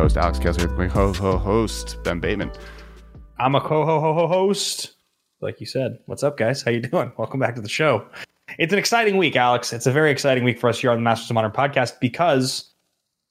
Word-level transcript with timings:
Host, 0.00 0.16
Alex 0.16 0.38
Kessler, 0.38 0.66
with 0.66 0.78
my 0.78 0.88
co-host, 0.88 1.98
Ben 2.04 2.20
Bateman. 2.20 2.50
I'm 3.38 3.54
a 3.54 3.60
co-ho 3.60 4.26
host, 4.26 4.92
like 5.42 5.60
you 5.60 5.66
said. 5.66 5.98
What's 6.06 6.22
up, 6.22 6.38
guys? 6.38 6.62
How 6.62 6.70
you 6.70 6.80
doing? 6.80 7.12
Welcome 7.18 7.38
back 7.38 7.54
to 7.56 7.60
the 7.60 7.68
show. 7.68 8.06
It's 8.58 8.72
an 8.72 8.78
exciting 8.78 9.18
week, 9.18 9.36
Alex. 9.36 9.74
It's 9.74 9.86
a 9.86 9.92
very 9.92 10.10
exciting 10.10 10.42
week 10.42 10.58
for 10.58 10.70
us 10.70 10.78
here 10.78 10.90
on 10.90 10.96
the 10.96 11.02
Masters 11.02 11.28
of 11.28 11.34
Modern 11.34 11.50
podcast 11.50 12.00
because, 12.00 12.70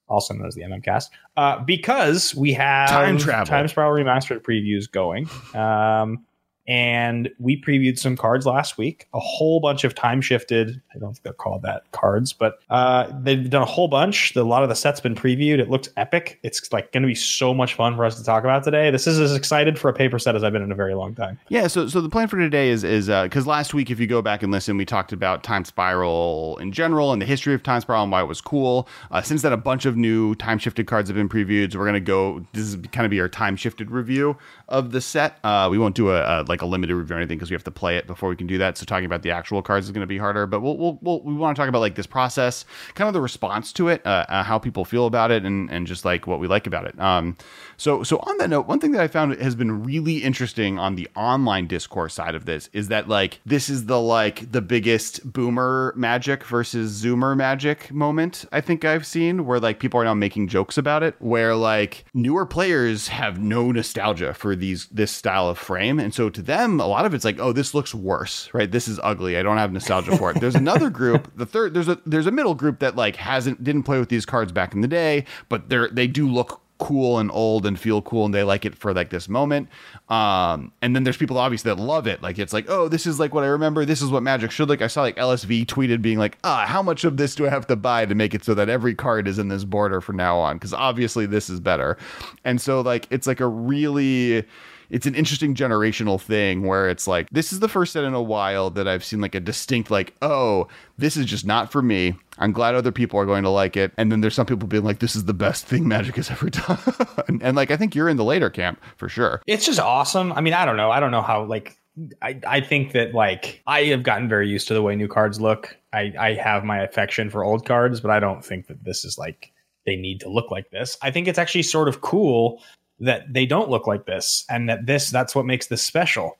also 0.07 0.35
known 0.35 0.45
as 0.45 0.53
the 0.53 0.61
MMcast, 0.61 1.05
uh, 1.37 1.57
because 1.63 2.35
we 2.35 2.53
have 2.53 2.87
Time 2.87 3.17
travel. 3.17 3.47
Time 3.47 3.67
Spiral 3.67 3.91
Remastered 3.91 4.41
previews 4.41 4.89
going. 4.91 5.27
Um, 5.55 6.23
and 6.69 7.31
we 7.39 7.59
previewed 7.59 7.97
some 7.97 8.15
cards 8.15 8.45
last 8.45 8.77
week, 8.77 9.07
a 9.15 9.19
whole 9.19 9.59
bunch 9.59 9.83
of 9.83 9.95
time 9.95 10.21
shifted. 10.21 10.79
I 10.95 10.99
don't 10.99 11.13
think 11.13 11.23
they're 11.23 11.33
called 11.33 11.63
that 11.63 11.91
cards, 11.93 12.31
but 12.31 12.59
uh, 12.69 13.11
they've 13.23 13.49
done 13.49 13.63
a 13.63 13.65
whole 13.65 13.87
bunch. 13.87 14.33
The, 14.35 14.41
a 14.41 14.43
lot 14.43 14.61
of 14.61 14.69
the 14.69 14.75
sets 14.75 14.99
been 14.99 15.15
previewed. 15.15 15.57
It 15.57 15.71
looks 15.71 15.89
epic. 15.97 16.39
It's 16.43 16.71
like 16.71 16.91
going 16.91 17.01
to 17.01 17.07
be 17.07 17.15
so 17.15 17.55
much 17.55 17.73
fun 17.73 17.95
for 17.95 18.05
us 18.05 18.19
to 18.19 18.23
talk 18.23 18.43
about 18.43 18.63
today. 18.63 18.91
This 18.91 19.07
is 19.07 19.19
as 19.19 19.35
excited 19.35 19.79
for 19.79 19.89
a 19.89 19.93
paper 19.93 20.19
set 20.19 20.35
as 20.35 20.43
I've 20.43 20.53
been 20.53 20.61
in 20.61 20.71
a 20.71 20.75
very 20.75 20.93
long 20.93 21.15
time. 21.15 21.39
Yeah, 21.49 21.65
so 21.65 21.87
so 21.87 22.01
the 22.01 22.09
plan 22.09 22.27
for 22.27 22.37
today 22.37 22.69
is 22.69 22.83
is 22.83 23.07
because 23.07 23.47
last 23.47 23.73
week, 23.73 23.89
if 23.89 23.99
you 23.99 24.05
go 24.05 24.21
back 24.21 24.43
and 24.43 24.51
listen, 24.51 24.77
we 24.77 24.85
talked 24.85 25.11
about 25.11 25.43
Time 25.43 25.65
Spiral 25.65 26.59
in 26.61 26.71
general 26.71 27.11
and 27.13 27.19
the 27.19 27.25
history 27.25 27.55
of 27.55 27.63
Time 27.63 27.81
Spiral 27.81 28.03
and 28.03 28.11
why 28.11 28.21
it 28.21 28.27
was 28.27 28.41
cool. 28.41 28.87
Uh, 29.09 29.23
since 29.23 29.41
then, 29.41 29.53
a 29.53 29.57
bunch 29.57 29.87
of 29.87 29.97
new 29.97 30.35
time 30.35 30.59
shifted 30.59 30.85
cards 30.85 31.09
have 31.09 31.15
been 31.15 31.29
previewed. 31.29 31.73
So 31.73 31.79
we're 31.79 31.85
gonna 31.85 31.99
go. 31.99 32.45
This 32.53 32.65
is 32.65 32.75
kind 32.91 33.05
of 33.05 33.09
be 33.09 33.19
our 33.19 33.27
time 33.27 33.55
shifted 33.55 33.89
review 33.89 34.37
of 34.69 34.91
the 34.91 35.01
set. 35.01 35.37
Uh, 35.43 35.67
we 35.69 35.77
won't 35.77 35.95
do 35.95 36.09
a, 36.09 36.21
a 36.21 36.43
like 36.43 36.61
a 36.61 36.65
limited 36.65 36.95
review 36.95 37.15
or 37.15 37.19
anything 37.19 37.37
because 37.37 37.49
we 37.49 37.55
have 37.55 37.63
to 37.65 37.71
play 37.71 37.97
it 37.97 38.07
before 38.07 38.29
we 38.29 38.35
can 38.35 38.47
do 38.47 38.57
that. 38.57 38.77
So 38.77 38.85
talking 38.85 39.05
about 39.05 39.21
the 39.21 39.31
actual 39.31 39.61
cards 39.61 39.85
is 39.87 39.91
going 39.91 40.01
to 40.01 40.07
be 40.07 40.17
harder. 40.17 40.45
But 40.45 40.61
we'll, 40.61 40.77
we'll, 40.77 40.99
we'll 41.01 41.21
we 41.21 41.33
want 41.33 41.55
to 41.55 41.61
talk 41.61 41.69
about 41.69 41.79
like 41.79 41.95
this 41.95 42.07
process, 42.07 42.65
kind 42.95 43.07
of 43.07 43.13
the 43.13 43.21
response 43.21 43.73
to 43.73 43.89
it, 43.89 44.05
uh, 44.05 44.25
uh, 44.29 44.43
how 44.43 44.57
people 44.57 44.85
feel 44.85 45.05
about 45.05 45.31
it, 45.31 45.43
and 45.43 45.69
and 45.69 45.87
just 45.87 46.05
like 46.05 46.27
what 46.27 46.39
we 46.39 46.47
like 46.47 46.67
about 46.67 46.85
it. 46.85 46.99
Um, 46.99 47.37
so 47.77 48.03
so 48.03 48.17
on 48.19 48.37
that 48.37 48.49
note, 48.49 48.67
one 48.67 48.79
thing 48.79 48.91
that 48.91 49.01
I 49.01 49.07
found 49.07 49.35
has 49.41 49.55
been 49.55 49.83
really 49.83 50.17
interesting 50.17 50.79
on 50.79 50.95
the 50.95 51.07
online 51.15 51.67
discourse 51.67 52.13
side 52.13 52.35
of 52.35 52.45
this 52.45 52.69
is 52.73 52.87
that 52.89 53.07
like 53.07 53.39
this 53.45 53.69
is 53.69 53.85
the 53.85 53.99
like 53.99 54.51
the 54.51 54.61
biggest 54.61 55.31
boomer 55.31 55.93
magic 55.95 56.43
versus 56.43 57.03
zoomer 57.03 57.35
magic 57.35 57.91
moment 57.91 58.45
I 58.51 58.61
think 58.61 58.85
I've 58.85 59.05
seen 59.05 59.45
where 59.45 59.59
like 59.59 59.79
people 59.79 59.99
are 59.99 60.03
now 60.03 60.13
making 60.13 60.47
jokes 60.47 60.77
about 60.77 61.03
it 61.03 61.15
where 61.19 61.55
like 61.55 62.05
newer 62.13 62.45
players 62.45 63.07
have 63.09 63.39
no 63.39 63.71
nostalgia 63.71 64.33
for 64.33 64.55
these 64.59 64.87
this 64.87 65.11
style 65.11 65.49
of 65.49 65.57
frame. 65.57 65.99
And 65.99 66.13
so 66.13 66.29
to 66.29 66.41
them 66.41 66.79
a 66.79 66.87
lot 66.87 67.05
of 67.05 67.13
it's 67.13 67.25
like 67.25 67.39
oh 67.39 67.51
this 67.51 67.73
looks 67.73 67.93
worse 67.93 68.49
right? 68.53 68.69
This 68.69 68.87
is 68.87 68.99
ugly. 69.03 69.37
I 69.37 69.43
don't 69.43 69.57
have 69.57 69.71
nostalgia 69.71 70.17
for 70.17 70.31
it. 70.31 70.39
There's 70.39 70.55
another 70.55 70.89
group 70.99 71.31
the 71.35 71.45
third 71.45 71.73
there's 71.73 71.87
a 71.87 71.99
there's 72.05 72.27
a 72.27 72.31
middle 72.31 72.55
group 72.55 72.79
that 72.79 72.95
like 72.95 73.15
hasn't 73.15 73.63
didn't 73.63 73.83
play 73.83 73.99
with 73.99 74.09
these 74.09 74.25
cards 74.25 74.51
back 74.51 74.73
in 74.73 74.81
the 74.81 74.87
day 74.87 75.25
but 75.49 75.69
they're 75.69 75.89
they 75.89 76.07
do 76.07 76.27
look 76.27 76.61
cool 76.79 77.19
and 77.19 77.29
old 77.31 77.65
and 77.65 77.79
feel 77.79 78.01
cool 78.01 78.25
and 78.25 78.33
they 78.33 78.43
like 78.43 78.65
it 78.65 78.73
for 78.73 78.93
like 78.93 79.09
this 79.09 79.29
moment. 79.29 79.69
Um 80.07 80.71
and 80.81 80.95
then 80.95 81.03
there's 81.03 81.17
people 81.17 81.37
obviously 81.37 81.69
that 81.69 81.79
love 81.79 82.07
it. 82.07 82.23
Like 82.23 82.39
it's 82.39 82.53
like 82.53 82.69
oh 82.69 82.87
this 82.87 83.05
is 83.05 83.19
like 83.19 83.33
what 83.33 83.43
i 83.43 83.47
remember. 83.47 83.85
This 83.85 84.01
is 84.01 84.09
what 84.09 84.23
magic 84.23 84.49
should 84.51 84.69
like 84.69 84.81
i 84.81 84.87
saw 84.87 85.01
like 85.01 85.17
lsv 85.17 85.65
tweeted 85.65 86.01
being 86.01 86.17
like 86.17 86.37
ah 86.43 86.65
how 86.65 86.81
much 86.81 87.03
of 87.03 87.17
this 87.17 87.35
do 87.35 87.45
i 87.45 87.49
have 87.49 87.67
to 87.67 87.75
buy 87.75 88.05
to 88.05 88.15
make 88.15 88.33
it 88.33 88.43
so 88.43 88.53
that 88.53 88.69
every 88.69 88.95
card 88.95 89.27
is 89.27 89.37
in 89.37 89.49
this 89.49 89.63
border 89.63 90.01
from 90.01 90.15
now 90.15 90.39
on? 90.39 90.55
Because 90.55 90.73
obviously 90.73 91.25
this 91.25 91.49
is 91.49 91.59
better. 91.59 91.97
And 92.43 92.59
so 92.61 92.81
like 92.81 93.07
it's 93.09 93.27
like 93.27 93.39
a 93.39 93.47
really 93.47 94.45
it's 94.89 95.05
an 95.05 95.15
interesting 95.15 95.55
generational 95.55 96.19
thing 96.19 96.63
where 96.63 96.89
it's 96.89 97.07
like 97.07 97.29
this 97.31 97.53
is 97.53 97.59
the 97.59 97.69
first 97.69 97.93
set 97.93 98.03
in 98.03 98.13
a 98.13 98.21
while 98.21 98.69
that 98.71 98.87
I've 98.87 99.03
seen 99.03 99.21
like 99.21 99.35
a 99.35 99.39
distinct 99.39 99.91
like 99.91 100.13
oh 100.21 100.67
this 100.97 101.17
is 101.17 101.25
just 101.25 101.45
not 101.45 101.71
for 101.71 101.81
me. 101.81 102.15
I'm 102.37 102.51
glad 102.51 102.75
other 102.75 102.91
people 102.91 103.19
are 103.19 103.25
going 103.25 103.43
to 103.43 103.49
like 103.49 103.75
it. 103.75 103.91
And 103.97 104.11
then 104.11 104.21
there's 104.21 104.33
some 104.33 104.45
people 104.45 104.67
being 104.67 104.83
like 104.83 104.99
this 104.99 105.15
is 105.15 105.25
the 105.25 105.33
best 105.33 105.65
thing 105.65 105.87
Magic 105.87 106.15
has 106.15 106.31
ever 106.31 106.49
done. 106.49 106.79
and, 107.27 107.43
and 107.43 107.55
like 107.55 107.71
I 107.71 107.77
think 107.77 107.95
you're 107.95 108.09
in 108.09 108.17
the 108.17 108.23
later 108.23 108.49
camp 108.49 108.81
for 108.97 109.09
sure. 109.09 109.41
It's 109.47 109.65
just 109.65 109.79
awesome. 109.79 110.33
I 110.33 110.41
mean, 110.41 110.53
I 110.53 110.65
don't 110.65 110.77
know. 110.77 110.91
I 110.91 110.99
don't 110.99 111.11
know 111.11 111.21
how 111.21 111.43
like 111.43 111.77
I, 112.21 112.39
I 112.47 112.61
think 112.61 112.93
that 112.93 113.13
like 113.13 113.61
I 113.67 113.83
have 113.85 114.03
gotten 114.03 114.29
very 114.29 114.47
used 114.47 114.67
to 114.69 114.73
the 114.73 114.81
way 114.81 114.95
new 114.95 115.07
cards 115.07 115.41
look. 115.41 115.77
I, 115.91 116.13
I 116.19 116.33
have 116.35 116.63
my 116.63 116.81
affection 116.81 117.29
for 117.29 117.43
old 117.43 117.65
cards, 117.65 117.99
but 117.99 118.11
I 118.11 118.19
don't 118.19 118.43
think 118.43 118.67
that 118.67 118.83
this 118.83 119.03
is 119.03 119.17
like 119.17 119.51
they 119.85 119.95
need 119.95 120.19
to 120.21 120.29
look 120.29 120.51
like 120.51 120.69
this. 120.71 120.97
I 121.01 121.11
think 121.11 121.27
it's 121.27 121.39
actually 121.39 121.63
sort 121.63 121.87
of 121.87 122.01
cool 122.01 122.61
that 122.99 123.31
they 123.33 123.45
don't 123.45 123.69
look 123.69 123.87
like 123.87 124.05
this 124.05 124.45
and 124.49 124.69
that 124.69 124.85
this 124.85 125.09
that's 125.09 125.35
what 125.35 125.45
makes 125.45 125.67
this 125.67 125.83
special 125.83 126.37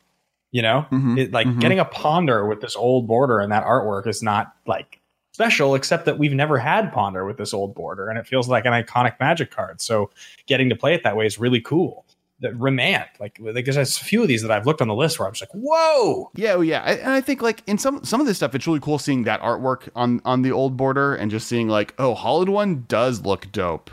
you 0.51 0.61
know? 0.61 0.85
Mhm, 0.91 1.19
it, 1.19 1.31
like 1.31 1.47
mhm. 1.47 1.59
getting 1.59 1.79
a 1.79 1.85
ponder 1.85 2.47
with 2.47 2.61
this 2.61 2.75
old 2.75 3.07
border 3.07 3.39
and 3.39 3.51
that 3.51 3.65
artwork 3.65 4.07
is 4.07 4.23
not 4.23 4.53
like 4.65 4.99
special 5.33 5.75
except 5.75 6.05
that 6.05 6.17
we've 6.17 6.33
never 6.33 6.57
had 6.57 6.91
ponder 6.91 7.25
with 7.25 7.37
this 7.37 7.53
old 7.53 7.75
border 7.75 8.09
and 8.09 8.17
it 8.17 8.27
feels 8.27 8.49
like 8.49 8.65
an 8.65 8.73
iconic 8.73 9.19
magic 9.19 9.51
card. 9.51 9.81
So 9.81 10.09
getting 10.47 10.69
to 10.69 10.75
play 10.75 10.93
it 10.93 11.03
that 11.03 11.15
way 11.15 11.25
is 11.25 11.39
really 11.39 11.61
cool. 11.61 12.05
That 12.41 12.57
remand 12.57 13.03
like 13.19 13.37
there's 13.43 13.75
a 13.75 13.85
few 13.85 14.21
of 14.21 14.29
these 14.29 14.43
that 14.43 14.49
i've 14.49 14.65
looked 14.65 14.81
on 14.81 14.87
the 14.87 14.95
list 14.95 15.19
where 15.19 15.27
i'm 15.27 15.33
just 15.33 15.41
like 15.41 15.61
whoa! 15.61 16.31
Yeah, 16.35 16.55
well, 16.55 16.63
yeah, 16.63 16.81
I, 16.85 16.93
and 16.93 17.09
I 17.09 17.19
think 17.19 17.41
like 17.41 17.61
in 17.67 17.77
some 17.77 18.01
some 18.05 18.21
of 18.21 18.27
this 18.27 18.37
stuff, 18.37 18.55
it's 18.55 18.65
really 18.65 18.79
cool 18.79 18.97
seeing 18.97 19.23
that 19.23 19.41
artwork 19.41 19.89
on 19.93 20.21
on 20.23 20.41
the 20.41 20.53
old 20.53 20.77
border 20.77 21.13
and 21.15 21.29
just 21.29 21.47
seeing 21.47 21.67
like, 21.67 21.93
oh, 21.97 22.13
Hollow 22.13 22.45
One 22.45 22.85
does 22.87 23.25
look 23.25 23.51
dope 23.51 23.91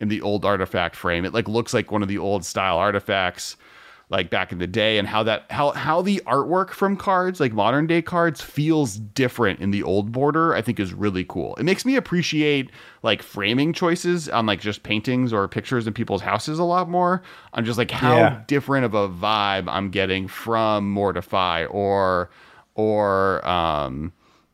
in 0.00 0.08
the 0.08 0.20
old 0.22 0.44
artifact 0.44 0.96
frame. 0.96 1.24
It 1.24 1.32
like 1.34 1.48
looks 1.48 1.74
like 1.74 1.90
one 1.90 2.02
of 2.02 2.08
the 2.08 2.18
old 2.18 2.44
style 2.44 2.78
artifacts, 2.78 3.56
like 4.10 4.30
back 4.30 4.52
in 4.52 4.58
the 4.58 4.66
day, 4.66 4.96
and 4.98 5.06
how 5.06 5.22
that 5.24 5.44
how 5.50 5.72
how 5.72 6.00
the 6.02 6.22
artwork 6.26 6.70
from 6.70 6.96
cards, 6.96 7.40
like 7.40 7.52
modern 7.52 7.86
day 7.86 8.00
cards, 8.00 8.40
feels 8.40 8.96
different 8.96 9.60
in 9.60 9.70
the 9.70 9.82
old 9.82 10.12
border. 10.12 10.54
I 10.54 10.62
think 10.62 10.80
is 10.80 10.94
really 10.94 11.24
cool. 11.24 11.54
It 11.56 11.64
makes 11.64 11.84
me 11.84 11.96
appreciate 11.96 12.70
like 13.02 13.22
framing 13.22 13.72
choices 13.72 14.28
on 14.28 14.46
like 14.46 14.60
just 14.60 14.82
paintings 14.82 15.32
or 15.32 15.46
pictures 15.48 15.86
in 15.86 15.92
people's 15.92 16.22
houses 16.22 16.58
a 16.58 16.64
lot 16.64 16.88
more. 16.88 17.22
i'm 17.54 17.64
just 17.64 17.76
like 17.78 17.90
how 17.90 18.16
Yeah. 18.18 18.42
different 18.46 18.84
of 18.86 18.94
a 18.94 19.08
vibe 19.08 19.64
I'm 19.68 19.90
getting 19.90 20.26
from 20.26 20.90
Mortify 20.90 21.66
or 21.66 22.30
or 22.74 23.46
um 23.46 24.12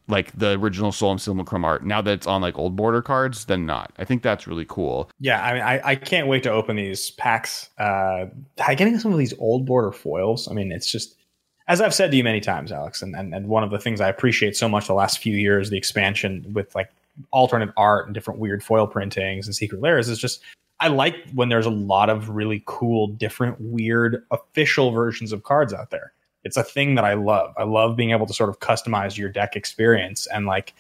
like 0.09 0.37
the 0.39 0.59
original 0.59 0.93
Solemn 0.93 1.19
Simulacrum 1.19 1.65
art. 1.65 1.85
Now 1.85 2.03
that 2.03 2.13
it's 2.13 2.27
on 2.27 2.43
like 2.43 2.59
old 2.59 2.77
border 2.77 3.03
cards, 3.03 3.47
then 3.47 3.67
not. 3.67 3.93
I 3.99 4.05
think 4.05 4.23
that's 4.23 4.47
really 4.47 4.67
cool. 4.67 5.11
Yeah, 5.19 5.43
I 5.43 5.53
mean, 5.53 5.63
I, 5.63 5.81
I 5.85 5.97
can't 5.97 6.29
wait 6.29 6.43
to 6.43 6.51
open 6.51 6.77
these 6.77 7.11
packs. 7.13 7.71
Uh, 7.79 8.27
getting 8.57 8.99
some 8.99 9.13
of 9.13 9.19
these 9.19 9.35
old 9.39 9.65
border 9.65 9.93
foils. 9.93 10.49
I 10.49 10.53
mean, 10.53 10.73
it's 10.73 10.91
just 10.91 11.17
as 11.67 11.81
I've 11.81 11.95
said 11.95 12.11
to 12.11 12.17
you 12.17 12.25
many 12.25 12.41
times, 12.41 12.71
Alex, 12.71 13.01
and, 13.03 13.17
and 13.17 13.35
and 13.35 13.49
one 13.49 13.65
of 13.65 13.71
the 13.71 13.79
things 13.79 14.01
I 14.01 14.09
appreciate 14.09 14.57
so 14.57 14.69
much 14.69 14.87
the 14.87 14.95
last 14.95 15.19
few 15.19 15.37
years, 15.37 15.71
the 15.71 15.79
expansion 15.79 16.45
with 16.53 16.75
like 16.75 16.91
alternate 17.31 17.71
art 17.77 18.07
and 18.07 18.15
different 18.15 18.41
weird 18.41 18.63
foil 18.63 18.87
printings 18.87 19.47
and 19.47 19.55
secret 19.55 19.81
layers 19.81 20.09
is 20.09 20.19
just 20.19 20.41
I 20.81 20.89
like 20.89 21.15
when 21.35 21.49
there's 21.49 21.67
a 21.67 21.71
lot 21.71 22.11
of 22.11 22.29
really 22.31 22.63
cool, 22.67 23.07
different, 23.07 23.61
weird 23.61 24.25
official 24.31 24.91
versions 24.91 25.33
of 25.33 25.45
cards 25.45 25.73
out 25.73 25.91
there. 25.91 26.13
It's 26.45 26.57
a 26.57 26.63
thing 26.63 26.95
that 26.95 27.05
I 27.05 27.15
love. 27.15 27.55
I 27.57 27.65
love 27.65 27.97
being 27.97 28.11
able 28.11 28.27
to 28.27 28.35
sort 28.35 28.51
of 28.51 28.61
customize 28.61 29.17
your 29.17 29.31
deck 29.31 29.57
experience 29.57 30.27
and 30.27 30.47
like 30.47 30.75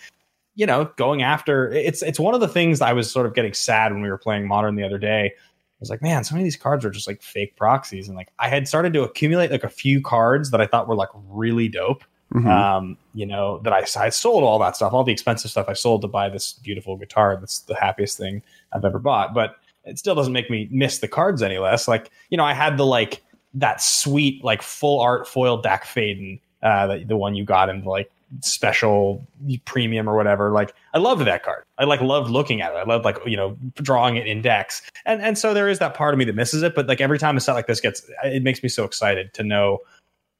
you 0.55 0.67
know, 0.67 0.85
going 0.97 1.23
after 1.23 1.69
it's 1.71 2.03
it's 2.03 2.21
one 2.21 2.35
of 2.35 2.41
the 2.41 2.49
things 2.49 2.81
I 2.81 2.93
was 2.93 3.11
sort 3.11 3.27
of 3.27 3.35
getting 3.35 3.53
sad 3.53 3.93
when 3.93 4.03
we 4.03 4.09
were 4.09 4.19
playing 4.19 4.47
modern 4.47 4.77
the 4.77 4.85
other 4.85 4.99
day. 4.99 5.33
I 5.35 5.81
was 5.81 5.91
like, 5.91 6.01
man, 6.01 6.23
so 6.25 6.35
many 6.35 6.43
of 6.43 6.47
these 6.47 6.57
cards 6.57 6.85
are 6.85 6.91
just 6.91 7.09
like 7.09 7.23
fake 7.23 7.57
proxies, 7.57 8.09
and 8.09 8.17
like 8.17 8.29
I 8.39 8.49
had 8.49 8.69
started 8.69 8.93
to 8.95 9.03
accumulate 9.03 9.51
like 9.51 9.65
a 9.65 9.69
few 9.69 10.01
cards 10.01 10.51
that 10.53 10.61
I 10.61 10.67
thought 10.67 10.87
were 10.87 10.95
like 10.95 11.11
really 11.15 11.69
dope. 11.69 12.05
Mhm. 12.33 12.49
Um, 12.49 12.97
you 13.13 13.27
know, 13.27 13.59
that 13.65 13.73
I 13.73 13.85
I 14.01 14.09
sold 14.09 14.45
all 14.45 14.59
that 14.61 14.77
stuff, 14.77 14.93
all 14.93 15.05
the 15.05 15.13
expensive 15.13 15.51
stuff 15.51 15.67
I 15.69 15.73
sold 15.75 16.03
to 16.03 16.09
buy 16.09 16.29
this 16.29 16.55
beautiful 16.55 16.97
guitar. 16.97 17.37
That's 17.39 17.61
the 17.61 17.75
happiest 17.75 18.17
thing 18.17 18.43
I've 18.73 18.85
ever 18.85 18.99
bought, 18.99 19.35
but 19.35 19.57
it 19.85 19.99
still 19.99 20.15
doesn't 20.15 20.33
make 20.33 20.51
me 20.51 20.69
miss 20.71 20.99
the 20.99 21.09
cards 21.09 21.43
any 21.43 21.59
less. 21.59 21.87
Like, 21.87 22.11
you 22.31 22.37
know, 22.37 22.45
I 22.45 22.55
had 22.55 22.77
the 22.77 22.87
like 22.87 23.23
that 23.55 23.81
sweet 23.81 24.43
like 24.45 24.62
full 24.62 25.01
art 25.01 25.27
foil 25.27 25.61
Dack 25.61 25.85
Fayden, 25.85 26.41
uh, 26.62 26.87
the, 26.87 27.05
the 27.05 27.17
one 27.17 27.35
you 27.35 27.45
got 27.45 27.69
in 27.69 27.85
like 27.85 28.11
special 28.41 29.25
premium 29.65 30.09
or 30.09 30.17
whatever. 30.17 30.51
Like 30.51 30.75
I 30.93 30.99
loved 30.99 31.25
that 31.25 31.45
card. 31.45 31.65
I 31.79 31.85
like 31.85 32.01
loved 32.01 32.31
looking 32.31 32.61
at 32.61 32.73
it. 32.73 32.77
I 32.77 32.85
loved 32.85 33.05
like 33.05 33.19
you 33.27 33.37
know 33.37 33.56
drawing 33.75 34.17
it 34.17 34.27
in 34.27 34.43
decks. 34.43 34.83
And 35.05 35.23
and 35.23 35.39
so 35.39 35.55
there 35.55 35.69
is 35.69 35.79
that 35.79 35.95
part 35.95 36.15
of 36.15 36.19
me 36.19 36.25
that 36.25 36.35
misses 36.35 36.62
it. 36.62 36.75
But 36.75 36.87
like 36.87 37.01
every 37.01 37.19
time 37.19 37.37
a 37.37 37.41
set 37.41 37.55
like 37.55 37.67
this 37.67 37.81
gets, 37.81 38.09
it 38.25 38.43
makes 38.43 38.62
me 38.62 38.69
so 38.69 38.85
excited 38.85 39.33
to 39.35 39.43
know 39.43 39.79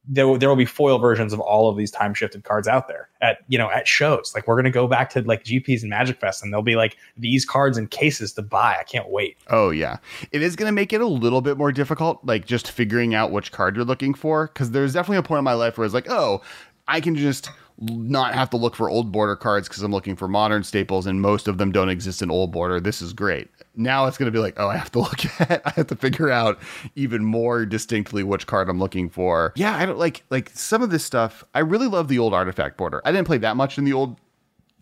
there, 0.07 0.37
there 0.39 0.49
will 0.49 0.57
be 0.57 0.67
foil 0.67 0.99
versions 0.99 1.33
of 1.33 1.41
all 1.41 1.69
of 1.69 1.77
these 1.77 1.91
time 1.91 2.15
shifted 2.15 2.45
cards 2.45 2.69
out 2.69 2.89
there 2.89 3.09
at 3.23 3.39
you 3.49 3.57
know 3.57 3.71
at 3.71 3.89
shows. 3.89 4.33
Like 4.35 4.47
we're 4.47 4.57
gonna 4.57 4.71
go 4.71 4.87
back 4.87 5.11
to 5.11 5.23
like 5.23 5.45
GPs 5.45 5.81
and 5.81 5.91
Magic 5.91 6.21
Fest, 6.21 6.43
and 6.43 6.53
there'll 6.53 6.63
be 6.63 6.77
like 6.77 6.97
these 7.17 7.45
cards 7.45 7.79
in 7.79 7.87
cases 7.87 8.33
to 8.35 8.43
buy. 8.43 8.77
I 8.79 8.85
can't 8.85 9.09
wait. 9.09 9.37
Oh 9.49 9.71
yeah, 9.71 9.99
it 10.31 10.43
is 10.43 10.57
gonna 10.57 10.73
make 10.73 10.93
it 10.93 11.01
a 11.01 11.07
little 11.07 11.41
bit 11.41 11.57
more 11.57 11.73
difficult, 11.73 12.21
like 12.25 12.47
just 12.47 12.71
figuring 12.71 13.15
out 13.15 13.33
which 13.33 13.53
card 13.53 13.77
you're 13.77 13.85
looking 13.85 14.15
for. 14.15 14.49
Because 14.49 14.71
there's 14.73 14.93
definitely 14.93 15.19
a 15.19 15.23
point 15.23 15.39
in 15.39 15.45
my 15.45 15.55
life 15.55 15.79
where 15.79 15.85
it's 15.85 15.95
like, 15.95 16.11
oh, 16.11 16.43
I 16.87 17.01
can 17.01 17.17
just 17.17 17.51
not 17.79 18.35
have 18.35 18.51
to 18.51 18.57
look 18.57 18.77
for 18.77 18.89
old 18.89 19.11
border 19.11 19.37
cards 19.37 19.69
because 19.69 19.83
I'm 19.83 19.93
looking 19.93 20.17
for 20.17 20.29
modern 20.29 20.63
staples, 20.63 21.07
and 21.07 21.21
most 21.21 21.49
of 21.49 21.59
them 21.59 21.73
don't 21.73 21.89
exist 21.89 22.23
in 22.23 22.31
old 22.31 22.53
border. 22.53 22.81
This 22.81 23.03
is 23.03 23.13
great. 23.13 23.49
Now 23.77 24.07
it's 24.07 24.17
going 24.17 24.27
to 24.27 24.37
be 24.37 24.39
like, 24.39 24.55
oh, 24.59 24.69
I 24.69 24.77
have 24.77 24.93
to 24.93 24.99
look 25.01 25.41
at, 25.41 25.63
I 25.67 25.71
have 25.71 25.89
to 25.89 25.97
figure 25.97 26.31
out 26.31 26.61
even 26.95 27.25
more 27.25 27.67
distinctly 27.67 28.23
which 28.23 28.47
card 28.47 28.69
I'm 28.69 28.79
looking 28.79 29.09
for. 29.09 29.53
Yeah, 29.57 29.77
I 29.77 29.87
don't 29.87 29.99
like 29.99 30.23
like 30.31 30.51
some 30.55 30.83
of 30.83 30.91
this 30.91 31.05
stuff. 31.05 31.45
I 31.55 31.61
really 31.61 31.89
love 31.89 32.09
the 32.09 32.19
old 32.19 32.35
artifact 32.35 32.77
border. 32.77 33.03
I 33.05 33.13
didn't 33.13 33.27
play 33.27 33.39
that 33.39 33.57
much 33.57 33.79
in 33.79 33.85
the 33.85 33.93
old 33.93 34.17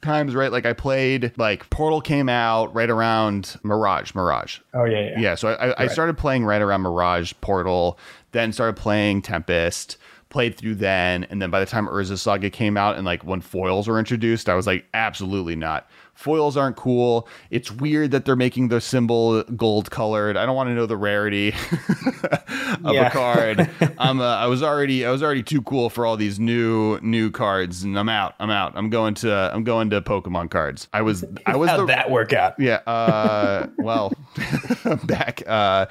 times, 0.03 0.35
right? 0.35 0.53
Like 0.53 0.67
I 0.67 0.73
played 0.73 1.33
like 1.39 1.71
Portal 1.71 2.01
came 2.01 2.29
out 2.29 2.75
right 2.75 2.91
around 2.91 3.59
Mirage, 3.63 4.15
Mirage. 4.15 4.59
Oh 4.75 4.85
yeah, 4.85 5.01
yeah. 5.01 5.21
Yeah, 5.21 5.35
so 5.37 5.49
I, 5.49 5.69
I, 5.71 5.85
I 5.85 5.87
started 5.87 6.19
playing 6.19 6.45
right 6.45 6.61
around 6.61 6.83
Mirage, 6.83 7.33
Portal, 7.41 7.99
then 8.33 8.53
started 8.53 8.77
playing 8.77 9.23
Tempest 9.23 9.97
played 10.33 10.57
through 10.57 10.75
then, 10.75 11.25
and 11.25 11.41
then 11.41 11.51
by 11.51 11.61
the 11.61 11.67
time 11.67 11.87
Urza 11.87 12.19
Saga 12.19 12.51
came 12.51 12.77
out 12.77 12.97
and 12.97 13.05
like 13.05 13.23
when 13.23 13.41
foils 13.41 13.87
were 13.87 13.99
introduced, 13.99 14.49
I 14.49 14.55
was 14.55 14.67
like, 14.67 14.87
absolutely 14.95 15.55
not. 15.55 15.89
Foils 16.15 16.57
aren't 16.57 16.77
cool. 16.77 17.29
It's 17.51 17.71
weird 17.71 18.11
that 18.11 18.25
they're 18.25 18.37
making 18.37 18.69
the 18.69 18.81
symbol 18.81 19.43
gold 19.45 19.91
colored. 19.91 20.37
I 20.37 20.45
don't 20.47 20.57
want 20.57 20.69
to 20.69 20.75
know 20.75 20.87
the 20.87 20.97
rarity 20.97 21.49
of 22.85 22.97
a 22.97 23.11
card. 23.11 23.71
I'm 23.99 24.21
uh, 24.21 24.37
I 24.37 24.47
was 24.47 24.63
already 24.63 25.07
I 25.07 25.11
was 25.11 25.23
already 25.23 25.43
too 25.43 25.63
cool 25.63 25.91
for 25.91 26.05
all 26.05 26.17
these 26.17 26.39
new 26.39 26.99
new 27.01 27.31
cards, 27.31 27.83
and 27.83 27.99
I'm 27.99 28.09
out. 28.09 28.35
I'm 28.41 28.51
out. 28.51 28.73
I'm 28.75 28.91
going 28.91 29.15
to 29.17 29.33
I'm 29.33 29.65
going 29.65 29.91
to 29.91 30.01
Pokemon 30.01 30.51
cards. 30.51 30.89
I 30.93 31.03
was 31.03 31.25
I 31.47 31.57
was 31.57 31.71
How'd 31.71 31.81
the, 31.81 31.87
that 31.87 32.11
work 32.11 32.33
out? 32.33 32.59
Yeah. 32.59 32.81
Uh, 32.87 33.69
well, 33.79 34.13
back. 35.05 35.43
Uh, 35.47 35.87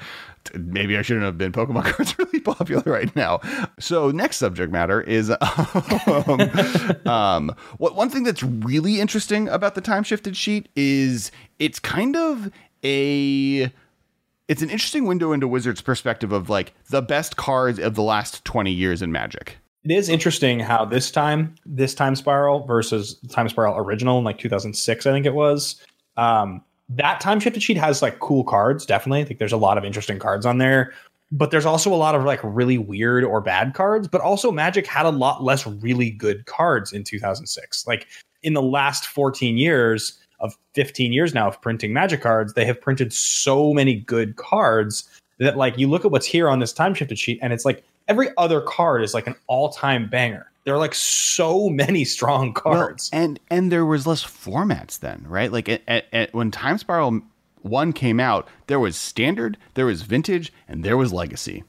maybe 0.54 0.96
I 0.96 1.02
shouldn't 1.02 1.24
have 1.24 1.38
been. 1.38 1.52
Pokemon 1.52 1.84
cards 1.92 2.18
really 2.18 2.40
popular 2.40 2.82
right 2.86 3.14
now. 3.14 3.40
So 3.78 4.10
next 4.10 4.36
subject 4.36 4.72
matter 4.72 5.00
is 5.00 5.30
um, 6.06 7.06
um, 7.06 7.56
what 7.78 7.94
one 7.94 8.10
thing 8.10 8.24
that's 8.24 8.42
really 8.42 9.00
interesting 9.00 9.48
about 9.48 9.74
the 9.74 9.80
time 9.80 10.02
shifted 10.02 10.36
sheet 10.36 10.68
is 10.76 11.30
it's 11.58 11.78
kind 11.78 12.16
of 12.16 12.50
a 12.84 13.72
it's 14.48 14.62
an 14.62 14.70
interesting 14.70 15.06
window 15.06 15.32
into 15.32 15.48
Wizards' 15.48 15.80
perspective 15.80 16.32
of 16.32 16.50
like 16.50 16.74
the 16.90 17.00
best 17.00 17.36
cards 17.36 17.78
of 17.78 17.94
the 17.94 18.02
last 18.02 18.44
20 18.44 18.70
years 18.70 19.00
in 19.00 19.12
Magic. 19.12 19.56
It 19.84 19.92
is 19.92 20.08
interesting 20.08 20.60
how 20.60 20.84
this 20.84 21.10
time, 21.10 21.54
this 21.64 21.94
time 21.94 22.14
spiral 22.14 22.66
versus 22.66 23.14
time 23.30 23.48
spiral 23.48 23.76
original 23.76 24.18
in 24.18 24.24
like 24.24 24.38
2006, 24.38 25.06
I 25.06 25.12
think 25.12 25.26
it 25.26 25.34
was. 25.34 25.82
Um, 26.16 26.62
that 26.96 27.20
time 27.20 27.40
shifted 27.40 27.62
sheet 27.62 27.76
has 27.76 28.02
like 28.02 28.18
cool 28.18 28.44
cards. 28.44 28.86
Definitely, 28.86 29.20
I 29.20 29.24
think 29.24 29.38
there's 29.38 29.52
a 29.52 29.56
lot 29.56 29.78
of 29.78 29.84
interesting 29.84 30.18
cards 30.18 30.46
on 30.46 30.58
there. 30.58 30.92
But 31.34 31.50
there's 31.50 31.64
also 31.64 31.92
a 31.92 31.96
lot 31.96 32.14
of 32.14 32.24
like 32.24 32.40
really 32.42 32.76
weird 32.76 33.24
or 33.24 33.40
bad 33.40 33.72
cards. 33.72 34.06
But 34.06 34.20
also, 34.20 34.52
Magic 34.52 34.86
had 34.86 35.06
a 35.06 35.10
lot 35.10 35.42
less 35.42 35.66
really 35.66 36.10
good 36.10 36.44
cards 36.46 36.92
in 36.92 37.04
2006. 37.04 37.86
Like 37.86 38.06
in 38.42 38.52
the 38.52 38.62
last 38.62 39.06
14 39.06 39.56
years 39.56 40.18
of 40.40 40.56
15 40.74 41.12
years 41.12 41.32
now 41.32 41.48
of 41.48 41.60
printing 41.62 41.92
Magic 41.92 42.20
cards, 42.20 42.52
they 42.52 42.66
have 42.66 42.80
printed 42.80 43.12
so 43.12 43.72
many 43.72 43.96
good 43.96 44.36
cards 44.36 45.08
that 45.38 45.56
like 45.56 45.78
you 45.78 45.88
look 45.88 46.04
at 46.04 46.10
what's 46.10 46.26
here 46.26 46.50
on 46.50 46.58
this 46.58 46.72
time 46.72 46.94
shifted 46.94 47.18
sheet, 47.18 47.38
and 47.40 47.52
it's 47.52 47.64
like 47.64 47.82
every 48.08 48.28
other 48.36 48.60
card 48.60 49.02
is 49.02 49.14
like 49.14 49.26
an 49.26 49.34
all 49.46 49.70
time 49.70 50.08
banger. 50.08 50.51
There 50.64 50.74
are 50.74 50.78
like 50.78 50.94
so 50.94 51.68
many 51.68 52.04
strong 52.16 52.52
cards, 52.52 53.10
well, 53.12 53.22
and 53.22 53.40
and 53.50 53.72
there 53.72 53.84
was 53.84 54.06
less 54.06 54.24
formats 54.24 54.98
then, 54.98 55.24
right? 55.28 55.50
Like 55.50 55.68
at, 55.68 55.82
at, 55.88 56.06
at, 56.12 56.34
when 56.34 56.50
Time 56.50 56.78
Spiral 56.78 57.20
One 57.62 57.92
came 57.92 58.20
out, 58.20 58.48
there 58.66 58.80
was 58.80 58.96
Standard, 58.96 59.58
there 59.74 59.86
was 59.86 60.02
Vintage, 60.02 60.52
and 60.68 60.84
there 60.84 60.96
was 60.96 61.12
Legacy, 61.12 61.64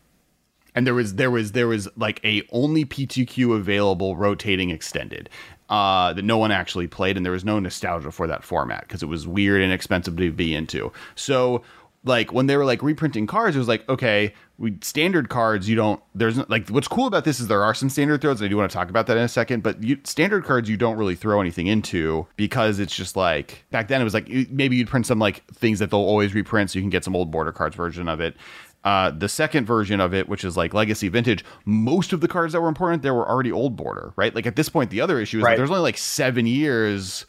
and 0.75 0.86
there 0.86 0.94
was 0.94 1.16
there 1.16 1.31
was 1.31 1.54
there 1.54 1.68
was 1.68 1.88
like 1.95 2.24
a 2.24 2.48
only 2.51 2.86
PTQ 2.86 3.56
available 3.56 4.16
rotating 4.16 4.69
extended. 4.69 5.30
Uh, 5.69 6.13
that 6.13 6.24
no 6.24 6.38
one 6.38 6.51
actually 6.51 6.86
played, 6.86 7.18
and 7.18 7.25
there 7.25 7.34
was 7.34 7.46
no 7.46 7.57
nostalgia 7.57 8.12
for 8.12 8.28
that 8.28 8.44
format 8.44 8.81
because 8.81 9.01
it 9.01 9.07
was 9.07 9.25
weird 9.25 9.62
and 9.62 9.74
expensive 9.74 10.16
to 10.18 10.31
be 10.31 10.54
into. 10.54 10.92
So 11.16 11.63
like 12.06 12.34
when 12.34 12.48
they 12.48 12.58
were 12.58 12.66
like 12.66 12.84
reprinting 12.84 13.28
cards, 13.28 13.56
it 13.56 13.60
was 13.60 13.68
like, 13.68 13.88
okay, 13.88 14.34
we 14.58 14.78
standard 14.82 15.30
cards, 15.30 15.70
you 15.70 15.76
don't 15.76 16.02
there's 16.14 16.38
like 16.50 16.70
what's 16.70 16.88
cool 16.88 17.08
about 17.08 17.24
this 17.24 17.40
is 17.40 17.48
there 17.48 17.64
are 17.64 17.74
some 17.74 17.90
standard 17.90 18.22
throws. 18.22 18.42
I 18.42 18.48
do 18.48 18.58
want 18.58 18.70
to 18.70 18.74
talk 18.74 18.90
about 18.90 19.08
that 19.08 19.18
in 19.18 19.24
a 19.24 19.30
second, 19.30 19.64
but 19.64 19.82
you, 19.82 19.98
standard 20.04 20.44
cards 20.44 20.70
you 20.70 20.78
don't 20.78 20.98
really 20.98 21.16
throw 21.16 21.40
anything 21.40 21.68
into 21.68 22.28
because 22.36 22.80
it's 22.80 22.96
just 22.96 23.16
like 23.16 23.66
back 23.72 23.88
then 23.88 24.02
it 24.02 24.04
was 24.04 24.14
like 24.14 24.28
maybe 24.50 24.76
you'd 24.76 24.90
print 24.90 25.06
some 25.06 25.20
like 25.20 25.46
things 25.48 25.80
that 25.80 25.92
they'll 25.92 26.00
always 26.00 26.34
reprint 26.34 26.72
so 26.72 26.80
you 26.80 26.84
can 26.84 26.90
get 26.90 27.04
some 27.04 27.16
old 27.16 27.32
border 27.32 27.52
cards 27.52 27.76
version 27.76 28.08
of 28.08 28.20
it. 28.20 28.36
Uh, 28.84 29.12
the 29.12 29.30
second 29.30 29.66
version 29.66 30.02
of 30.02 30.14
it, 30.14 30.28
which 30.28 30.44
is 30.44 30.58
like 30.58 30.74
legacy 30.74 31.08
vintage, 31.08 31.46
most 31.64 32.12
of 32.12 32.20
the 32.20 32.28
cards 32.28 32.52
that 32.52 32.60
were 32.60 32.68
important 32.68 33.02
there 33.02 33.14
were 33.14 33.28
already 33.28 33.52
old 33.52 33.78
border, 33.78 34.12
right? 34.18 34.36
Like 34.36 34.46
at 34.46 34.58
this 34.58 34.68
point, 34.68 34.90
the 34.90 35.00
other 35.00 35.22
issue 35.22 35.38
is 35.38 35.44
right. 35.44 35.52
that 35.52 35.58
there's 35.58 35.70
only 35.70 35.82
like 35.82 35.98
seven 35.98 36.46
years 36.46 37.26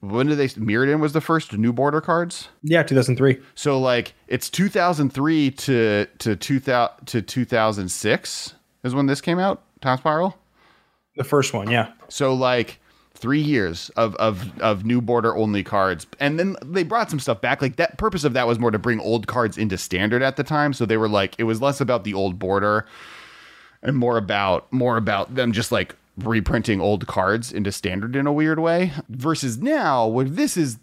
when 0.00 0.26
did 0.26 0.36
they 0.36 0.48
Mirrodin 0.48 1.00
was 1.00 1.12
the 1.12 1.20
first 1.20 1.52
new 1.52 1.72
border 1.72 2.00
cards? 2.00 2.48
Yeah, 2.62 2.82
2003. 2.82 3.40
So 3.54 3.78
like 3.80 4.14
it's 4.28 4.50
2003 4.50 5.50
to 5.50 6.06
to 6.18 6.36
2000 6.36 7.06
to 7.06 7.22
2006 7.22 8.54
is 8.84 8.94
when 8.94 9.06
this 9.06 9.20
came 9.20 9.38
out, 9.38 9.62
Time 9.80 9.98
Spiral? 9.98 10.36
The 11.16 11.24
first 11.24 11.54
one, 11.54 11.70
yeah. 11.70 11.92
So 12.08 12.34
like 12.34 12.78
3 13.14 13.40
years 13.40 13.90
of 13.96 14.14
of 14.16 14.60
of 14.60 14.84
new 14.84 15.00
border 15.00 15.34
only 15.34 15.64
cards. 15.64 16.06
And 16.20 16.38
then 16.38 16.56
they 16.62 16.82
brought 16.82 17.10
some 17.10 17.18
stuff 17.18 17.40
back. 17.40 17.62
Like 17.62 17.76
that 17.76 17.96
purpose 17.96 18.24
of 18.24 18.34
that 18.34 18.46
was 18.46 18.58
more 18.58 18.70
to 18.70 18.78
bring 18.78 19.00
old 19.00 19.26
cards 19.26 19.56
into 19.56 19.78
standard 19.78 20.22
at 20.22 20.36
the 20.36 20.44
time, 20.44 20.74
so 20.74 20.84
they 20.84 20.98
were 20.98 21.08
like 21.08 21.34
it 21.38 21.44
was 21.44 21.62
less 21.62 21.80
about 21.80 22.04
the 22.04 22.12
old 22.12 22.38
border 22.38 22.86
and 23.82 23.96
more 23.96 24.18
about 24.18 24.70
more 24.72 24.96
about 24.98 25.34
them 25.34 25.52
just 25.52 25.72
like 25.72 25.96
reprinting 26.18 26.80
old 26.80 27.06
cards 27.06 27.52
into 27.52 27.70
standard 27.70 28.16
in 28.16 28.26
a 28.26 28.32
weird 28.32 28.58
way 28.58 28.92
versus 29.08 29.58
now 29.58 30.06
where 30.06 30.24
this 30.24 30.56
is 30.56 30.78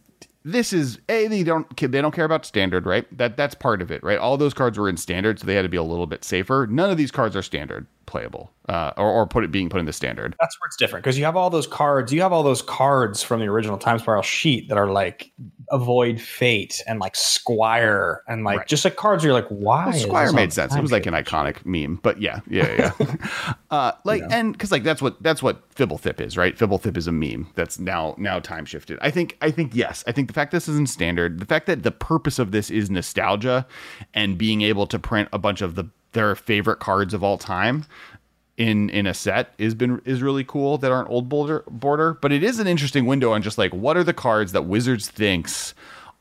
this 0.45 0.73
is 0.73 0.99
a 1.09 1.27
they 1.27 1.43
don't 1.43 1.75
they 1.77 2.01
don't 2.01 2.13
care 2.13 2.25
about 2.25 2.45
standard 2.45 2.85
right? 2.85 3.05
That 3.17 3.37
that's 3.37 3.55
part 3.55 3.81
of 3.81 3.91
it 3.91 4.03
right? 4.03 4.19
All 4.19 4.37
those 4.37 4.53
cards 4.53 4.77
were 4.77 4.89
in 4.89 4.97
standard 4.97 5.39
so 5.39 5.47
they 5.47 5.55
had 5.55 5.63
to 5.63 5.69
be 5.69 5.77
a 5.77 5.83
little 5.83 6.07
bit 6.07 6.23
safer. 6.23 6.67
None 6.69 6.89
of 6.89 6.97
these 6.97 7.11
cards 7.11 7.35
are 7.35 7.41
standard 7.41 7.87
playable 8.05 8.53
uh, 8.69 8.91
or, 8.97 9.09
or 9.09 9.27
put 9.27 9.43
it 9.43 9.51
being 9.51 9.69
put 9.69 9.79
in 9.79 9.85
the 9.85 9.93
standard. 9.93 10.35
That's 10.39 10.59
where 10.59 10.67
it's 10.67 10.77
different 10.77 11.03
because 11.03 11.17
you 11.17 11.25
have 11.25 11.35
all 11.35 11.49
those 11.49 11.67
cards 11.67 12.13
you 12.13 12.21
have 12.21 12.31
all 12.31 12.43
those 12.43 12.61
cards 12.61 13.21
from 13.21 13.39
the 13.41 13.47
original 13.47 13.77
time 13.77 13.99
spiral 13.99 14.21
sheet 14.21 14.69
that 14.69 14.77
are 14.77 14.91
like 14.91 15.31
avoid 15.69 16.21
fate 16.21 16.81
and 16.87 16.99
like 16.99 17.15
squire 17.15 18.23
and 18.27 18.43
like 18.43 18.59
right. 18.59 18.67
just 18.67 18.85
like 18.85 18.95
cards 18.95 19.23
you're 19.23 19.33
like 19.33 19.47
why 19.47 19.85
well, 19.85 19.93
squire 19.93 20.31
made 20.31 20.53
sense. 20.53 20.75
It 20.75 20.81
was 20.81 20.91
like 20.91 21.05
an 21.05 21.13
iconic 21.13 21.65
meme 21.65 21.99
but 22.03 22.21
yeah 22.21 22.39
yeah 22.47 22.93
yeah 22.99 23.15
uh 23.71 23.91
like 24.05 24.23
and 24.29 24.53
because 24.53 24.71
like 24.71 24.83
that's 24.83 25.01
what 25.01 25.21
that's 25.21 25.43
what 25.43 25.69
fibblethip 25.75 26.21
is 26.21 26.37
right? 26.37 26.57
Fibblethip 26.57 26.95
is 26.95 27.07
a 27.07 27.11
meme 27.11 27.47
that's 27.55 27.79
now 27.79 28.15
now 28.17 28.39
time 28.39 28.65
shifted. 28.65 28.97
I 29.01 29.11
think 29.11 29.37
i 29.41 29.51
think 29.51 29.75
yes. 29.75 30.03
I 30.07 30.11
think 30.13 30.27
the 30.27 30.33
fact 30.33 30.51
this 30.51 30.69
isn't 30.69 30.89
standard 30.89 31.39
the 31.39 31.45
fact 31.45 31.65
that 31.67 31.83
the 31.83 31.91
purpose 31.91 32.39
of 32.39 32.51
this 32.51 32.69
is 32.69 32.89
nostalgia 32.89 33.67
and 34.13 34.37
being 34.37 34.61
able 34.61 34.87
to 34.87 34.99
print 34.99 35.27
a 35.33 35.37
bunch 35.37 35.61
of 35.61 35.75
the 35.75 35.89
their 36.13 36.35
favorite 36.35 36.79
cards 36.79 37.13
of 37.13 37.23
all 37.23 37.37
time 37.37 37.85
in 38.55 38.89
in 38.91 39.07
a 39.07 39.13
set 39.13 39.53
is 39.57 39.73
been 39.73 40.01
is 40.05 40.21
really 40.21 40.43
cool 40.43 40.77
that 40.77 40.91
aren't 40.91 41.09
old 41.09 41.27
border 41.27 41.63
border 41.69 42.13
but 42.21 42.31
it 42.31 42.43
is 42.43 42.59
an 42.59 42.67
interesting 42.67 43.05
window 43.05 43.31
on 43.31 43.41
just 43.41 43.57
like 43.57 43.73
what 43.73 43.97
are 43.97 44.03
the 44.03 44.13
cards 44.13 44.51
that 44.51 44.65
wizards 44.65 45.09
thinks 45.09 45.73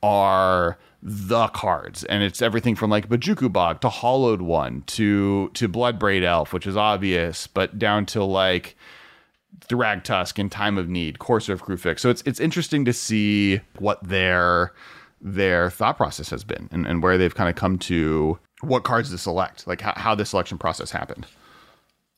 are 0.02 0.78
the 1.02 1.48
cards? 1.48 2.04
And 2.04 2.22
it's 2.22 2.40
everything 2.40 2.76
from 2.76 2.90
like 2.90 3.08
Bojuka 3.08 3.52
Bog 3.52 3.80
to 3.80 3.88
Hollow 3.88 4.36
One 4.36 4.82
to 4.86 5.50
to 5.54 5.68
Bloodbraid 5.68 6.22
Elf 6.22 6.52
which 6.52 6.66
is 6.66 6.76
obvious 6.76 7.46
but 7.46 7.78
down 7.78 8.06
to 8.06 8.22
like 8.22 8.76
Thragtusk 9.66 10.38
in 10.38 10.48
Time 10.48 10.78
of 10.78 10.88
Need 10.88 11.18
Courser 11.18 11.52
of 11.52 11.64
Kruphix 11.64 12.00
so 12.00 12.08
it's 12.08 12.22
it's 12.24 12.40
interesting 12.40 12.84
to 12.84 12.92
see 12.92 13.60
what 13.78 14.02
their 14.06 14.72
their 15.20 15.70
thought 15.70 15.96
process 15.96 16.30
has 16.30 16.42
been 16.44 16.68
and, 16.72 16.86
and 16.86 17.02
where 17.02 17.18
they've 17.18 17.34
kind 17.34 17.48
of 17.48 17.54
come 17.54 17.78
to 17.78 18.38
what 18.62 18.84
cards 18.84 19.10
to 19.10 19.18
select 19.18 19.66
like 19.66 19.80
how, 19.80 19.92
how 19.96 20.14
the 20.14 20.24
selection 20.24 20.58
process 20.58 20.90
happened 20.90 21.26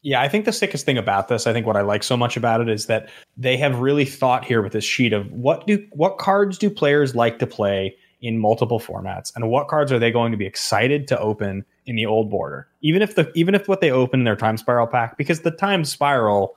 yeah, 0.07 0.21
I 0.21 0.29
think 0.29 0.45
the 0.45 0.53
sickest 0.53 0.85
thing 0.85 0.99
about 0.99 1.29
this, 1.29 1.47
I 1.47 1.55
think 1.55 1.67
what 1.67 1.79
I 1.79 1.81
like 1.81 2.03
so 2.03 2.15
much 2.15 2.37
about 2.37 2.61
it 2.61 2.69
is 2.69 2.85
that 2.89 3.09
they 3.39 3.57
have 3.57 3.79
really 3.79 4.05
thought 4.05 4.45
here 4.45 4.61
with 4.61 4.75
this 4.75 4.85
sheet 4.85 5.15
of 5.15 5.33
what 5.33 5.67
do 5.67 5.83
what 5.93 6.19
cards 6.19 6.59
do 6.59 6.69
players 6.69 7.15
like 7.15 7.39
to 7.39 7.47
play 7.47 7.97
in 8.21 8.39
multiple 8.39 8.79
formats 8.79 9.35
and 9.35 9.49
what 9.49 9.69
cards 9.69 9.91
are 9.91 9.99
they 9.99 10.11
going 10.11 10.31
to 10.31 10.37
be 10.37 10.45
excited 10.45 11.09
to 11.09 11.19
open 11.19 11.65
in 11.87 11.97
the 11.97 12.05
old 12.05 12.31
border. 12.31 12.69
Even 12.83 13.01
if 13.01 13.15
the 13.15 13.33
even 13.35 13.55
if 13.55 13.67
what 13.67 13.81
they 13.81 13.91
open 13.91 14.21
in 14.21 14.25
their 14.25 14.37
time 14.37 14.59
spiral 14.59 14.87
pack 14.87 15.17
because 15.17 15.41
the 15.41 15.51
time 15.51 15.87
spiral 15.87 16.55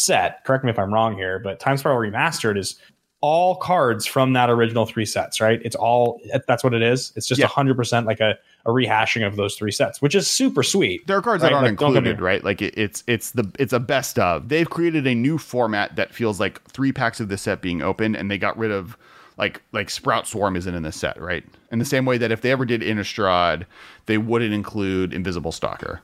set. 0.00 0.44
Correct 0.44 0.64
me 0.64 0.70
if 0.70 0.78
I'm 0.78 0.92
wrong 0.92 1.14
here, 1.14 1.38
but 1.38 1.60
Time 1.60 1.76
Spiral 1.76 1.98
Remastered 1.98 2.58
is 2.58 2.76
all 3.20 3.56
cards 3.56 4.06
from 4.06 4.32
that 4.32 4.48
original 4.48 4.86
three 4.86 5.04
sets, 5.04 5.40
right? 5.40 5.60
It's 5.62 5.76
all 5.76 6.20
that's 6.46 6.64
what 6.64 6.74
it 6.74 6.82
is. 6.82 7.12
It's 7.16 7.26
just 7.26 7.38
Yeah. 7.38 7.46
hundred 7.46 7.76
percent 7.76 8.06
like 8.06 8.20
a, 8.20 8.38
a 8.66 8.70
rehashing 8.70 9.26
of 9.26 9.36
those 9.36 9.56
three 9.56 9.70
sets, 9.70 10.02
which 10.02 10.14
is 10.14 10.28
super 10.28 10.62
sweet. 10.62 11.06
There 11.06 11.16
are 11.16 11.22
cards 11.22 11.42
Right, 11.42 11.50
that 11.50 11.54
aren't 11.54 11.68
like, 11.68 11.78
don't 11.78 11.92
get 11.92 12.02
me 12.02 12.10
included, 12.10 12.24
right? 12.24 12.44
Like 12.44 12.62
it, 12.62 12.74
it's 12.76 13.02
it's 13.06 13.30
the 13.32 13.50
it's 13.58 13.72
a 13.72 13.80
best 13.80 14.18
of. 14.18 14.48
They've 14.48 14.68
created 14.68 15.06
a 15.06 15.14
new 15.14 15.38
format 15.38 15.96
that 15.96 16.12
feels 16.12 16.38
like 16.38 16.62
three 16.64 16.92
packs 16.92 17.20
of 17.20 17.28
this 17.28 17.42
set 17.42 17.62
being 17.62 17.82
opened, 17.82 18.16
and 18.16 18.30
they 18.30 18.38
got 18.38 18.56
rid 18.58 18.70
of 18.70 18.96
like 19.38 19.62
like 19.72 19.88
Sprout 19.88 20.26
Swarm 20.26 20.56
isn't 20.56 20.74
in 20.74 20.82
this 20.82 20.96
set, 20.96 21.20
right? 21.20 21.44
In 21.72 21.78
the 21.78 21.84
same 21.84 22.04
way 22.04 22.18
that 22.18 22.30
if 22.30 22.42
they 22.42 22.50
ever 22.50 22.64
did 22.64 22.82
Innistrad, 22.82 23.64
they 24.06 24.18
wouldn't 24.18 24.52
include 24.52 25.12
Invisible 25.12 25.52
Stalker. 25.52 26.02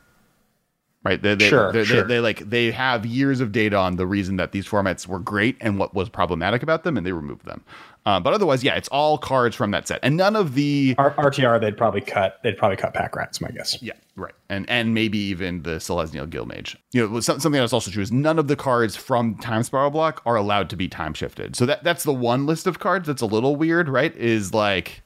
Right? 1.04 1.22
They, 1.22 1.36
they, 1.36 1.48
Sure, 1.48 1.70
they, 1.70 1.84
sure. 1.84 2.02
They, 2.02 2.14
they 2.14 2.20
like 2.20 2.50
they 2.50 2.72
have 2.72 3.06
years 3.06 3.40
of 3.40 3.52
data 3.52 3.76
on 3.76 3.94
the 3.94 4.06
reason 4.08 4.36
that 4.36 4.50
these 4.50 4.66
formats 4.66 5.06
were 5.06 5.20
great 5.20 5.56
and 5.60 5.78
what 5.78 5.94
was 5.94 6.08
problematic 6.08 6.64
about 6.64 6.82
them, 6.82 6.96
and 6.96 7.06
they 7.06 7.12
removed 7.12 7.44
them. 7.44 7.62
Uh, 8.06 8.20
but 8.20 8.32
otherwise, 8.32 8.62
yeah, 8.62 8.74
it's 8.76 8.88
all 8.88 9.18
cards 9.18 9.54
from 9.56 9.72
that 9.72 9.88
set, 9.88 9.98
and 10.02 10.16
none 10.16 10.36
of 10.36 10.54
the 10.54 10.94
R- 10.96 11.12
RTR 11.14 11.60
they'd 11.60 11.76
probably 11.76 12.00
cut. 12.00 12.38
They'd 12.44 12.56
probably 12.56 12.76
cut 12.76 12.94
pack 12.94 13.16
rats, 13.16 13.40
my 13.40 13.50
guess. 13.50 13.82
yeah, 13.82 13.94
right. 14.14 14.32
And 14.48 14.68
and 14.70 14.94
maybe 14.94 15.18
even 15.18 15.62
the 15.64 15.80
Celestial 15.80 16.26
Guildmage. 16.26 16.76
You 16.92 17.08
know, 17.08 17.20
something 17.20 17.50
that's 17.52 17.72
also 17.72 17.90
true 17.90 18.02
is 18.02 18.12
none 18.12 18.38
of 18.38 18.46
the 18.46 18.54
cards 18.56 18.94
from 18.94 19.34
Time 19.38 19.64
Spiral 19.64 19.90
Block 19.90 20.22
are 20.24 20.36
allowed 20.36 20.70
to 20.70 20.76
be 20.76 20.86
time 20.88 21.14
shifted. 21.14 21.56
So 21.56 21.66
that 21.66 21.82
that's 21.82 22.04
the 22.04 22.14
one 22.14 22.46
list 22.46 22.66
of 22.68 22.78
cards 22.78 23.08
that's 23.08 23.22
a 23.22 23.26
little 23.26 23.56
weird, 23.56 23.88
right? 23.88 24.14
Is 24.16 24.54
like 24.54 25.02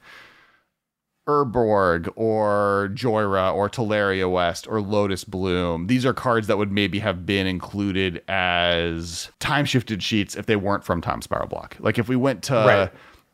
Urborg 1.27 2.11
or 2.15 2.89
Jhoira 2.93 3.53
or 3.53 3.69
Tolaria 3.69 4.29
West 4.31 4.67
or 4.67 4.81
Lotus 4.81 5.23
Bloom. 5.23 5.87
These 5.87 6.05
are 6.05 6.13
cards 6.13 6.47
that 6.47 6.57
would 6.57 6.71
maybe 6.71 6.99
have 6.99 7.25
been 7.25 7.45
included 7.47 8.23
as 8.27 9.29
time 9.39 9.65
shifted 9.65 10.01
sheets 10.01 10.35
if 10.35 10.45
they 10.47 10.55
weren't 10.55 10.83
from 10.83 11.01
Time 11.01 11.21
Spiral 11.21 11.47
Block. 11.47 11.77
Like 11.79 11.99
if 11.99 12.09
we 12.09 12.15
went 12.15 12.43
to 12.43 12.53
Right. 12.55 12.91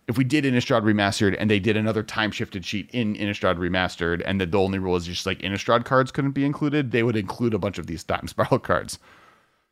if 0.07 0.17
we 0.17 0.23
did 0.25 0.43
Innistrad 0.43 0.83
Remastered 0.83 1.35
and 1.39 1.49
they 1.49 1.59
did 1.59 1.77
another 1.77 2.03
time 2.03 2.31
shifted 2.31 2.65
sheet 2.65 2.89
in 2.91 3.15
Innistrad 3.15 3.55
Remastered 3.57 4.21
and 4.25 4.39
that 4.41 4.51
the 4.51 4.59
only 4.59 4.79
rule 4.79 4.95
is 4.97 5.05
just 5.05 5.25
like 5.25 5.39
Innistrad 5.39 5.85
cards 5.85 6.11
couldn't 6.11 6.31
be 6.31 6.43
included, 6.45 6.91
they 6.91 7.03
would 7.03 7.15
include 7.15 7.53
a 7.53 7.59
bunch 7.59 7.77
of 7.77 7.87
these 7.87 8.03
time 8.03 8.27
spiral 8.27 8.59
cards. 8.59 8.99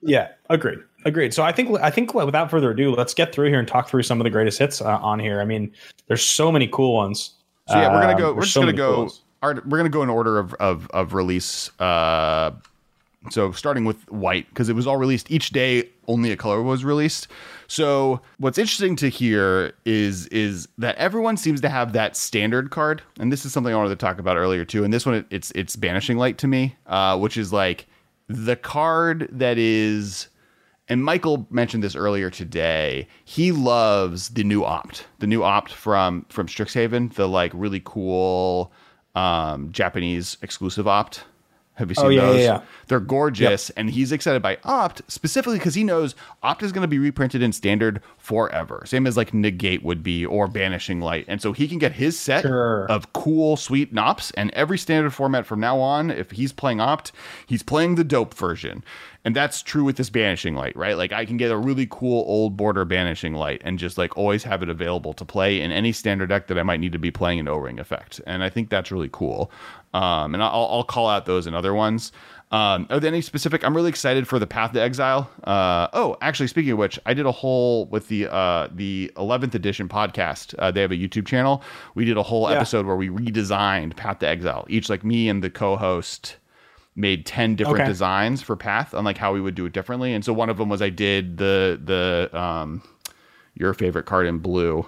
Yeah, 0.02 0.30
agreed, 0.50 0.80
agreed. 1.04 1.34
So 1.34 1.42
I 1.44 1.52
think 1.52 1.78
I 1.82 1.90
think 1.90 2.14
without 2.14 2.52
further 2.52 2.72
ado, 2.72 2.94
let's 2.96 3.14
get 3.14 3.34
through 3.34 3.50
here 3.50 3.60
and 3.60 3.68
talk 3.68 3.90
through 3.90 4.04
some 4.04 4.20
of 4.22 4.24
the 4.24 4.30
greatest 4.30 4.60
hits 4.60 4.80
uh, 4.82 4.98
on 5.00 5.20
here. 5.20 5.42
I 5.42 5.46
mean, 5.46 5.72
there's 6.08 6.22
so 6.24 6.52
many 6.52 6.68
cool 6.68 6.94
ones. 6.96 7.32
So 7.68 7.76
yeah, 7.76 7.92
we're 7.94 8.02
gonna 8.02 8.14
Um, 8.14 8.20
go. 8.20 8.26
there's 8.28 8.36
We're 8.36 8.42
just 8.44 8.54
so 8.54 8.62
gonna 8.62 8.74
go. 8.74 9.10
Our, 9.42 9.62
we're 9.66 9.78
gonna 9.78 9.90
go 9.90 10.04
in 10.04 10.10
order 10.10 10.38
of 10.38 10.54
of 10.56 10.88
of 10.92 11.14
release. 11.14 11.70
Uh, 11.80 12.52
so 13.32 13.52
starting 13.52 13.86
with 13.86 14.10
white 14.12 14.48
because 14.50 14.70
it 14.70 14.76
was 14.76 14.86
all 14.86 14.98
released 14.98 15.32
each 15.32 15.50
day. 15.50 15.90
Only 16.08 16.32
a 16.32 16.38
color 16.38 16.62
was 16.62 16.86
released. 16.86 17.28
So 17.68 18.22
what's 18.38 18.60
interesting 18.60 18.96
to 18.98 19.10
hear 19.10 19.74
is 19.84 20.28
is 20.28 20.68
that 20.78 20.96
everyone 20.98 21.38
seems 21.38 21.60
to 21.62 21.70
have 21.70 21.94
that 21.94 22.16
standard 22.16 22.70
card, 22.70 23.02
and 23.20 23.32
this 23.32 23.46
is 23.46 23.52
something 23.54 23.74
I 23.74 23.78
wanted 23.78 23.90
to 23.90 23.96
talk 23.96 24.20
about 24.20 24.38
earlier 24.38 24.64
too. 24.64 24.84
And 24.84 24.94
this 24.94 25.06
one, 25.06 25.16
it, 25.16 25.26
it's 25.32 25.52
it's 25.56 25.76
banishing 25.76 26.18
light 26.18 26.38
to 26.40 26.48
me, 26.48 26.76
uh, 26.86 27.18
which 27.18 27.36
is 27.36 27.52
like 27.52 27.88
the 28.28 28.56
card 28.56 29.28
that 29.32 29.58
is 29.58 30.28
and 30.88 31.04
Michael 31.04 31.48
mentioned 31.50 31.84
this 31.84 31.96
earlier 31.96 32.30
today. 32.30 33.08
He 33.24 33.52
loves 33.52 34.30
the 34.30 34.44
new 34.44 34.64
opt, 34.64 35.08
the 35.20 35.28
new 35.28 35.44
opt 35.44 35.72
from 35.72 36.26
from 36.30 36.48
Strixhaven, 36.48 37.14
the 37.16 37.28
like 37.28 37.52
really 37.54 37.82
cool 37.84 38.72
um, 39.16 39.72
Japanese 39.72 40.38
exclusive 40.42 40.88
opt. 40.88 41.24
Have 41.78 41.90
you 41.90 41.96
seen 41.96 42.06
Oh, 42.06 42.10
yeah, 42.10 42.22
those? 42.22 42.38
yeah, 42.38 42.44
yeah. 42.46 42.62
They're 42.88 43.02
gorgeous, 43.02 43.70
and 43.72 43.90
he's 43.90 44.14
excited 44.14 44.42
by 44.42 44.58
Opt 44.64 45.02
specifically 45.10 45.58
because 45.58 45.76
he 45.76 45.84
knows 45.84 46.16
Opt 46.42 46.64
is 46.64 46.72
going 46.72 46.84
to 46.84 46.88
be 46.88 47.00
reprinted 47.00 47.42
in 47.44 47.52
standard 47.52 48.02
forever, 48.18 48.84
same 48.86 49.06
as 49.06 49.18
like 49.18 49.34
Negate 49.34 49.84
would 49.84 50.02
be 50.02 50.26
or 50.26 50.48
Banishing 50.48 51.02
Light, 51.02 51.26
and 51.28 51.42
so 51.42 51.52
he 51.52 51.68
can 51.68 51.78
get 51.78 51.92
his 51.92 52.18
set 52.18 52.44
Sure. 52.44 52.86
of 52.90 53.12
cool, 53.12 53.58
sweet 53.58 53.92
Nops, 53.92 54.32
and 54.38 54.52
every 54.52 54.78
standard 54.78 55.14
format 55.14 55.46
from 55.46 55.60
now 55.60 55.78
on. 55.82 56.10
If 56.12 56.32
he's 56.32 56.54
playing 56.54 56.80
Opt, 56.80 57.12
he's 57.46 57.62
playing 57.62 57.96
the 57.96 58.06
dope 58.06 58.34
version, 58.34 58.82
and 59.26 59.36
that's 59.36 59.62
true 59.62 59.84
with 59.84 59.98
this 59.98 60.10
Banishing 60.10 60.56
Light, 60.56 60.76
right? 60.78 60.96
Like 60.96 61.12
I 61.12 61.26
can 61.26 61.36
get 61.36 61.52
a 61.52 61.58
really 61.58 61.88
cool 61.90 62.24
old 62.28 62.56
border 62.56 62.86
Banishing 62.86 63.34
Light 63.34 63.62
and 63.66 63.78
just 63.78 63.98
like 63.98 64.18
always 64.18 64.44
have 64.44 64.64
it 64.64 64.70
available 64.70 65.14
to 65.14 65.26
play 65.26 65.60
in 65.60 65.72
any 65.72 65.92
standard 65.92 66.30
deck 66.30 66.48
that 66.48 66.58
I 66.58 66.64
might 66.64 66.80
need 66.80 66.94
to 66.94 67.00
be 67.00 67.12
playing 67.12 67.40
an 67.40 67.48
O-ring 67.50 67.80
effect, 67.80 68.22
and 68.26 68.44
I 68.44 68.50
think 68.50 68.70
that's 68.70 68.92
really 68.92 69.10
cool. 69.12 69.52
Um, 69.94 70.34
and 70.34 70.42
I'll, 70.44 70.68
I'll 70.72 70.84
call 70.84 71.10
out 71.10 71.26
those 71.26 71.48
and 71.48 71.56
other 71.56 71.74
ones. 71.74 72.12
Um, 72.52 72.86
are 72.90 73.00
there 73.00 73.08
any 73.08 73.22
specific? 73.22 73.64
I'm 73.66 73.76
really 73.76 73.90
excited 73.90 74.28
for 74.28 74.38
the 74.40 74.46
Path 74.46 74.74
to 74.74 74.82
Exile. 74.82 75.30
Uh, 75.46 75.88
oh, 75.94 76.16
actually, 76.22 76.48
speaking 76.48 76.74
of 76.74 76.78
which, 76.78 77.00
I 77.06 77.14
did 77.16 77.26
a 77.26 77.32
whole 77.32 77.88
with 77.88 78.08
the 78.08 78.32
uh, 78.32 78.68
the 78.72 79.12
11th 79.18 79.56
edition 79.56 79.90
podcast. 79.90 80.54
Uh, 80.60 80.70
they 80.70 80.82
have 80.82 80.92
a 80.92 80.96
YouTube 80.96 81.26
channel. 81.26 81.64
We 81.96 82.06
did 82.06 82.18
a 82.18 82.24
whole 82.24 82.48
Yeah. 82.50 82.58
episode 82.58 82.86
where 82.86 82.96
we 82.96 83.10
redesigned 83.10 83.96
Path 83.96 84.20
to 84.20 84.28
Exile. 84.28 84.66
Each 84.70 84.90
like 84.90 85.04
me 85.04 85.28
and 85.28 85.44
the 85.44 85.50
co-host 85.50 86.38
made 86.96 87.26
10 87.26 87.56
different 87.56 87.82
Okay. 87.82 87.88
designs 87.90 88.42
for 88.42 88.56
Path 88.56 88.94
on 88.94 89.04
like 89.04 89.18
how 89.18 89.34
we 89.34 89.42
would 89.42 89.56
do 89.56 89.66
it 89.66 89.74
differently. 89.74 90.14
And 90.14 90.24
so 90.24 90.32
one 90.34 90.50
of 90.50 90.58
them 90.58 90.70
was 90.70 90.82
I 90.82 90.90
did 90.90 91.38
the 91.38 91.80
the 91.84 92.30
um, 92.40 92.82
your 93.54 93.74
favorite 93.74 94.06
card 94.06 94.28
in 94.28 94.40
blue. 94.40 94.88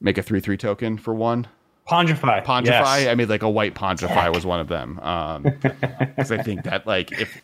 Make 0.00 0.18
a 0.18 0.22
three 0.22 0.40
three 0.40 0.56
token 0.56 0.96
for 0.98 1.14
one. 1.14 1.46
Pongify. 1.88 2.44
Pongify. 2.44 2.64
Yes. 2.66 3.06
I 3.08 3.14
made 3.14 3.28
like 3.28 3.42
a 3.42 3.50
white 3.50 3.74
Pongify 3.74 4.32
was 4.34 4.46
one 4.46 4.60
of 4.60 4.68
them. 4.68 4.98
Um, 5.00 5.42
because 5.60 6.30
I 6.32 6.42
think 6.42 6.64
that 6.64 6.86
like 6.86 7.12
if 7.12 7.42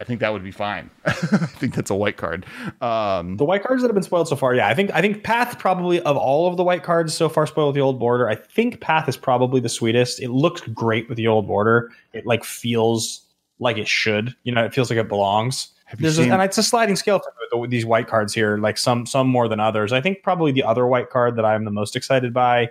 I 0.00 0.04
think 0.04 0.20
that 0.20 0.32
would 0.32 0.42
be 0.42 0.50
fine. 0.50 0.90
I 1.04 1.12
think 1.12 1.74
that's 1.74 1.90
a 1.90 1.94
white 1.94 2.16
card. 2.16 2.46
Um, 2.80 3.36
The 3.36 3.44
white 3.44 3.62
cards 3.62 3.82
that 3.82 3.88
have 3.88 3.94
been 3.94 4.02
spoiled 4.02 4.28
so 4.28 4.36
far, 4.36 4.54
yeah, 4.54 4.66
I 4.66 4.74
think 4.74 4.90
I 4.94 5.02
think 5.02 5.22
Path 5.22 5.58
probably 5.58 6.00
of 6.00 6.16
all 6.16 6.46
of 6.48 6.56
the 6.56 6.64
white 6.64 6.82
cards 6.82 7.12
so 7.12 7.28
far 7.28 7.46
spoiled 7.46 7.68
with 7.68 7.74
the 7.74 7.82
old 7.82 7.98
border. 7.98 8.28
I 8.28 8.34
think 8.34 8.80
Path 8.80 9.08
is 9.08 9.16
probably 9.16 9.60
the 9.60 9.68
sweetest. 9.68 10.20
It 10.20 10.30
looks 10.30 10.62
great 10.62 11.08
with 11.08 11.16
the 11.16 11.26
old 11.26 11.46
border. 11.46 11.90
It 12.14 12.24
like 12.26 12.44
feels 12.44 13.20
like 13.58 13.76
it 13.76 13.86
should. 13.88 14.34
You 14.44 14.52
know, 14.52 14.64
it 14.64 14.72
feels 14.72 14.88
like 14.88 14.98
it 14.98 15.08
belongs. 15.08 15.68
Have 15.84 16.00
you 16.00 16.04
There's 16.04 16.18
a, 16.18 16.32
and 16.32 16.40
it's 16.40 16.56
a 16.56 16.62
sliding 16.62 16.96
scale 16.96 17.20
for 17.50 17.66
these 17.66 17.84
white 17.84 18.06
cards 18.08 18.32
here. 18.32 18.56
Like 18.56 18.78
some 18.78 19.04
some 19.04 19.28
more 19.28 19.48
than 19.48 19.60
others. 19.60 19.92
I 19.92 20.00
think 20.00 20.22
probably 20.22 20.52
the 20.52 20.62
other 20.62 20.86
white 20.86 21.10
card 21.10 21.36
that 21.36 21.44
I'm 21.44 21.64
the 21.64 21.70
most 21.70 21.94
excited 21.94 22.32
by. 22.32 22.70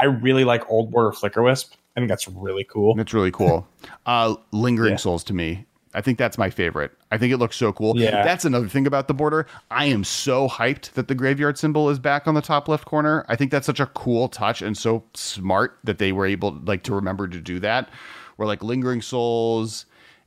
I 0.00 0.06
really 0.06 0.44
like 0.44 0.68
old 0.70 0.90
border 0.90 1.10
Flickerwisp. 1.14 1.72
I 1.94 2.00
think 2.00 2.08
that's 2.08 2.26
really 2.26 2.64
cool. 2.64 2.94
That's 2.94 3.12
really 3.12 3.30
cool. 3.30 3.68
Uh, 4.06 4.36
Lingering 4.52 4.92
Yeah. 4.92 4.96
Souls 4.96 5.22
to 5.24 5.34
me. 5.34 5.66
I 5.92 6.00
think 6.00 6.18
that's 6.18 6.38
my 6.38 6.50
favorite. 6.50 6.92
I 7.10 7.18
think 7.18 7.32
it 7.32 7.38
looks 7.38 7.56
so 7.56 7.72
cool. 7.72 7.98
Yeah. 7.98 8.22
That's 8.22 8.44
another 8.44 8.68
thing 8.68 8.86
about 8.86 9.08
the 9.08 9.14
border. 9.14 9.46
I 9.70 9.86
am 9.86 10.04
so 10.04 10.48
hyped 10.48 10.92
that 10.92 11.08
the 11.08 11.14
graveyard 11.14 11.58
symbol 11.58 11.90
is 11.90 11.98
back 11.98 12.28
on 12.28 12.34
the 12.34 12.42
top 12.42 12.68
left 12.68 12.84
corner. 12.84 13.24
I 13.28 13.36
think 13.36 13.50
that's 13.50 13.66
such 13.66 13.80
a 13.80 13.86
cool 13.86 14.28
touch 14.28 14.62
and 14.62 14.78
so 14.78 15.04
smart 15.14 15.78
that 15.84 15.98
they 15.98 16.12
were 16.12 16.26
able 16.26 16.52
like 16.64 16.84
to 16.84 16.94
remember 16.94 17.26
to 17.26 17.40
do 17.40 17.58
that. 17.60 17.88
Where 18.36 18.46
like 18.46 18.62
Lingering 18.62 19.02
Souls 19.02 19.86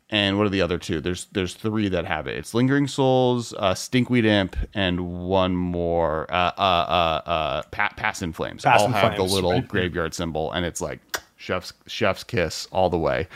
and 0.10 0.38
what 0.38 0.46
are 0.46 0.50
the 0.50 0.62
other 0.62 0.78
two? 0.78 1.02
There's 1.02 1.26
there's 1.32 1.56
three 1.56 1.90
that 1.90 2.06
have 2.06 2.28
it. 2.28 2.38
It's 2.38 2.54
Lingering 2.54 2.88
Souls, 2.88 3.54
uh, 3.58 3.74
Stinkweed 3.74 4.26
Imp, 4.26 4.56
and 4.74 5.28
one 5.28 5.56
more. 5.56 6.32
Uh, 6.32 6.52
uh, 6.58 6.62
uh, 6.62 7.30
uh, 7.30 7.62
pa- 7.72 7.94
Past 7.96 8.22
in 8.22 8.34
Flames. 8.34 8.64
Pass 8.64 8.82
all 8.82 8.88
in 8.88 8.94
have 8.94 9.16
Flames, 9.16 9.32
the 9.32 9.36
little 9.36 9.54
right. 9.54 9.68
graveyard 9.68 10.14
symbol, 10.14 10.52
and 10.52 10.66
it's 10.66 10.82
like 10.82 11.00
chef's 11.38 11.74
chef's 11.88 12.24
kiss 12.24 12.68
all 12.72 12.90
the 12.92 12.98
way. 12.98 13.28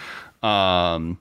Um, 0.43 1.17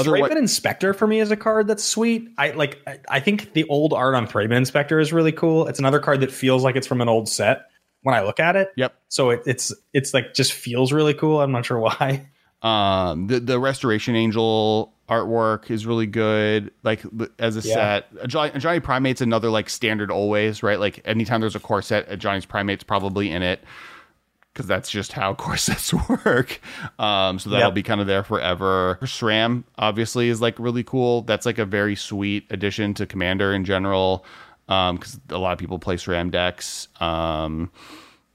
other 0.00 0.10
Thraben 0.12 0.36
Inspector 0.36 0.92
for 0.94 1.06
me 1.06 1.20
is 1.20 1.30
a 1.30 1.36
card 1.36 1.66
that's 1.68 1.84
sweet. 1.84 2.28
I 2.38 2.50
like. 2.50 2.78
I- 2.86 2.98
I 3.08 3.20
think 3.20 3.52
the 3.52 3.64
old 3.68 3.92
art 3.92 4.14
on 4.14 4.26
Thraben 4.26 4.56
Inspector 4.56 4.98
is 4.98 5.12
really 5.12 5.32
cool. 5.32 5.66
It's 5.68 5.78
another 5.78 5.98
card 6.00 6.20
that 6.20 6.30
feels 6.32 6.62
like 6.64 6.76
it's 6.76 6.86
from 6.86 7.00
an 7.00 7.08
old 7.08 7.28
set 7.28 7.62
when 8.02 8.14
I 8.14 8.22
look 8.22 8.40
at 8.40 8.56
it. 8.56 8.70
Yep. 8.76 8.94
So 9.08 9.30
it, 9.30 9.42
it's 9.46 9.72
it's 9.92 10.12
like 10.14 10.34
just 10.34 10.52
feels 10.52 10.92
really 10.92 11.14
cool. 11.14 11.40
I'm 11.40 11.52
not 11.52 11.64
sure 11.66 11.78
why. 11.78 12.26
Um, 12.62 13.26
the 13.28 13.40
the 13.40 13.58
Restoration 13.58 14.14
Angel 14.14 14.92
artwork 15.08 15.70
is 15.70 15.86
really 15.86 16.06
good. 16.06 16.70
Like 16.82 17.00
as 17.38 17.56
a 17.56 17.66
Yeah. 17.66 17.74
set, 17.74 18.28
Johnny, 18.28 18.58
Johnny 18.58 18.80
Primate's 18.80 19.22
another 19.22 19.48
like 19.48 19.70
standard 19.70 20.10
always 20.10 20.62
right. 20.62 20.78
Like 20.78 21.00
anytime 21.06 21.40
there's 21.40 21.56
a 21.56 21.60
core 21.60 21.80
set, 21.80 22.06
Ajani's 22.10 22.44
Pridemate's 22.44 22.84
probably 22.84 23.30
in 23.30 23.42
it 23.42 23.64
because 24.52 24.66
that's 24.66 24.90
just 24.90 25.12
how 25.12 25.34
core 25.42 25.56
sets 25.56 25.92
work. 26.24 26.60
Um, 26.98 27.38
so 27.38 27.50
that'll 27.50 27.68
Yep. 27.68 27.74
be 27.74 27.82
kind 27.82 28.00
of 28.00 28.06
there 28.06 28.22
forever. 28.24 28.98
SRAM 29.02 29.64
obviously 29.78 30.28
is 30.28 30.40
like 30.40 30.58
really 30.58 30.82
cool. 30.84 31.22
That's 31.22 31.46
like 31.46 31.58
a 31.58 31.64
very 31.64 31.96
sweet 31.96 32.46
addition 32.50 32.94
to 32.94 33.06
Commander 33.06 33.52
in 33.54 33.64
general 33.64 34.24
because 34.66 35.18
a 35.30 35.38
lot 35.38 35.52
of 35.52 35.58
people 35.58 35.78
play 35.78 35.96
SRAM 35.96 36.30
decks. 36.30 36.88
Um, 37.00 37.70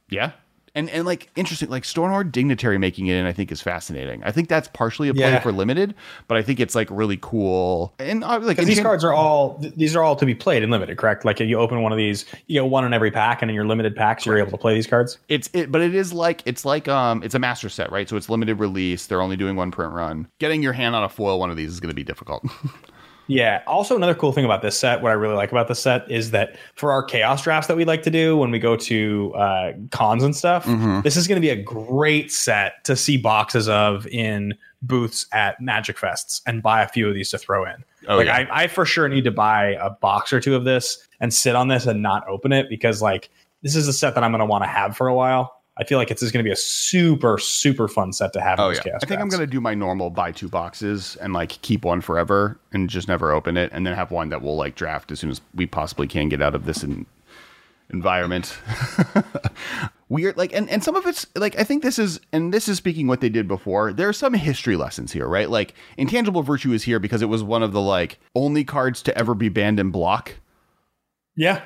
yeah. 0.09 0.31
And, 0.75 0.89
and 0.89 1.05
like 1.05 1.29
interesting, 1.37 1.69
like 1.69 1.83
Stonehorn 1.83 2.31
Dignitary 2.33 2.77
making 2.77 3.07
it 3.07 3.15
in, 3.15 3.25
I 3.25 3.31
think 3.31 3.49
is 3.51 3.61
fascinating. 3.61 4.21
I 4.25 4.31
think 4.31 4.49
that's 4.49 4.67
partially 4.67 5.07
a 5.07 5.13
play 5.13 5.21
Yeah. 5.31 5.39
for 5.39 5.53
limited, 5.53 5.95
but 6.27 6.37
I 6.37 6.41
think 6.41 6.59
it's 6.59 6.75
like 6.75 6.89
really 6.91 7.17
cool. 7.21 7.93
And 7.97 8.23
uh, 8.25 8.39
like 8.41 8.57
these 8.57 8.81
cards 8.81 9.03
are 9.05 9.13
all 9.13 9.57
these 9.77 9.95
are 9.95 10.03
all 10.03 10.17
to 10.17 10.25
be 10.25 10.35
played 10.35 10.63
in 10.63 10.69
limited, 10.69 10.97
correct? 10.97 11.23
Like 11.23 11.39
if 11.39 11.47
you 11.47 11.57
open 11.57 11.81
one 11.81 11.93
of 11.93 11.97
these, 11.97 12.25
you 12.47 12.61
get 12.61 12.69
one 12.69 12.83
in 12.83 12.93
every 12.93 13.09
pack, 13.09 13.41
and 13.41 13.49
in 13.49 13.55
your 13.55 13.65
limited 13.65 13.95
packs, 13.95 14.25
you're 14.25 14.37
able 14.37 14.51
to 14.51 14.57
play 14.57 14.73
these 14.73 14.85
cards. 14.87 15.17
it's 15.29 15.49
it, 15.53 15.71
but 15.71 15.79
it 15.81 15.95
is 15.95 16.11
like 16.11 16.41
it's 16.45 16.65
like 16.65 16.89
um, 16.89 17.23
it's 17.23 17.35
a 17.35 17.39
master 17.39 17.69
set, 17.69 17.89
right? 17.91 18.09
So 18.09 18.17
it's 18.17 18.27
limited 18.29 18.55
release. 18.59 19.05
They're 19.07 19.21
only 19.21 19.37
doing 19.37 19.55
one 19.55 19.71
print 19.71 19.93
run. 19.93 20.27
Getting 20.39 20.61
your 20.61 20.73
hand 20.73 20.93
on 20.95 21.03
a 21.03 21.09
foil 21.09 21.39
one 21.39 21.49
of 21.49 21.55
these 21.57 21.71
is 21.71 21.79
going 21.79 21.89
to 21.91 21.95
be 21.95 22.03
difficult. 22.03 22.45
Yeah. 23.27 23.63
Also, 23.65 23.95
another 23.95 24.13
cool 24.13 24.31
thing 24.31 24.45
about 24.45 24.61
this 24.61 24.77
set, 24.77 25.01
what 25.01 25.09
I 25.09 25.13
really 25.13 25.35
like 25.35 25.51
about 25.51 25.67
this 25.67 25.79
set 25.79 26.09
is 26.11 26.31
that 26.31 26.57
for 26.75 26.91
our 26.91 27.01
chaos 27.03 27.41
drafts 27.43 27.67
that 27.67 27.75
we 27.77 27.83
like 27.85 28.03
to 28.03 28.11
do 28.11 28.37
when 28.37 28.51
we 28.51 28.59
go 28.59 28.75
to 28.75 29.33
uh, 29.35 29.71
cons 29.91 30.23
and 30.23 30.35
stuff, 30.35 30.65
Mhm. 30.65 31.03
this 31.03 31.17
is 31.17 31.27
going 31.27 31.37
to 31.37 31.41
be 31.41 31.49
a 31.49 31.55
great 31.61 32.31
set 32.31 32.83
to 32.83 32.95
see 32.95 33.17
boxes 33.17 33.67
of 33.67 34.05
in 34.07 34.53
booths 34.83 35.25
at 35.31 35.59
Magic 35.59 35.97
Fests 35.97 36.41
and 36.45 36.61
buy 36.61 36.83
a 36.83 36.87
few 36.87 37.07
of 37.07 37.15
these 37.15 37.31
to 37.31 37.37
throw 37.39 37.65
in. 37.65 37.83
Oh, 38.07 38.17
like 38.17 38.27
yeah. 38.27 38.45
I, 38.51 38.63
I 38.63 38.67
for 38.67 38.85
sure 38.85 39.09
need 39.09 39.23
to 39.23 39.31
buy 39.31 39.69
a 39.81 39.89
box 39.89 40.31
or 40.31 40.39
two 40.39 40.55
of 40.55 40.63
this 40.63 41.07
and 41.19 41.33
sit 41.33 41.55
on 41.55 41.67
this 41.69 41.87
and 41.87 42.03
not 42.03 42.27
open 42.27 42.51
it 42.51 42.69
because 42.69 43.01
like 43.01 43.31
this 43.63 43.75
is 43.75 43.87
a 43.87 43.93
set 43.93 44.13
that 44.13 44.23
I'm 44.23 44.31
going 44.31 44.39
to 44.41 44.45
want 44.45 44.63
to 44.63 44.67
have 44.69 44.95
for 44.95 45.07
a 45.07 45.15
while. 45.15 45.59
I 45.77 45.83
feel 45.83 45.97
like 45.97 46.09
it's 46.09 46.21
just 46.21 46.31
going 46.31 46.43
to 46.43 46.47
be 46.47 46.53
a 46.53 46.55
super 46.55 47.37
super 47.37 47.87
fun 47.87 48.13
set 48.13 48.33
to 48.33 48.41
have. 48.41 48.59
in 48.59 48.65
Oh 48.65 48.67
those 48.69 48.77
yeah, 48.77 48.83
chaos 48.83 48.99
I 49.03 49.07
think 49.07 49.19
I'm 49.21 49.29
gonna 49.29 49.45
do 49.47 49.59
my 49.59 49.73
normal 49.73 50.09
buy 50.09 50.31
two 50.31 50.47
boxes 50.47 51.17
and 51.21 51.33
like 51.33 51.61
keep 51.61 51.83
one 51.83 52.01
forever 52.01 52.57
and 52.71 52.89
just 52.89 53.07
never 53.07 53.31
open 53.31 53.57
it, 53.57 53.71
and 53.73 53.85
then 53.85 53.93
have 53.93 54.11
one 54.11 54.29
that 54.29 54.41
we'll 54.41 54.55
like 54.55 54.75
draft 54.75 55.11
as 55.11 55.19
soon 55.19 55.29
as 55.29 55.41
we 55.53 55.65
possibly 55.65 56.07
can 56.07 56.29
get 56.29 56.41
out 56.41 56.55
of 56.55 56.65
this 56.65 56.83
in, 56.83 57.05
environment. 57.89 58.57
Weird, 60.09 60.37
like, 60.37 60.53
and 60.53 60.69
and 60.69 60.83
some 60.83 60.95
of 60.95 61.05
it's 61.07 61.25
like 61.35 61.57
I 61.57 61.63
think 61.63 61.81
this 61.81 61.97
is, 61.97 62.19
and 62.31 62.53
this 62.53 62.67
is 62.67 62.77
speaking 62.77 63.07
what 63.07 63.21
they 63.21 63.29
did 63.29 63.47
before. 63.47 63.91
There 63.91 64.07
are 64.07 64.13
some 64.13 64.35
history 64.35 64.75
lessons 64.75 65.11
here, 65.11 65.27
right? 65.27 65.49
Like, 65.49 65.73
intangible 65.97 66.43
virtue 66.43 66.73
is 66.73 66.83
here 66.83 66.99
because 66.99 67.23
it 67.23 67.25
was 67.25 67.41
one 67.43 67.63
of 67.63 67.71
the 67.71 67.81
like 67.81 68.19
only 68.35 68.63
cards 68.63 69.01
to 69.03 69.17
ever 69.17 69.33
be 69.33 69.49
banned 69.49 69.79
in 69.79 69.89
block. 69.89 70.35
yeah. 71.35 71.63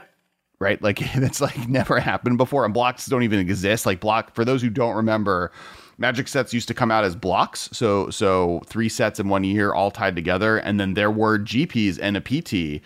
Right? 0.59 0.81
Like 0.81 0.99
that's 1.15 1.41
like 1.41 1.67
never 1.67 1.99
happened 1.99 2.37
before, 2.37 2.65
and 2.65 2.73
blocks 2.73 3.05
don't 3.05 3.23
even 3.23 3.39
exist. 3.39 3.85
Like 3.85 3.99
block 3.99 4.33
for 4.35 4.45
those 4.45 4.61
who 4.61 4.69
don't 4.69 4.95
remember, 4.95 5.51
Magic 5.99 6.29
sets 6.29 6.53
used 6.53 6.69
to 6.69 6.73
come 6.73 6.91
out 6.91 7.03
as 7.03 7.15
blocks, 7.15 7.69
so 7.73 8.09
so 8.09 8.61
three 8.65 8.87
sets 8.87 9.19
in 9.19 9.27
one 9.27 9.43
year 9.43 9.73
all 9.73 9.91
tied 9.91 10.15
together, 10.15 10.57
and 10.57 10.79
then 10.79 10.93
there 10.93 11.11
were 11.11 11.37
GPs 11.37 11.99
and 12.01 12.15
a 12.15 12.21
PT. 12.21 12.81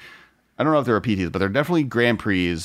I 0.57 0.63
don't 0.63 0.73
know 0.73 0.79
if 0.79 0.85
there 0.85 0.95
were 0.95 1.01
PTs, 1.01 1.31
but 1.31 1.39
there 1.39 1.47
are 1.47 1.51
definitely 1.51 1.83
Grand 1.83 2.19
Prix 2.19 2.59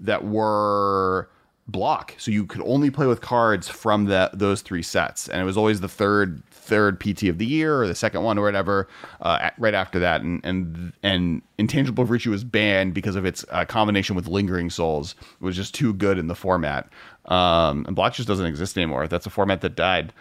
that 0.00 0.24
were 0.24 1.30
block, 1.68 2.14
so 2.18 2.30
you 2.30 2.44
could 2.44 2.60
only 2.66 2.90
play 2.90 3.06
with 3.06 3.22
cards 3.22 3.68
from 3.68 4.04
that 4.06 4.38
those 4.38 4.60
three 4.60 4.82
sets, 4.82 5.28
and 5.28 5.40
it 5.40 5.44
was 5.44 5.56
always 5.56 5.80
the 5.80 5.88
third 5.88 6.42
third 6.64 6.98
PT 6.98 7.24
of 7.24 7.38
the 7.38 7.46
year 7.46 7.80
or 7.80 7.86
the 7.86 7.94
second 7.94 8.22
one 8.22 8.38
or 8.38 8.42
whatever 8.42 8.88
uh, 9.20 9.50
right 9.58 9.74
after 9.74 9.98
that, 9.98 10.22
and 10.22 10.40
and 10.44 10.92
and 11.02 11.42
intangible 11.58 12.04
virtue 12.04 12.30
was 12.30 12.44
banned 12.44 12.94
because 12.94 13.16
of 13.16 13.24
its 13.24 13.44
uh, 13.50 13.64
combination 13.64 14.16
with 14.16 14.26
lingering 14.26 14.70
souls. 14.70 15.14
It 15.20 15.44
was 15.44 15.56
just 15.56 15.74
too 15.74 15.92
good 15.92 16.18
in 16.18 16.26
the 16.26 16.34
format, 16.34 16.88
um, 17.26 17.84
and 17.86 17.94
block 17.94 18.14
just 18.14 18.28
doesn't 18.28 18.46
exist 18.46 18.76
anymore. 18.76 19.06
That's 19.06 19.26
a 19.26 19.30
format 19.30 19.60
that 19.60 19.76
died. 19.76 20.12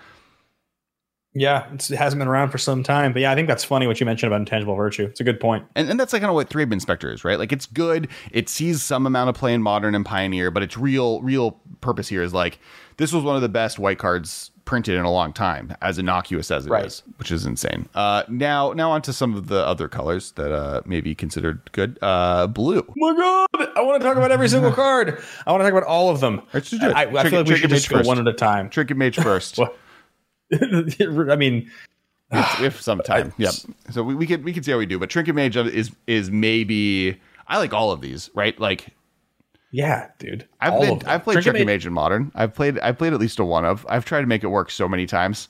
Yeah, 1.35 1.65
it's, 1.73 1.89
it 1.89 1.97
hasn't 1.97 2.19
been 2.19 2.27
around 2.27 2.51
for 2.51 2.59
some 2.59 2.83
time, 2.83 3.12
but 3.12 3.23
yeah, 3.23 3.31
I 3.31 3.35
think 3.35 3.47
that's 3.47 3.63
funny 3.63 3.88
what 3.88 4.00
you 4.00 4.05
mentioned 4.05 4.31
about 4.31 4.41
intangible 4.41 4.75
virtue. 4.75 5.05
It's 5.05 5.19
a 5.19 5.23
good 5.23 5.39
point. 5.39 5.65
And, 5.75 5.89
and 5.89 6.00
that's 6.00 6.13
like 6.13 6.21
kind 6.21 6.29
of 6.29 6.35
what 6.35 6.47
Thraben 6.47 6.73
Inspector 6.73 7.12
is, 7.12 7.25
right? 7.25 7.39
Like 7.39 7.51
it's 7.51 7.65
good. 7.65 8.07
It 8.31 8.50
sees 8.50 8.83
some 8.83 9.07
amount 9.07 9.29
of 9.29 9.35
play 9.35 9.51
in 9.55 9.63
Modern 9.63 9.95
and 9.95 10.05
Pioneer, 10.05 10.51
but 10.51 10.62
its 10.62 10.77
real 10.77 11.21
real 11.23 11.59
purpose 11.81 12.07
here 12.07 12.21
is 12.21 12.35
like 12.35 12.59
this 12.97 13.12
was 13.12 13.23
one 13.23 13.35
of 13.35 13.41
the 13.41 13.50
best 13.50 13.79
white 13.79 13.97
cards 13.97 14.51
printed 14.65 14.96
in 14.98 15.03
a 15.03 15.12
long 15.12 15.34
time, 15.34 15.75
as 15.82 15.98
innocuous 15.98 16.50
as 16.51 16.65
it 16.65 16.67
is, 16.67 16.72
Right. 16.72 17.01
which 17.17 17.32
is 17.32 17.46
insane. 17.46 17.89
Uh, 17.93 18.24
now 18.29 18.72
now 18.74 18.91
onto 18.91 19.12
some 19.12 19.36
of 19.36 19.48
the 19.48 19.60
other 19.65 19.88
colors 19.88 20.32
that 20.34 20.51
uh, 20.53 20.82
may 20.86 21.01
be 21.01 21.13
considered 21.15 21.60
good. 21.74 22.00
Uh, 22.01 22.48
blue. 22.48 22.79
Oh 22.88 22.93
my 22.96 23.13
god! 23.15 23.70
I 23.75 23.82
want 23.82 24.01
to 24.01 24.08
talk 24.08 24.17
about 24.17 24.32
every 24.32 24.48
single 24.50 24.72
card. 24.72 25.22
I 25.46 25.51
want 25.51 25.62
to 25.62 25.65
talk 25.65 25.74
about 25.77 25.88
all 25.88 26.10
of 26.10 26.20
them. 26.22 26.41
Let's 26.53 26.70
just 26.70 26.82
do 26.82 26.89
it. 26.89 26.96
I, 26.96 27.01
I 27.01 27.05
Trinket- 27.05 27.29
feel 27.29 27.39
like 27.41 27.48
we 27.50 27.55
should 27.58 27.70
just 27.70 27.89
go 27.89 28.01
one 28.03 28.20
at 28.20 28.27
a 28.27 28.34
time. 28.34 28.70
Trinket 28.70 28.96
Mage 28.98 29.17
first. 29.17 29.60
I 30.53 31.36
mean, 31.36 31.70
if, 32.32 32.62
if 32.62 32.82
some 32.82 33.00
time. 33.05 33.34
Yep. 33.38 33.53
So 33.91 34.03
we, 34.03 34.15
we 34.15 34.25
could 34.27 34.43
we 34.43 34.53
can 34.53 34.63
see 34.63 34.72
how 34.72 34.77
we 34.77 34.86
do, 34.86 35.00
but 35.00 35.10
Trinket 35.10 35.36
Mage 35.36 35.58
is 35.58 35.91
is 36.08 36.29
maybe 36.32 37.20
I 37.48 37.58
like 37.58 37.74
all 37.74 37.91
of 37.91 38.01
these, 38.01 38.29
right? 38.34 38.58
Like 38.60 38.88
yeah, 39.73 40.09
dude. 40.19 40.47
I've 40.61 40.73
all 40.73 40.79
played. 40.79 41.03
I've 41.05 41.23
played 41.23 41.33
Trinket 41.33 41.51
Trinket 41.51 41.65
Mage- 41.65 41.85
in 41.87 41.93
Modern. 41.93 42.31
I've 42.35 42.53
played 42.53 42.77
I've 42.79 42.97
played 42.97 43.11
at 43.11 43.19
least 43.19 43.39
a 43.39 43.43
one 43.43 43.65
of. 43.65 43.85
I've 43.89 44.05
tried 44.05 44.21
to 44.21 44.27
make 44.27 44.43
it 44.43 44.47
work 44.47 44.69
so 44.69 44.87
many 44.87 45.07
times. 45.07 45.49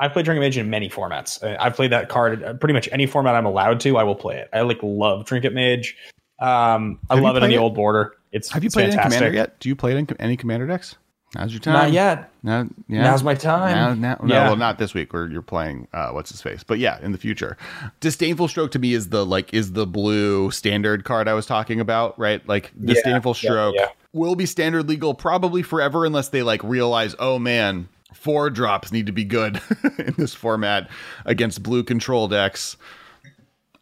I've 0.00 0.12
played 0.12 0.24
Trinket 0.24 0.40
Mage 0.40 0.58
in 0.58 0.68
many 0.68 0.90
formats. 0.90 1.40
I've 1.60 1.76
played 1.76 1.92
that 1.92 2.08
card 2.08 2.42
uh, 2.42 2.54
pretty 2.54 2.72
much 2.72 2.88
any 2.90 3.06
format 3.06 3.36
I'm 3.36 3.46
allowed 3.46 3.78
to. 3.80 3.96
I 3.96 4.02
will 4.02 4.16
play 4.16 4.36
it. 4.38 4.48
I 4.52 4.62
like 4.62 4.80
love 4.82 5.26
Trinket 5.26 5.52
Mage. 5.54 5.96
Um, 6.40 6.98
I 7.08 7.14
Have 7.14 7.22
love 7.24 7.36
it 7.36 7.42
in 7.44 7.50
the 7.50 7.56
it? 7.56 7.58
old 7.58 7.74
border. 7.76 8.14
It's 8.32 8.50
Have 8.50 8.64
you 8.64 8.66
it's 8.66 8.74
played 8.74 8.88
it 8.88 8.94
in. 8.94 9.00
Commander 9.00 9.30
yet? 9.32 9.60
Do 9.60 9.68
you 9.68 9.76
play 9.76 9.92
it 9.92 9.96
in 9.96 10.08
any 10.20 10.36
Commander 10.36 10.66
decks? 10.66 10.96
Now's 11.36 11.52
your 11.52 11.60
time. 11.60 11.74
Not 11.74 11.92
yet. 11.92 12.32
Now, 12.42 12.68
yeah. 12.88 13.02
Now's 13.02 13.22
my 13.22 13.34
time. 13.34 13.76
Now, 13.76 13.94
now, 13.94 14.18
no, 14.22 14.34
Yeah. 14.34 14.44
well, 14.48 14.56
not 14.56 14.78
this 14.78 14.94
week 14.94 15.12
where 15.12 15.28
you're 15.28 15.42
playing 15.42 15.86
uh, 15.92 16.10
what's 16.10 16.30
his 16.30 16.42
face, 16.42 16.64
but 16.64 16.78
yeah, 16.80 16.98
in 17.02 17.12
the 17.12 17.18
future. 17.18 17.56
Disdainful 18.00 18.48
Stroke 18.48 18.72
to 18.72 18.78
me 18.80 18.94
is 18.94 19.10
the 19.10 19.24
like 19.24 19.54
is 19.54 19.72
the 19.72 19.86
blue 19.86 20.50
standard 20.50 21.04
card 21.04 21.28
I 21.28 21.34
was 21.34 21.46
talking 21.46 21.78
about, 21.78 22.18
right? 22.18 22.46
Like 22.48 22.72
Disdainful 22.84 23.36
yeah, 23.40 23.48
Stroke 23.50 23.74
yeah. 23.76 23.88
will 24.12 24.34
be 24.34 24.46
standard 24.46 24.88
legal 24.88 25.14
probably 25.14 25.62
forever 25.62 26.04
unless 26.04 26.30
they 26.30 26.42
like 26.42 26.64
realize, 26.64 27.14
oh 27.20 27.38
man, 27.38 27.88
four 28.12 28.50
drops 28.50 28.90
need 28.90 29.06
to 29.06 29.12
be 29.12 29.24
good 29.24 29.60
in 29.98 30.14
this 30.18 30.34
format 30.34 30.90
against 31.24 31.62
blue 31.62 31.84
control 31.84 32.26
decks. 32.26 32.76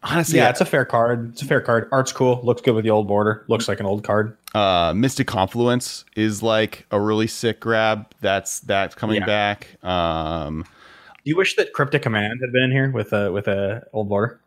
Honestly, 0.03 0.39
Yeah, 0.39 0.49
it's 0.51 0.61
a 0.61 0.65
fair 0.65 0.85
card. 0.85 1.31
It's 1.33 1.43
a 1.43 1.45
fair 1.45 1.61
card. 1.61 1.89
Art's 1.91 2.13
cool. 2.13 2.41
Looks 2.45 2.63
good 2.63 2.75
with 2.75 2.85
the 2.85 2.91
old 2.91 3.09
border. 3.09 3.45
Looks 3.49 3.67
like 3.69 3.81
an 3.81 3.87
old 3.87 4.05
card. 4.05 4.37
uh 4.55 4.93
mystic 4.97 5.27
confluence 5.27 6.05
is 6.17 6.43
like 6.43 6.87
a 6.91 7.01
really 7.01 7.27
sick 7.27 7.61
grab 7.61 8.07
that's 8.21 8.61
that's 8.61 8.95
coming 8.95 9.17
Yeah. 9.17 9.27
back 9.27 9.85
um 9.85 10.63
Do 11.25 11.31
you 11.31 11.37
wish 11.37 11.57
that 11.57 11.73
Cryptic 11.73 12.03
Command 12.03 12.39
had 12.41 12.53
been 12.53 12.63
in 12.63 12.71
here 12.71 12.91
with 12.91 13.13
a 13.13 13.31
with 13.33 13.49
a 13.49 13.83
old 13.93 14.09
border 14.09 14.41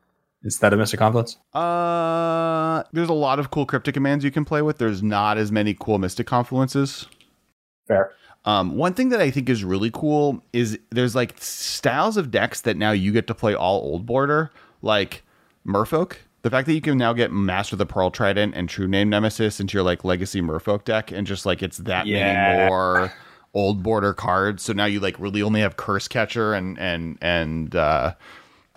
instead 0.44 0.74
of 0.74 0.80
Mystic 0.80 1.00
Confluence? 1.00 1.38
uh 1.54 2.84
there's 2.94 3.10
a 3.10 3.14
lot 3.14 3.38
of 3.38 3.52
cool 3.52 3.66
cryptic 3.66 3.94
commands 3.94 4.24
you 4.24 4.32
can 4.32 4.46
play 4.46 4.62
with 4.62 4.78
there's 4.78 5.04
not 5.04 5.38
as 5.38 5.52
many 5.52 5.76
cool 5.80 5.98
mystic 6.00 6.26
confluences 6.28 7.06
Fair. 7.88 8.12
um 8.46 8.76
one 8.78 8.94
thing 8.94 9.10
that 9.10 9.20
i 9.22 9.30
think 9.30 9.50
is 9.50 9.64
really 9.64 9.92
cool 9.92 10.42
is 10.54 10.80
there's 10.90 11.14
like 11.14 11.36
styles 11.40 12.18
of 12.18 12.32
decks 12.32 12.62
that 12.62 12.78
now 12.78 12.92
you 12.92 13.12
get 13.12 13.28
to 13.28 13.36
play 13.36 13.54
all 13.54 13.82
old 13.82 14.06
border 14.06 14.50
like 14.82 15.24
merfolk 15.66 16.18
the 16.44 16.50
fact 16.50 16.66
that 16.68 16.74
you 16.74 16.82
can 16.82 16.98
now 16.98 17.14
get 17.14 17.32
Master 17.32 17.76
of 17.76 17.78
the 17.78 17.86
Pearl 17.86 18.10
Trident 18.10 18.56
and 18.56 18.68
True 18.68 18.88
Name 18.88 19.10
Nemesis 19.10 19.60
into 19.60 19.78
your 19.78 19.84
like 19.84 20.04
Legacy 20.04 20.42
Merfolk 20.42 20.86
deck, 20.86 21.12
and 21.12 21.28
just 21.28 21.46
like 21.46 21.62
it's 21.62 21.78
that 21.78 22.08
many 22.08 22.68
more 22.68 23.14
old 23.54 23.84
border 23.84 24.14
cards. 24.14 24.64
So 24.64 24.74
now 24.74 24.86
you 24.86 25.00
like 25.00 25.20
really 25.20 25.42
only 25.42 25.62
have 25.62 25.78
Curse 25.78 26.08
Catcher 26.08 26.54
and 26.54 26.80
and 26.80 27.18
and 27.22 27.76
uh, 27.76 28.16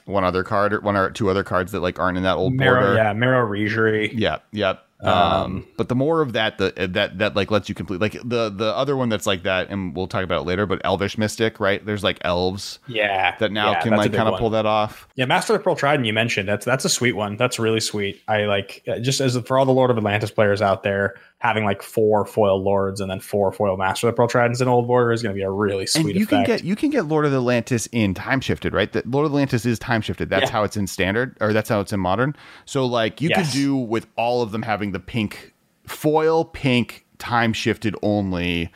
one 0.05 0.25
other 0.25 0.45
card 0.45 0.75
or 0.75 0.81
one 0.81 0.97
or 0.97 1.11
two 1.11 1.31
other 1.31 1.43
cards 1.43 1.73
that 1.73 1.81
like 1.81 1.99
aren't 1.99 2.19
in 2.19 2.25
that 2.25 2.37
old 2.37 2.53
Marrow, 2.53 2.81
border. 2.81 2.97
yeah, 2.97 3.13
Merrow 3.15 3.49
Reejerey. 3.49 4.13
Yeah, 4.15 4.39
yep. 4.53 4.84
Um, 5.01 5.67
but 5.77 5.89
the 5.89 5.95
more 5.95 6.23
of 6.23 6.33
that, 6.33 6.59
the 6.59 6.73
that 6.93 7.19
that 7.19 7.37
like 7.37 7.51
lets 7.51 7.69
you 7.69 7.75
complete 7.75 8.01
like 8.01 8.13
the 8.13 8.49
the 8.49 8.75
other 8.75 8.97
one 8.97 9.09
that's 9.09 9.27
like 9.27 9.43
that, 9.43 9.69
and 9.69 9.95
we'll 9.95 10.07
talk 10.07 10.25
about 10.25 10.43
it 10.43 10.47
later. 10.47 10.67
But 10.67 10.81
Elvish 10.85 11.19
Mystic, 11.19 11.61
right? 11.61 11.85
There's 11.85 12.03
like 12.03 12.19
elves 12.23 12.79
Yeah, 12.87 13.37
that 13.39 13.53
now 13.53 13.73
yeah, 13.73 13.83
can 13.83 13.97
like 13.97 14.13
kind 14.13 14.29
of 14.29 14.39
pull 14.39 14.51
that 14.51 14.67
off. 14.67 15.09
Yeah, 15.17 15.27
Master 15.27 15.53
of 15.53 15.61
the 15.61 15.65
Pearl 15.65 15.77
Trident 15.77 16.07
you 16.07 16.13
mentioned. 16.13 16.49
That's 16.49 16.65
that's 16.65 16.85
a 16.85 16.89
sweet 16.89 17.13
one. 17.13 17.37
That's 17.37 17.59
really 17.59 17.81
sweet. 17.81 18.23
I 18.29 18.45
like 18.45 18.87
just 19.03 19.21
as 19.21 19.37
for 19.39 19.59
all 19.59 19.67
the 19.67 19.73
Lord 19.73 19.91
of 19.91 19.99
Atlantis 19.99 20.31
players 20.31 20.63
out 20.63 20.83
there, 20.85 21.15
having 21.45 21.63
like 21.63 21.83
four 21.83 22.25
foil 22.25 22.61
lords 22.61 23.03
and 23.03 23.11
then 23.11 23.21
four 23.21 23.53
foil 23.53 23.77
Master 23.77 24.09
of 24.09 24.15
the 24.15 24.17
Pearl 24.17 24.27
Tridents 24.27 24.63
in 24.63 24.67
old 24.67 24.87
border 24.87 25.13
is 25.13 25.23
going 25.23 25.35
to 25.35 25.39
be 25.39 25.43
a 25.45 25.51
really 25.51 25.85
sweet 25.87 26.07
And 26.07 26.15
you 26.17 26.23
effect. 26.25 26.31
can 26.31 26.57
get 26.57 26.65
you 26.65 26.75
can 26.75 26.89
get 26.89 27.05
Lord 27.05 27.27
of 27.27 27.35
Atlantis 27.35 27.87
in 27.93 28.15
time 28.15 28.41
shifted, 28.41 28.73
right? 28.73 28.91
That 28.93 29.07
Lord 29.09 29.27
of 29.27 29.33
Atlantis 29.33 29.67
is 29.67 29.79
time 29.79 30.01
shifted. 30.01 30.31
That's 30.31 30.45
Yeah. 30.47 30.53
how 30.53 30.65
it's 30.65 30.77
in 30.79 30.87
standard, 30.87 31.37
or 31.43 31.53
that's 31.53 31.69
how 31.69 31.81
it's 31.81 31.93
in 31.93 32.01
modern. 32.01 32.35
So 32.65 32.87
like 32.87 33.21
you 33.21 33.29
Yes. 33.29 33.51
could 33.53 33.59
do 33.59 33.77
with 33.77 34.07
all 34.17 34.41
of 34.41 34.53
them 34.53 34.63
having 34.63 34.93
the 34.93 35.01
pink 35.01 35.53
foil, 35.87 36.47
pink 36.47 37.05
time 37.19 37.53
shifted 37.53 37.95
only 38.03 38.73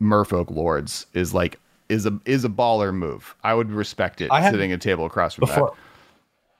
Merfolk 0.00 0.50
Lords 0.50 1.06
is 1.14 1.32
like 1.34 1.58
is 1.88 2.04
a 2.04 2.18
is 2.26 2.44
a 2.44 2.50
baller 2.50 2.94
move. 2.94 3.34
I 3.42 3.54
would 3.54 3.70
respect 3.72 4.20
it 4.20 4.30
had- 4.30 4.50
sitting 4.52 4.72
at 4.72 4.76
a 4.76 4.78
table 4.78 5.06
across 5.06 5.34
from 5.34 5.46
before. 5.48 5.68
That 5.70 5.76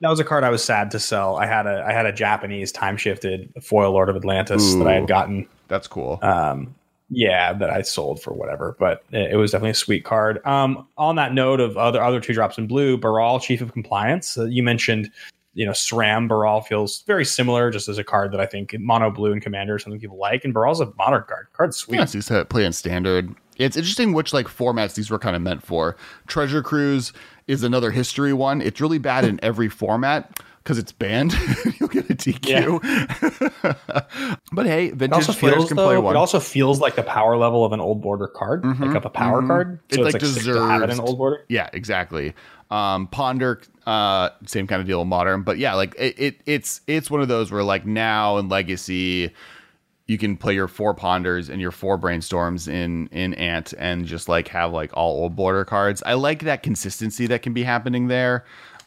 was 0.02 0.20
a 0.20 0.24
card 0.24 0.44
I 0.44 0.50
was 0.50 0.62
sad 0.62 0.90
to 0.92 1.00
sell. 1.00 1.36
I 1.36 1.46
had 1.46 1.66
a 1.66 1.84
I 1.86 1.92
had 1.92 2.06
a 2.06 2.12
Japanese 2.12 2.70
time 2.70 2.96
shifted 2.96 3.52
foil 3.62 3.92
Lord 3.92 4.08
of 4.08 4.16
Atlantis 4.16 4.74
that 4.74 4.86
I 4.86 4.94
had 4.94 5.08
gotten. 5.08 5.48
That's 5.68 5.88
cool. 5.88 6.18
Um, 6.22 6.74
yeah, 7.10 7.52
that 7.54 7.70
I 7.70 7.82
sold 7.82 8.22
for 8.22 8.32
whatever, 8.32 8.76
but 8.78 9.02
it, 9.10 9.32
it 9.32 9.36
was 9.36 9.52
definitely 9.52 9.70
a 9.70 9.74
sweet 9.74 10.04
card. 10.04 10.44
Um, 10.46 10.86
on 10.98 11.16
that 11.16 11.32
note 11.32 11.60
of 11.60 11.76
other 11.76 12.02
other 12.02 12.20
two 12.20 12.34
drops 12.34 12.58
in 12.58 12.66
blue, 12.66 12.96
Baral, 12.98 13.40
Chief 13.40 13.60
of 13.60 13.72
Compliance. 13.72 14.36
Uh, 14.36 14.44
you 14.44 14.62
mentioned, 14.62 15.10
you 15.54 15.64
know, 15.64 15.72
SRAM 15.72 16.28
Baral 16.28 16.60
feels 16.60 17.02
very 17.02 17.24
similar, 17.24 17.70
just 17.70 17.88
as 17.88 17.98
a 17.98 18.04
card 18.04 18.32
that 18.32 18.40
I 18.40 18.46
think 18.46 18.78
mono 18.78 19.10
blue 19.10 19.32
and 19.32 19.42
Commander 19.42 19.76
is 19.76 19.82
something 19.82 20.00
people 20.00 20.18
like, 20.18 20.44
and 20.44 20.52
Baral's 20.52 20.80
a 20.80 20.92
modern 20.98 21.24
card. 21.26 21.48
Card's 21.54 21.78
sweet. 21.78 21.98
Yes, 21.98 22.12
these 22.12 22.30
play 22.50 22.64
in 22.64 22.72
standard. 22.72 23.34
It's 23.56 23.76
interesting 23.76 24.12
which 24.12 24.32
like 24.32 24.46
formats 24.46 24.94
these 24.94 25.10
were 25.10 25.18
kind 25.18 25.34
of 25.34 25.42
meant 25.42 25.64
for. 25.64 25.96
Treasure 26.28 26.62
Cruise 26.62 27.12
is 27.48 27.64
another 27.64 27.90
history 27.90 28.32
one. 28.32 28.60
It's 28.60 28.80
really 28.80 28.98
bad 28.98 29.24
in 29.24 29.40
every 29.42 29.68
format 29.68 30.40
because 30.62 30.78
it's 30.78 30.92
banned. 30.92 31.32
You'll 31.80 31.88
get 31.88 32.08
a 32.10 32.14
DQ. 32.14 32.78
but 34.52 34.66
hey, 34.66 34.90
vintage 34.90 35.14
also 35.14 35.32
players 35.32 35.56
feels 35.56 35.68
can 35.68 35.76
though, 35.78 35.86
play 35.86 35.98
one. 35.98 36.14
it 36.14 36.18
also 36.18 36.38
feels 36.38 36.78
like 36.78 36.94
the 36.94 37.02
power 37.02 37.36
level 37.36 37.64
of 37.64 37.72
an 37.72 37.80
old 37.80 38.02
border 38.02 38.28
card, 38.28 38.64
like 38.64 38.94
of 38.94 39.04
a 39.04 39.10
power 39.10 39.44
card. 39.44 39.80
So 39.90 40.02
like, 40.02 40.14
it's 40.14 40.24
like 40.24 40.32
sick 40.32 40.52
to 40.52 40.60
have 40.60 40.82
it 40.82 40.90
in 40.90 41.00
old 41.00 41.18
border. 41.18 41.44
yeah, 41.48 41.70
exactly. 41.72 42.34
Um, 42.70 43.06
Ponder, 43.06 43.62
uh, 43.86 44.28
same 44.44 44.66
kind 44.66 44.82
of 44.82 44.86
deal 44.86 44.98
with 44.98 45.08
modern, 45.08 45.42
but 45.42 45.56
yeah, 45.56 45.72
like 45.72 45.94
it, 45.98 46.20
it 46.20 46.40
it's 46.44 46.82
it's 46.86 47.10
one 47.10 47.22
of 47.22 47.28
those 47.28 47.50
where 47.50 47.62
like 47.62 47.86
now 47.86 48.36
and 48.36 48.50
Legacy, 48.50 49.32
you 50.08 50.16
can 50.16 50.36
play 50.36 50.54
your 50.54 50.66
four 50.68 50.94
ponders 50.94 51.50
and 51.50 51.60
your 51.60 51.70
four 51.70 51.98
brainstorms 51.98 52.66
in 52.66 53.06
in 53.08 53.34
Ant 53.34 53.74
and 53.78 54.06
just 54.06 54.28
like 54.28 54.48
have 54.48 54.72
like 54.72 54.90
all 54.94 55.22
old 55.22 55.36
border 55.36 55.64
cards. 55.64 56.02
I 56.04 56.14
like 56.14 56.40
that 56.40 56.62
consistency 56.62 57.26
that 57.28 57.42
can 57.42 57.52
be 57.52 57.62
happening 57.62 58.08
there. 58.08 58.44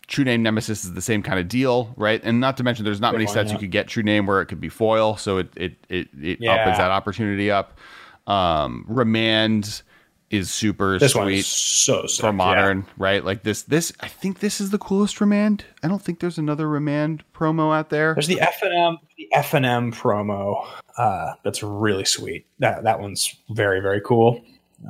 True 0.08 0.26
Name 0.26 0.44
Nemesis 0.44 0.84
is 0.84 0.94
the 0.94 1.02
same 1.02 1.24
kind 1.24 1.40
of 1.40 1.48
deal, 1.48 1.94
right? 1.96 2.20
And 2.24 2.42
not 2.42 2.58
to 2.58 2.64
mention, 2.64 2.84
there's 2.84 3.00
not 3.00 3.14
many 3.14 3.26
one, 3.26 3.34
sets 3.34 3.48
yeah. 3.48 3.54
you 3.54 3.60
could 3.60 3.72
get 3.72 3.88
True 3.88 4.04
Name 4.04 4.26
where 4.26 4.42
it 4.42 4.48
could 4.48 4.60
be 4.60 4.68
foil, 4.68 5.16
so 5.16 5.38
it 5.38 5.50
it 5.56 5.74
it, 5.88 6.10
it 6.22 6.40
Yeah. 6.42 6.60
opens 6.60 6.78
that 6.80 6.92
opportunity 6.92 7.50
up. 7.50 7.80
Um, 8.28 8.84
Remand 8.90 9.84
is 10.32 10.50
super 10.50 10.98
This 10.98 11.12
sweet 11.12 11.44
so 11.46 12.06
sick. 12.08 12.22
for 12.22 12.32
modern, 12.34 12.86
right? 12.98 13.24
Like 13.24 13.44
this, 13.44 13.64
this 13.64 13.92
I 14.00 14.08
think 14.08 14.40
this 14.40 14.60
is 14.62 14.70
the 14.70 14.78
coolest 14.78 15.20
remand. 15.22 15.66
I 15.84 15.88
don't 15.88 16.02
think 16.02 16.20
there's 16.20 16.38
another 16.38 16.68
remand 16.70 17.24
promo 17.34 17.76
out 17.76 17.90
there. 17.90 18.14
There's 18.16 18.28
the 18.28 18.40
F 18.42 18.62
and 18.64 18.74
M, 18.74 18.98
the 19.18 19.28
F 19.34 19.54
and 19.54 19.66
M 19.66 19.92
promo. 19.92 20.66
Uh, 20.98 21.34
that's 21.44 21.62
really 21.62 22.06
sweet. 22.06 22.46
That 22.60 22.84
that 22.84 23.00
one's 23.00 23.36
very 23.50 23.82
very 23.82 24.02
cool. 24.02 24.42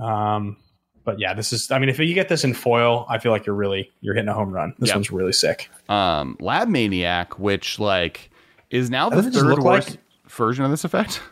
Um, 0.02 0.58
but 1.04 1.20
yeah, 1.20 1.34
this 1.34 1.52
is. 1.52 1.72
I 1.72 1.80
mean, 1.80 1.90
if 1.90 1.98
you 1.98 2.14
get 2.14 2.30
this 2.30 2.44
in 2.44 2.54
foil, 2.54 3.06
I 3.10 3.18
feel 3.18 3.32
like 3.32 3.46
you're 3.48 3.56
really 3.56 3.92
you're 4.02 4.14
hitting 4.14 4.30
a 4.30 4.34
home 4.34 4.52
run. 4.52 4.76
This 4.78 4.90
Yeah. 4.90 4.96
one's 4.98 5.12
really 5.12 5.34
sick. 5.34 5.70
Um, 5.90 6.38
Lab 6.40 6.68
Maniac, 6.68 7.40
which 7.40 7.80
like 7.80 8.30
is 8.70 8.90
now 8.92 9.10
the 9.10 9.18
Doesn't 9.18 9.36
it 9.36 9.40
third 9.40 9.60
worst 9.64 9.90
like- 9.90 10.00
version 10.30 10.64
of 10.64 10.72
this 10.72 10.84
effect. 10.84 11.22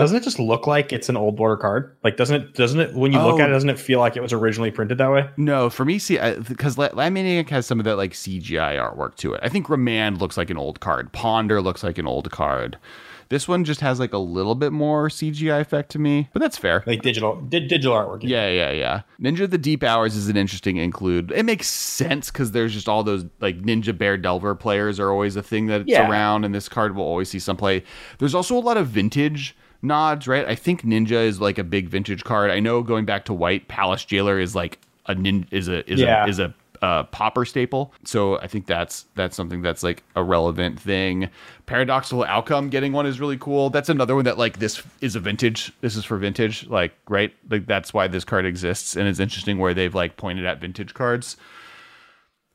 Doesn't 0.00 0.16
it 0.16 0.22
just 0.24 0.38
look 0.38 0.66
like 0.66 0.92
it's 0.92 1.08
an 1.08 1.16
old 1.16 1.36
border 1.36 1.56
card? 1.56 1.96
Like, 2.02 2.16
doesn't 2.16 2.34
it? 2.40 2.54
Doesn't 2.54 2.80
it? 2.80 2.94
When 2.94 3.12
you 3.12 3.18
look 3.20 3.34
Oh. 3.34 3.42
at 3.42 3.48
it, 3.48 3.52
oh. 3.52 3.54
doesn't 3.54 3.70
it 3.70 3.78
feel 3.78 4.00
like 4.00 4.16
it 4.16 4.22
was 4.22 4.32
originally 4.32 4.70
printed 4.70 4.98
that 4.98 5.10
way? 5.10 5.28
No, 5.36 5.70
for 5.70 5.84
me, 5.84 5.98
see, 5.98 6.18
because 6.48 6.76
Lab 6.78 6.94
Maniac 7.12 7.48
has 7.50 7.66
some 7.66 7.78
of 7.80 7.84
that 7.84 7.96
like 7.96 8.12
CGI 8.12 8.76
artwork 8.76 9.14
to 9.16 9.34
it. 9.34 9.40
I 9.42 9.48
think 9.48 9.68
Remand 9.68 10.20
looks 10.20 10.36
like 10.36 10.50
an 10.50 10.56
old 10.56 10.80
card. 10.80 11.12
Ponder 11.12 11.60
looks 11.62 11.82
like 11.84 11.98
an 11.98 12.06
old 12.06 12.30
card. 12.30 12.78
This 13.30 13.48
one 13.48 13.64
just 13.64 13.80
has 13.80 13.98
like 13.98 14.12
a 14.12 14.18
little 14.18 14.54
bit 14.54 14.70
more 14.70 15.08
CGI 15.08 15.58
effect 15.60 15.90
to 15.92 15.98
me, 15.98 16.28
but 16.34 16.40
that's 16.40 16.58
fair. 16.58 16.84
Like 16.86 17.00
digital, 17.00 17.40
di- 17.40 17.66
digital 17.66 17.94
artwork. 17.96 18.20
Yeah, 18.22 18.48
yeah, 18.50 18.70
yeah. 18.70 19.00
Ninja 19.20 19.40
of 19.44 19.50
the 19.50 19.56
Deep 19.58 19.82
Hours 19.82 20.14
is 20.14 20.28
an 20.28 20.36
interesting 20.36 20.76
include. 20.76 21.32
It 21.34 21.44
makes 21.44 21.66
sense 21.66 22.30
because 22.30 22.50
there's 22.52 22.74
just 22.74 22.86
all 22.88 23.02
those 23.02 23.24
like 23.40 23.62
Ninja 23.62 23.96
Bear 23.96 24.18
Delver 24.18 24.54
players 24.54 25.00
are 25.00 25.10
always 25.10 25.36
a 25.36 25.42
thing 25.42 25.66
that's 25.66 25.84
Yeah. 25.88 26.08
around, 26.08 26.44
and 26.44 26.54
this 26.54 26.68
card 26.68 26.94
will 26.94 27.04
always 27.04 27.30
see 27.30 27.38
some 27.38 27.56
play. 27.56 27.82
There's 28.18 28.34
also 28.34 28.56
a 28.56 28.60
lot 28.60 28.76
of 28.76 28.88
vintage 28.88 29.56
nods, 29.84 30.26
right? 30.26 30.46
I 30.46 30.54
think 30.54 30.82
Ninja 30.82 31.24
is 31.24 31.40
like 31.40 31.58
a 31.58 31.64
big 31.64 31.88
vintage 31.88 32.24
card. 32.24 32.50
I 32.50 32.58
know 32.60 32.82
going 32.82 33.04
back 33.04 33.24
to 33.26 33.32
White, 33.34 33.68
Palace 33.68 34.04
Jailer 34.04 34.38
is 34.40 34.54
like 34.54 34.78
a 35.06 35.14
nin 35.14 35.46
is 35.50 35.68
a 35.68 35.88
is 35.90 36.00
Yeah. 36.00 36.24
a 36.24 36.28
is 36.28 36.38
a 36.38 36.54
uh, 36.82 37.02
popper 37.04 37.44
staple. 37.46 37.94
So 38.04 38.38
I 38.40 38.46
think 38.46 38.66
that's 38.66 39.06
that's 39.14 39.34
something 39.36 39.62
that's 39.62 39.82
like 39.82 40.02
a 40.16 40.22
relevant 40.22 40.78
thing. 40.78 41.30
Paradoxical 41.64 42.24
outcome 42.24 42.68
getting 42.68 42.92
one 42.92 43.06
is 43.06 43.20
really 43.20 43.38
cool. 43.38 43.70
That's 43.70 43.88
another 43.88 44.14
one 44.14 44.24
that 44.26 44.36
like 44.36 44.58
this 44.58 44.82
is 45.00 45.16
a 45.16 45.20
vintage. 45.20 45.72
This 45.80 45.96
is 45.96 46.04
for 46.04 46.18
vintage, 46.18 46.66
like 46.66 46.92
right. 47.08 47.32
Like 47.48 47.66
that's 47.66 47.94
why 47.94 48.08
this 48.08 48.24
card 48.24 48.44
exists, 48.44 48.96
and 48.96 49.08
it's 49.08 49.20
interesting 49.20 49.58
where 49.58 49.72
they've 49.72 49.94
like 49.94 50.16
pointed 50.18 50.44
at 50.44 50.60
vintage 50.60 50.92
cards. 50.92 51.36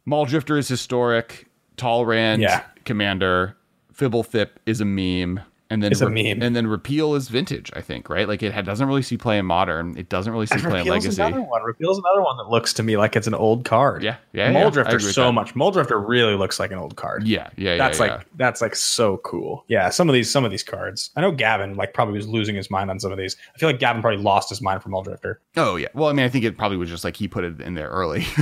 Mulldrifter 0.08 0.58
is 0.58 0.68
historic. 0.68 1.48
Talrand 1.78 2.42
Yeah. 2.42 2.64
Commander. 2.86 3.56
Fibble 3.94 4.24
Thip 4.24 4.60
is 4.66 4.80
a 4.82 4.86
meme. 4.86 5.40
And 5.72 5.84
then 5.84 5.92
It's 5.92 6.02
a 6.02 6.10
meme. 6.10 6.42
and 6.42 6.56
then 6.56 6.66
repeal 6.66 7.14
is 7.14 7.28
vintage, 7.28 7.72
I 7.76 7.82
think, 7.82 8.10
right? 8.10 8.28
Like 8.28 8.42
it 8.42 8.66
doesn't 8.66 8.88
really 8.88 9.04
see 9.04 9.18
play 9.18 9.38
in 9.38 9.46
modern. 9.46 9.96
It 9.98 10.10
doesn't 10.10 10.34
really 10.34 10.48
see 10.48 10.58
play 10.58 10.82
in 10.82 10.88
legacy. 10.88 11.22
Another 11.22 11.44
one. 11.44 11.62
Repeal's 11.62 12.00
another 12.00 12.24
one 12.24 12.38
that 12.38 12.50
looks 12.50 12.74
to 12.74 12.84
me 12.84 12.98
like 12.98 13.16
it's 13.16 13.28
an 13.28 13.36
old 13.36 13.66
card. 13.66 14.02
Yeah, 14.02 14.18
yeah, 14.34 14.50
yeah. 14.50 14.54
Mole 14.54 14.68
I 14.68 14.70
Drifter 14.72 15.00
so 15.00 15.26
that. 15.26 15.34
much. 15.34 15.54
Mulldrifter 15.54 16.04
really 16.08 16.34
looks 16.34 16.60
like 16.60 16.72
an 16.72 16.80
old 16.80 16.96
card. 16.96 17.28
Yeah, 17.28 17.50
yeah, 17.56 17.74
yeah. 17.74 17.78
that's 17.78 18.00
yeah. 18.00 18.06
like 18.06 18.26
that's 18.36 18.62
like 18.62 18.76
so 18.76 19.18
cool. 19.18 19.64
Yeah, 19.68 19.90
some 19.90 20.10
of 20.10 20.14
these 20.14 20.32
some 20.32 20.44
of 20.44 20.50
these 20.50 20.64
cards. 20.64 21.12
I 21.16 21.22
know 21.22 21.32
Gavin 21.32 21.76
like 21.76 21.94
probably 21.94 22.16
was 22.16 22.28
losing 22.28 22.56
his 22.56 22.72
mind 22.72 22.90
on 22.90 23.00
some 23.00 23.12
of 23.12 23.20
these. 23.20 23.38
I 23.54 23.60
feel 23.60 23.70
like 23.70 23.80
Gavin 23.80 24.02
probably 24.02 24.24
lost 24.24 24.50
his 24.50 24.64
mind 24.64 24.82
for 24.82 24.90
Mulldrifter. 24.90 25.36
Oh 25.56 25.76
yeah. 25.76 25.90
Well, 25.94 26.10
I 26.10 26.14
mean, 26.14 26.26
I 26.26 26.30
think 26.30 26.46
it 26.46 26.58
probably 26.58 26.78
was 26.78 26.90
just 26.90 27.04
like 27.04 27.16
he 27.16 27.28
put 27.28 27.44
it 27.44 27.62
in 27.62 27.76
there 27.76 27.90
early. 27.90 28.26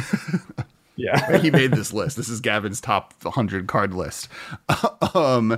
Yeah. 0.98 1.38
he 1.42 1.52
made 1.52 1.72
this 1.72 1.94
list. 1.94 2.18
This 2.18 2.28
is 2.28 2.42
Gavin's 2.42 2.82
top 2.82 3.14
100 3.22 3.68
card 3.68 3.94
list. 3.94 4.28
um, 5.14 5.58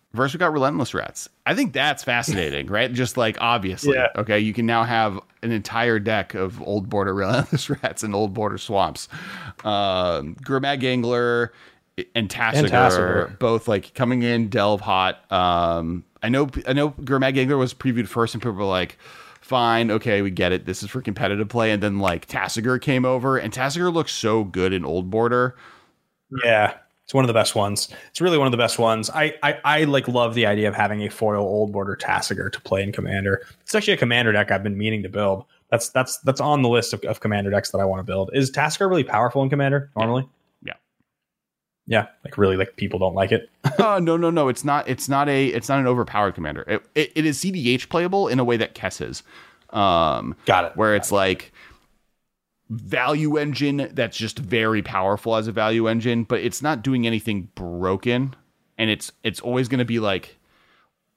First, 0.13 0.33
we 0.33 0.39
got 0.39 0.51
Relentless 0.51 0.93
Rats. 0.93 1.29
I 1.45 1.55
think 1.55 1.71
that's 1.71 2.03
fascinating, 2.03 2.67
right? 2.69 2.91
Just 2.91 3.15
like 3.15 3.37
obviously, 3.39 3.93
Yeah. 3.95 4.07
okay, 4.17 4.39
you 4.39 4.53
can 4.53 4.65
now 4.65 4.83
have 4.83 5.19
an 5.41 5.51
entire 5.51 5.99
deck 5.99 6.33
of 6.33 6.61
old 6.61 6.89
border 6.89 7.13
Relentless 7.15 7.69
Rats 7.69 8.03
and 8.03 8.13
old 8.13 8.33
border 8.33 8.57
Swamps. 8.57 9.07
Um, 9.63 10.35
Gurmag 10.43 10.83
Angler 10.83 11.53
and 12.15 12.29
Tasigur, 12.29 13.39
both 13.39 13.67
like 13.67 13.93
coming 13.93 14.23
in 14.23 14.49
delve 14.49 14.81
hot. 14.81 15.31
Um, 15.31 16.03
I 16.21 16.29
know, 16.29 16.49
I 16.67 16.73
know, 16.73 16.91
Gurmag 16.91 17.37
Angler 17.37 17.57
was 17.57 17.73
previewed 17.73 18.07
first, 18.07 18.33
and 18.35 18.41
people 18.41 18.55
were 18.57 18.63
like, 18.65 18.97
"Fine, 19.39 19.91
okay, 19.91 20.21
we 20.21 20.29
get 20.29 20.51
it. 20.51 20.65
This 20.65 20.83
is 20.83 20.89
for 20.89 21.01
competitive 21.01 21.47
play." 21.49 21.71
And 21.71 21.81
then 21.81 21.99
like 21.99 22.27
Tasigur 22.27 22.81
came 22.81 23.05
over, 23.05 23.37
and 23.37 23.53
Tasigur 23.53 23.91
looks 23.93 24.11
so 24.13 24.43
good 24.43 24.73
in 24.73 24.83
old 24.85 25.09
border. 25.09 25.55
Yeah. 26.43 26.75
It's 27.11 27.13
one 27.13 27.25
of 27.25 27.27
the 27.27 27.33
best 27.33 27.55
ones. 27.55 27.89
It's 28.11 28.21
really 28.21 28.37
one 28.37 28.47
of 28.47 28.51
the 28.51 28.57
best 28.57 28.79
ones. 28.79 29.09
I, 29.09 29.35
I 29.43 29.59
I 29.65 29.83
like 29.83 30.07
love 30.07 30.33
the 30.33 30.45
idea 30.45 30.69
of 30.69 30.75
having 30.75 31.01
a 31.01 31.09
foil 31.09 31.43
old 31.43 31.73
border 31.73 31.97
Tasigur 32.01 32.49
to 32.49 32.61
play 32.61 32.83
in 32.83 32.93
Commander. 32.93 33.45
It's 33.59 33.75
actually 33.75 33.95
a 33.95 33.97
Commander 33.97 34.31
deck 34.31 34.49
I've 34.49 34.63
been 34.63 34.77
meaning 34.77 35.03
to 35.03 35.09
build. 35.09 35.43
That's 35.69 35.89
that's 35.89 36.19
that's 36.19 36.39
on 36.39 36.61
the 36.61 36.69
list 36.69 36.93
of, 36.93 37.03
of 37.03 37.19
Commander 37.19 37.51
decks 37.51 37.71
that 37.71 37.79
I 37.79 37.83
want 37.83 37.99
to 37.99 38.05
build. 38.05 38.29
Is 38.31 38.49
Tasigur 38.49 38.89
really 38.89 39.03
powerful 39.03 39.43
in 39.43 39.49
Commander 39.49 39.91
normally? 39.93 40.29
Yeah. 40.63 40.75
Yeah, 41.85 42.07
like 42.23 42.37
really, 42.37 42.55
like 42.55 42.77
people 42.77 42.97
don't 42.97 43.13
like 43.13 43.33
it. 43.33 43.49
oh 43.77 43.99
no 44.01 44.15
no 44.15 44.29
no! 44.29 44.47
It's 44.47 44.63
not. 44.63 44.87
It's 44.87 45.09
not 45.09 45.27
a. 45.27 45.47
It's 45.47 45.67
not 45.67 45.79
an 45.79 45.87
overpowered 45.87 46.35
commander. 46.35 46.63
It, 46.65 46.81
it, 46.95 47.11
it 47.13 47.25
is 47.25 47.39
CDH 47.39 47.89
playable 47.89 48.29
in 48.29 48.39
a 48.39 48.45
way 48.45 48.55
that 48.55 48.73
Kess 48.73 49.05
is. 49.05 49.21
Um, 49.71 50.33
Got 50.45 50.63
it. 50.63 50.77
where 50.77 50.95
it's 50.95 51.11
like 51.11 51.51
value 52.71 53.37
engine 53.37 53.89
that's 53.93 54.17
just 54.17 54.39
very 54.39 54.81
powerful 54.81 55.35
as 55.35 55.47
a 55.47 55.51
value 55.51 55.87
engine, 55.87 56.23
but 56.23 56.39
it's 56.39 56.61
not 56.61 56.81
doing 56.81 57.05
anything 57.05 57.49
broken, 57.53 58.33
and 58.77 58.89
it's 58.89 59.11
it's 59.23 59.41
always 59.41 59.67
going 59.67 59.79
to 59.79 59.85
be 59.85 59.99
like 59.99 60.37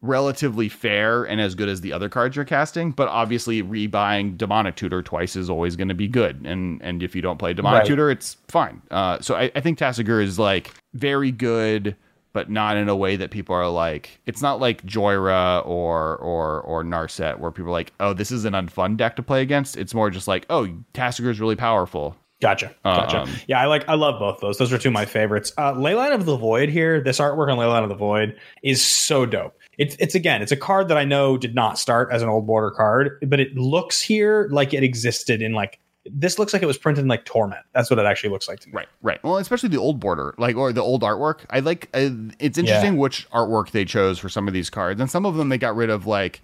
relatively 0.03 0.69
fair 0.69 1.25
and 1.25 1.41
as 1.41 1.55
good 1.55 1.69
as 1.69 1.81
the 1.81 1.93
other 1.93 2.09
cards 2.11 2.37
you're 2.37 2.45
casting. 2.45 2.91
But 2.91 3.09
obviously, 3.09 3.63
rebuying 3.63 4.37
demonic 4.37 4.77
tutor 4.77 5.01
twice 5.03 5.37
is 5.37 5.49
always 5.49 5.77
going 5.77 5.89
to 5.89 5.95
be 5.95 6.09
good, 6.09 6.45
and 6.45 6.83
and 6.83 7.03
if 7.03 7.15
you 7.15 7.23
don't 7.23 7.39
play 7.39 7.55
demonic 7.55 7.79
Right. 7.79 7.87
tutor, 7.87 8.11
it's 8.11 8.37
fine. 8.49 8.83
Uh, 8.91 9.21
so 9.21 9.37
I, 9.37 9.51
I 9.55 9.61
think 9.61 9.79
Tasigur 9.79 10.23
is 10.23 10.39
like 10.39 10.73
very 10.93 11.31
good. 11.31 11.97
But 12.35 12.51
not 12.51 12.77
in 12.77 12.91
a 12.91 12.97
way 12.97 13.17
that 13.17 13.31
people 13.31 13.55
are 13.55 13.69
like. 13.71 14.21
It's 14.27 14.43
not 14.43 14.61
like 14.61 14.85
Jhoira 14.85 15.65
or 15.65 16.17
or 16.19 16.61
or 16.61 16.85
Narset, 16.85 17.39
where 17.39 17.51
people 17.51 17.71
are 17.71 17.73
like, 17.73 17.95
"Oh, 18.01 18.13
this 18.13 18.31
is 18.31 18.45
an 18.45 18.53
unfun 18.53 18.99
deck 18.99 19.17
to 19.17 19.23
play 19.23 19.41
against." 19.41 19.79
It's 19.79 19.95
more 19.95 20.11
just 20.11 20.29
like, 20.29 20.45
"Oh, 20.51 20.69
Tasigur 20.93 21.31
is 21.31 21.41
really 21.41 21.57
powerful." 21.57 22.17
Gotcha. 22.41 22.75
Gotcha. 22.85 23.23
Um, 23.23 23.31
yeah, 23.47 23.61
I 23.61 23.67
like 23.67 23.89
I 23.89 23.95
love 23.95 24.19
both 24.19 24.41
those. 24.41 24.59
Those 24.59 24.73
are 24.73 24.79
two 24.79 24.89
of 24.89 24.93
my 24.93 25.07
favorites. 25.07 25.53
Uh 25.57 25.73
Leyline 25.73 26.13
of 26.13 26.27
the 26.27 26.37
Void 26.37 26.69
here, 26.69 27.01
this 27.01 27.19
artwork 27.19 27.51
on 27.51 27.57
Leyline 27.57 27.85
of 27.85 27.89
the 27.89 27.95
Void 27.95 28.37
is 28.63 28.85
so 28.85 29.25
dope. 29.25 29.57
It's 29.79 29.97
it's 29.99 30.15
again, 30.15 30.43
it's 30.43 30.53
a 30.53 30.57
card 30.57 30.89
that 30.89 30.99
I 30.99 31.05
know 31.05 31.39
did 31.39 31.55
not 31.55 31.79
start 31.79 32.11
as 32.13 32.21
an 32.21 32.29
old 32.29 32.47
border 32.47 32.71
card, 32.71 33.19
but 33.27 33.41
it 33.41 33.55
looks 33.57 34.03
here 34.03 34.49
like 34.51 34.75
it 34.75 34.83
existed 34.83 35.41
in 35.41 35.53
like 35.53 35.79
this 36.07 36.39
looks 36.39 36.53
like 36.53 36.63
it 36.63 36.67
was 36.67 36.77
printed 36.79 37.03
in 37.03 37.09
like 37.09 37.25
Torment. 37.25 37.65
That's 37.73 37.89
what 37.91 37.99
it 37.99 38.05
actually 38.07 38.31
looks 38.31 38.49
like 38.49 38.61
to 38.61 38.69
me. 38.69 38.75
Right, 38.75 38.89
right. 39.03 39.23
Well, 39.25 39.39
especially 39.39 39.71
the 39.71 39.79
old 39.79 40.01
border, 40.01 40.35
like 40.39 40.57
or 40.57 40.73
the 40.73 40.83
old 40.83 41.03
artwork. 41.03 41.41
I 41.51 41.61
like. 41.61 41.89
Uh, 41.95 42.11
it's 42.39 42.59
interesting 42.59 42.95
Yeah. 42.95 42.99
which 43.01 43.29
artwork 43.31 43.71
they 43.71 43.85
chose 43.85 44.19
for 44.19 44.29
some 44.29 44.47
of 44.49 44.55
these 44.55 44.69
cards, 44.71 45.01
and 45.01 45.11
some 45.11 45.25
of 45.27 45.37
them 45.37 45.49
they 45.49 45.59
got 45.59 45.75
rid 45.77 45.91
of, 45.91 46.07
like 46.07 46.43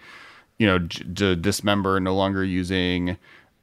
you 0.58 0.66
know, 0.66 0.78
j- 0.78 1.04
to 1.14 1.36
dismember, 1.36 2.00
no 2.00 2.14
longer 2.14 2.44
using 2.44 3.16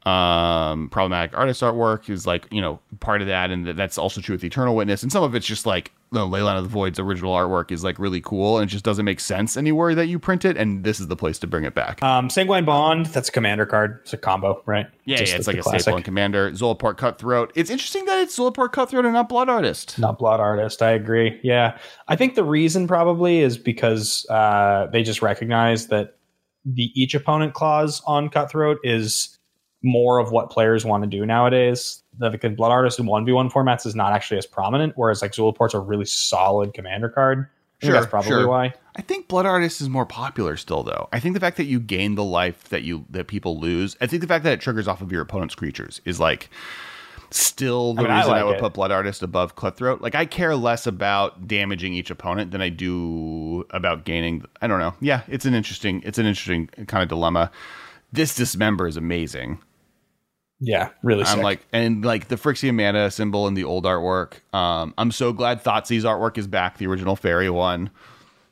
um 0.06 0.88
problematic 0.90 1.36
artist 1.36 1.60
artwork 1.60 2.08
is 2.08 2.24
like 2.26 2.46
you 2.52 2.60
know 2.60 2.78
part 3.00 3.20
of 3.20 3.26
that 3.26 3.50
and 3.50 3.64
th- 3.64 3.76
that's 3.76 3.98
also 3.98 4.20
true 4.20 4.36
with 4.36 4.44
eternal 4.44 4.76
witness 4.76 5.02
and 5.02 5.10
some 5.10 5.24
of 5.24 5.34
it's 5.34 5.44
just 5.44 5.66
like 5.66 5.90
the 6.10 6.20
Leyline 6.20 6.56
of 6.56 6.64
the 6.64 6.70
Void's 6.70 6.98
original 6.98 7.34
artwork 7.34 7.70
is 7.70 7.84
like 7.84 7.98
really 7.98 8.20
cool 8.20 8.58
and 8.58 8.68
it 8.68 8.72
just 8.72 8.84
doesn't 8.84 9.04
make 9.04 9.20
sense 9.20 9.56
anywhere 9.56 9.94
that 9.94 10.06
you 10.06 10.18
print 10.18 10.44
it. 10.44 10.56
And 10.56 10.84
this 10.84 11.00
is 11.00 11.08
the 11.08 11.16
place 11.16 11.38
to 11.40 11.46
bring 11.46 11.64
it 11.64 11.74
back. 11.74 12.02
Um, 12.02 12.30
Sanguine 12.30 12.64
Bond, 12.64 13.06
that's 13.06 13.28
a 13.28 13.32
commander 13.32 13.66
card. 13.66 14.00
It's 14.02 14.12
a 14.12 14.16
combo, 14.16 14.62
right? 14.66 14.86
yeah, 15.04 15.20
yeah, 15.20 15.36
it's 15.36 15.46
like 15.46 15.56
a 15.56 15.62
staple 15.62 15.96
in 15.96 16.02
Commander. 16.02 16.50
Zulaport 16.52 16.96
Cutthroat. 16.96 17.52
It's 17.54 17.70
interesting 17.70 18.04
that 18.06 18.20
it's 18.20 18.38
Zulaport 18.38 18.72
Cutthroat 18.72 19.04
and 19.04 19.14
not 19.14 19.28
Blood 19.28 19.48
Artist. 19.48 19.98
Not 19.98 20.18
blood 20.18 20.40
artist. 20.40 20.82
I 20.82 20.92
agree. 20.92 21.38
Yeah, 21.42 21.78
I 22.08 22.16
think 22.16 22.34
the 22.34 22.44
reason 22.44 22.86
probably 22.86 23.40
is 23.40 23.58
because 23.58 24.26
uh, 24.30 24.86
they 24.92 25.02
just 25.02 25.22
recognize 25.22 25.88
that 25.88 26.16
the 26.64 26.90
each 26.94 27.14
opponent 27.14 27.54
clause 27.54 28.02
on 28.06 28.28
Cutthroat 28.28 28.78
is 28.84 29.38
more 29.82 30.18
of 30.18 30.32
what 30.32 30.50
players 30.50 30.84
want 30.84 31.04
to 31.04 31.08
do 31.08 31.24
nowadays. 31.24 32.02
The, 32.18 32.30
the 32.30 32.48
blood 32.50 32.70
artist 32.72 32.98
in 32.98 33.06
one 33.06 33.24
v 33.24 33.32
one 33.32 33.50
formats 33.50 33.86
is 33.86 33.94
not 33.94 34.12
actually 34.12 34.38
as 34.38 34.46
prominent, 34.46 34.94
whereas 34.96 35.22
like 35.22 35.32
Zulaport's 35.32 35.74
a 35.74 35.80
really 35.80 36.04
solid 36.04 36.74
commander 36.74 37.08
card. 37.08 37.38
I 37.38 37.80
think 37.80 37.92
Sure, 37.92 37.92
that's 37.92 38.10
probably 38.10 38.28
sure. 38.30 38.48
why. 38.48 38.74
I 38.96 39.02
think 39.02 39.28
Blood 39.28 39.46
Artist 39.46 39.80
is 39.80 39.88
more 39.88 40.04
popular 40.04 40.56
still, 40.56 40.82
though. 40.82 41.08
I 41.12 41.20
think 41.20 41.34
the 41.34 41.40
fact 41.40 41.56
that 41.58 41.66
you 41.66 41.78
gain 41.78 42.16
the 42.16 42.24
life 42.24 42.64
that 42.70 42.82
you 42.82 43.04
that 43.10 43.28
people 43.28 43.60
lose. 43.60 43.96
I 44.00 44.08
think 44.08 44.20
the 44.20 44.26
fact 44.26 44.42
that 44.42 44.52
it 44.54 44.60
triggers 44.60 44.88
off 44.88 45.00
of 45.00 45.12
your 45.12 45.22
opponent's 45.22 45.54
creatures 45.54 46.00
is 46.04 46.18
like 46.18 46.50
still 47.30 47.94
the 47.94 48.02
I 48.02 48.04
mean, 48.08 48.16
reason 48.16 48.32
I, 48.32 48.36
like 48.38 48.44
would 48.46 48.56
it. 48.56 48.60
put 48.60 48.72
Blood 48.74 48.90
Artist 48.90 49.22
above 49.22 49.54
Cutthroat. 49.54 50.00
Like 50.00 50.16
I 50.16 50.26
care 50.26 50.56
less 50.56 50.88
about 50.88 51.46
damaging 51.46 51.94
each 51.94 52.10
opponent 52.10 52.50
than 52.50 52.60
I 52.60 52.68
do 52.68 53.64
about 53.70 54.04
gaining. 54.04 54.44
I 54.60 54.66
don't 54.66 54.80
know. 54.80 54.94
Yeah, 55.00 55.22
it's 55.28 55.44
an 55.44 55.54
interesting. 55.54 56.02
It's 56.04 56.18
an 56.18 56.26
interesting 56.26 56.70
uh, 56.76 56.84
kind 56.84 57.04
of 57.04 57.08
dilemma. 57.08 57.52
This 58.12 58.34
dismember 58.34 58.88
is 58.88 58.96
amazing. 58.96 59.60
Yeah, 60.60 60.88
really. 61.02 61.22
I'm 61.24 61.36
sick. 61.36 61.42
like, 61.44 61.66
and 61.72 62.04
like 62.04 62.28
the 62.28 62.36
Phyrexian 62.36 62.74
mana 62.74 63.10
symbol 63.10 63.46
in 63.46 63.54
the 63.54 63.64
old 63.64 63.84
artwork. 63.84 64.34
Um, 64.54 64.92
I'm 64.98 65.12
so 65.12 65.32
glad 65.32 65.62
Thoughtseize's 65.62 66.04
artwork 66.04 66.36
is 66.38 66.46
back, 66.46 66.78
the 66.78 66.86
original 66.88 67.14
fairy 67.16 67.48
one. 67.50 67.90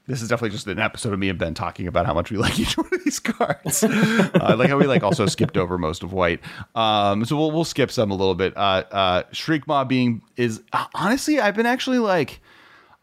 This 0.08 0.22
is 0.22 0.28
definitely 0.28 0.50
just 0.50 0.68
an 0.68 0.78
episode 0.78 1.12
of 1.12 1.18
me 1.18 1.28
and 1.30 1.36
Ben 1.38 1.52
talking 1.54 1.88
about 1.88 2.06
how 2.06 2.14
much 2.14 2.30
we 2.30 2.36
like 2.38 2.60
each 2.60 2.76
one 2.78 2.86
of 2.92 3.02
these 3.04 3.18
cards. 3.18 3.82
uh, 3.82 4.30
I 4.34 4.54
like 4.54 4.68
how 4.68 4.78
we 4.78 4.86
like 4.86 5.02
also 5.02 5.26
skipped 5.26 5.56
over 5.56 5.78
most 5.78 6.04
of 6.04 6.12
white. 6.12 6.38
Um, 6.76 7.24
so 7.24 7.36
we'll 7.36 7.50
we'll 7.50 7.64
skip 7.64 7.90
some 7.90 8.12
a 8.12 8.14
little 8.14 8.36
bit. 8.36 8.56
Uh, 8.56 8.84
uh, 8.92 9.22
Shriekmaw 9.32 9.88
being 9.88 10.22
is 10.36 10.62
honestly, 10.94 11.40
I've 11.40 11.56
been 11.56 11.66
actually 11.66 11.98
like. 11.98 12.40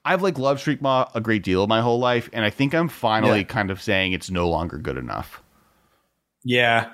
I've 0.05 0.21
like 0.21 0.37
loved 0.37 0.61
Shriekmaw 0.63 1.11
a 1.15 1.21
great 1.21 1.43
deal 1.43 1.65
my 1.67 1.79
whole 1.81 1.99
life, 1.99 2.29
and 2.33 2.43
I 2.45 2.49
think 2.49 2.73
I'm 2.73 2.87
finally 2.89 3.39
Yeah. 3.39 3.43
kind 3.45 3.71
of 3.71 3.81
saying 3.81 4.11
it's 4.13 4.29
no 4.31 4.49
longer 4.49 4.77
good 4.77 4.97
enough. 4.97 5.41
Yeah. 6.43 6.89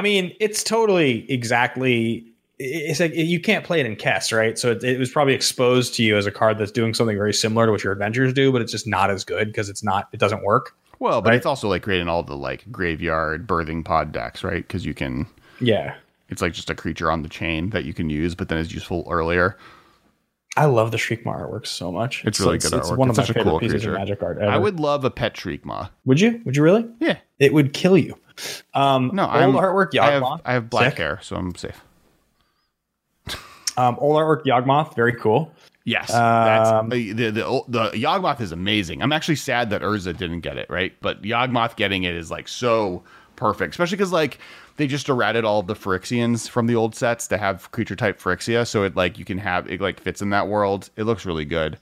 I 0.00 0.02
mean, 0.02 0.34
it's 0.40 0.64
totally 0.64 1.30
exactly. 1.30 2.24
It's 2.58 3.00
like 3.00 3.14
you 3.14 3.38
can't 3.38 3.64
play 3.66 3.80
it 3.80 3.86
in 3.86 3.96
Kess, 3.96 4.34
right? 4.36 4.58
So 4.58 4.70
it, 4.70 4.82
it 4.82 4.98
was 4.98 5.10
probably 5.10 5.34
exposed 5.34 5.94
to 5.96 6.02
you 6.02 6.16
as 6.16 6.24
a 6.24 6.30
card 6.30 6.56
that's 6.56 6.72
doing 6.72 6.94
something 6.94 7.16
very 7.18 7.34
similar 7.34 7.66
to 7.66 7.72
what 7.72 7.84
your 7.84 7.92
adventures 7.92 8.32
do, 8.32 8.50
but 8.50 8.62
it's 8.62 8.72
just 8.72 8.86
not 8.86 9.10
as 9.10 9.24
good 9.24 9.48
because 9.48 9.68
it's 9.68 9.82
not. 9.84 10.08
It 10.12 10.20
doesn't 10.20 10.42
work. 10.42 10.74
Well, 11.00 11.20
but 11.20 11.30
Right. 11.30 11.36
it's 11.36 11.44
also 11.46 11.68
like 11.68 11.82
creating 11.82 12.08
all 12.08 12.22
the 12.22 12.36
like 12.36 12.64
graveyard 12.72 13.46
birthing 13.46 13.84
pod 13.84 14.10
decks, 14.12 14.42
right? 14.42 14.66
Because 14.66 14.86
you 14.86 14.94
can 14.94 15.26
Yeah. 15.60 15.96
it's 16.30 16.40
like 16.40 16.54
just 16.54 16.70
a 16.70 16.74
creature 16.74 17.10
on 17.10 17.20
the 17.22 17.28
chain 17.28 17.68
that 17.70 17.84
you 17.84 17.92
can 17.92 18.08
use, 18.08 18.34
but 18.34 18.48
then 18.48 18.56
is 18.58 18.72
useful 18.72 19.06
earlier. 19.10 19.58
I 20.56 20.64
love 20.64 20.90
the 20.90 20.96
Shriekmaw 20.96 21.24
artwork 21.48 21.66
so 21.66 21.92
much. 21.92 22.24
It's 22.26 22.40
really 22.40 22.58
good 22.58 22.74
It's 22.74 22.90
artwork. 22.90 22.96
one 22.98 23.08
It's 23.10 23.18
of 23.18 23.22
my 23.22 23.26
favorite 23.34 23.44
cool 23.50 23.60
pieces 23.60 23.74
creature. 23.82 23.92
of 23.92 23.98
Magic 24.00 24.22
art 24.22 24.38
ever. 24.38 24.50
I 24.50 24.58
would 24.58 24.80
love 24.80 25.04
a 25.04 25.10
pet 25.10 25.34
Shriekmaw. 25.34 25.88
Would 26.06 26.20
you? 26.20 26.40
Would 26.44 26.56
you 26.56 26.62
really? 26.64 26.86
Yeah. 26.98 27.18
It 27.40 27.52
would 27.52 27.72
kill 27.72 27.98
you. 27.98 28.16
Um, 28.74 29.10
No, 29.12 29.24
old 29.24 29.32
I'm, 29.34 29.52
artwork 29.54 29.98
I 29.98 30.12
have 30.12 30.22
Yawgmoth. 30.22 30.40
I 30.44 30.52
have 30.52 30.70
black 30.70 30.90
Sick. 30.92 30.98
hair, 30.98 31.18
so 31.22 31.34
I'm 31.36 31.54
safe. 31.56 31.82
Um, 33.76 33.96
old 33.98 34.16
artwork 34.16 34.44
Yawgmoth, 34.44 34.94
very 34.94 35.14
cool. 35.14 35.52
Yes, 35.84 36.12
Um, 36.12 36.90
the, 36.90 37.12
the 37.12 37.30
the 37.30 37.62
the 37.66 37.82
Yawgmoth 37.92 38.40
is 38.40 38.52
amazing. 38.52 39.02
I'm 39.02 39.12
actually 39.12 39.36
sad 39.36 39.70
that 39.70 39.80
Urza 39.80 40.16
didn't 40.16 40.40
get 40.40 40.58
it 40.58 40.68
right, 40.68 40.92
but 41.00 41.22
Yawgmoth 41.22 41.74
getting 41.76 42.04
it 42.04 42.14
is 42.14 42.30
like 42.30 42.46
so 42.48 43.02
perfect, 43.36 43.72
especially 43.74 43.96
because 43.96 44.12
like 44.12 44.38
they 44.76 44.86
just 44.86 45.08
errated 45.08 45.44
all 45.44 45.60
of 45.60 45.66
the 45.66 45.74
Phyrexians 45.74 46.48
from 46.48 46.66
the 46.66 46.74
old 46.76 46.94
sets 46.94 47.26
to 47.28 47.38
have 47.38 47.70
creature 47.70 47.96
type 47.96 48.20
Phyrexia, 48.20 48.66
so 48.66 48.82
it 48.82 48.94
like 48.94 49.18
you 49.18 49.24
can 49.24 49.38
have 49.38 49.66
it 49.70 49.80
like 49.80 49.98
fits 50.00 50.20
in 50.20 50.30
that 50.30 50.48
world. 50.48 50.90
It 50.96 51.04
looks 51.04 51.24
really 51.24 51.46
good. 51.46 51.78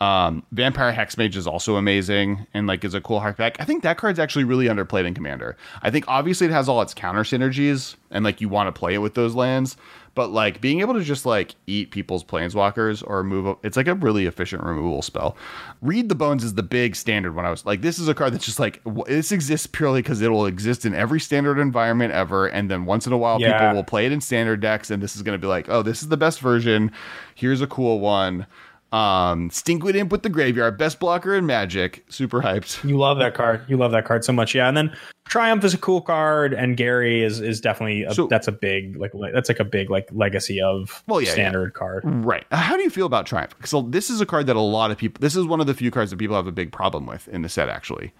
Um, 0.00 0.44
Vampire 0.52 0.92
Hexmage 0.92 1.34
is 1.34 1.48
also 1.48 1.74
amazing 1.74 2.46
and 2.54 2.68
like 2.68 2.84
is 2.84 2.94
a 2.94 3.00
cool 3.00 3.20
hardback. 3.20 3.56
I 3.58 3.64
think 3.64 3.82
that 3.82 3.98
card's 3.98 4.20
actually 4.20 4.44
really 4.44 4.66
underplayed 4.66 5.06
in 5.06 5.12
Commander. 5.14 5.56
I 5.82 5.90
think 5.90 6.04
obviously 6.06 6.46
it 6.46 6.52
has 6.52 6.68
all 6.68 6.80
its 6.82 6.94
counter 6.94 7.22
synergies 7.24 7.96
and 8.12 8.24
like 8.24 8.40
you 8.40 8.48
want 8.48 8.72
to 8.72 8.78
play 8.78 8.94
it 8.94 8.98
with 8.98 9.14
those 9.14 9.34
lands, 9.34 9.76
but 10.14 10.30
like 10.30 10.60
being 10.60 10.80
able 10.82 10.94
to 10.94 11.02
just 11.02 11.26
like 11.26 11.56
eat 11.66 11.90
people's 11.90 12.22
planeswalkers 12.22 13.02
or 13.04 13.24
move 13.24 13.48
up, 13.48 13.64
it's 13.66 13.76
like 13.76 13.88
a 13.88 13.94
really 13.94 14.26
efficient 14.26 14.62
removal 14.62 15.02
spell. 15.02 15.36
Read 15.82 16.08
the 16.08 16.14
Bones 16.14 16.44
is 16.44 16.54
the 16.54 16.62
big 16.62 16.94
standard 16.94 17.34
when 17.34 17.44
I 17.44 17.50
was 17.50 17.66
like, 17.66 17.80
this 17.82 17.98
is 17.98 18.06
a 18.06 18.14
card 18.14 18.32
that's 18.32 18.44
just 18.46 18.60
like, 18.60 18.80
this 19.08 19.32
exists 19.32 19.66
purely 19.66 20.00
because 20.00 20.22
it 20.22 20.28
will 20.28 20.46
exist 20.46 20.86
in 20.86 20.94
every 20.94 21.18
standard 21.18 21.58
environment 21.58 22.12
ever. 22.12 22.46
And 22.46 22.70
then 22.70 22.84
once 22.84 23.04
in 23.08 23.12
a 23.12 23.18
while, 23.18 23.40
Yeah. 23.40 23.58
people 23.58 23.74
will 23.74 23.84
play 23.84 24.06
it 24.06 24.12
in 24.12 24.20
standard 24.20 24.60
decks 24.60 24.92
and 24.92 25.02
this 25.02 25.16
is 25.16 25.22
going 25.22 25.34
to 25.36 25.42
be 25.44 25.48
like, 25.48 25.68
oh, 25.68 25.82
this 25.82 26.02
is 26.02 26.08
the 26.08 26.16
best 26.16 26.38
version. 26.38 26.92
Here's 27.34 27.60
a 27.60 27.66
cool 27.66 27.98
one. 27.98 28.46
Um, 28.90 29.50
Stinkweed 29.50 29.96
Imp 29.96 30.10
with 30.10 30.22
the 30.22 30.30
graveyard, 30.30 30.78
best 30.78 30.98
blocker 30.98 31.34
in 31.34 31.44
Magic, 31.44 32.06
super 32.08 32.40
hyped. 32.40 32.82
You 32.88 32.96
love 32.96 33.18
that 33.18 33.34
card. 33.34 33.62
You 33.68 33.76
love 33.76 33.92
that 33.92 34.06
card 34.06 34.24
so 34.24 34.32
much. 34.32 34.54
Yeah. 34.54 34.66
And 34.66 34.74
then 34.74 34.96
Triumph 35.26 35.62
is 35.62 35.74
a 35.74 35.78
cool 35.78 36.00
card, 36.00 36.54
and 36.54 36.74
Gary 36.74 37.22
is 37.22 37.38
is 37.40 37.60
definitely 37.60 38.04
a, 38.04 38.14
So- 38.14 38.28
that's 38.28 38.48
a 38.48 38.52
big 38.52 38.96
like 38.96 39.12
le- 39.12 39.30
that's 39.30 39.50
like 39.50 39.60
a 39.60 39.64
big 39.64 39.90
like 39.90 40.08
legacy 40.12 40.58
of 40.62 41.04
Well, 41.06 41.20
yeah, 41.20 41.32
standard 41.32 41.74
card. 41.74 42.02
Right. 42.06 42.46
Uh, 42.50 42.56
How 42.56 42.78
do 42.78 42.82
you 42.82 42.88
feel 42.88 43.04
about 43.04 43.26
Triumph? 43.26 43.54
So 43.64 43.82
this 43.82 44.08
is 44.08 44.22
a 44.22 44.26
card 44.26 44.46
that 44.46 44.56
a 44.56 44.60
lot 44.60 44.90
of 44.90 44.96
people. 44.96 45.20
This 45.20 45.36
is 45.36 45.44
one 45.44 45.60
of 45.60 45.66
the 45.66 45.74
few 45.74 45.90
cards 45.90 46.10
that 46.10 46.16
people 46.16 46.36
have 46.36 46.46
a 46.46 46.52
big 46.52 46.72
problem 46.72 47.04
with 47.04 47.28
in 47.28 47.42
the 47.42 47.50
set. 47.50 47.68
Actually, 47.68 48.14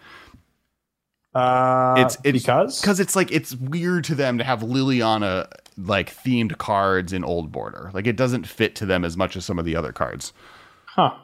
Uh, 1.35 1.94
it's 1.98 2.18
it's 2.24 2.38
because 2.42 2.81
because 2.81 3.00
it's 3.00 3.14
like 3.16 3.31
it's 3.31 3.54
weird 3.57 4.04
to 4.04 4.14
them 4.14 4.37
to 4.38 4.44
have 4.44 4.61
Liliana 4.61 5.50
like 5.76 6.14
themed 6.14 6.59
cards 6.59 7.12
in 7.12 7.24
Old 7.24 7.52
Border. 7.52 7.90
Like 7.94 8.07
it 8.07 8.16
doesn't 8.16 8.46
fit 8.46 8.74
to 8.76 8.87
them 8.87 9.02
as 9.04 9.16
much 9.16 9.37
as 9.37 9.44
some 9.46 9.59
of 9.59 9.64
the 9.64 9.76
other 9.76 9.92
cards. 9.92 10.33
Huh. 10.98 11.14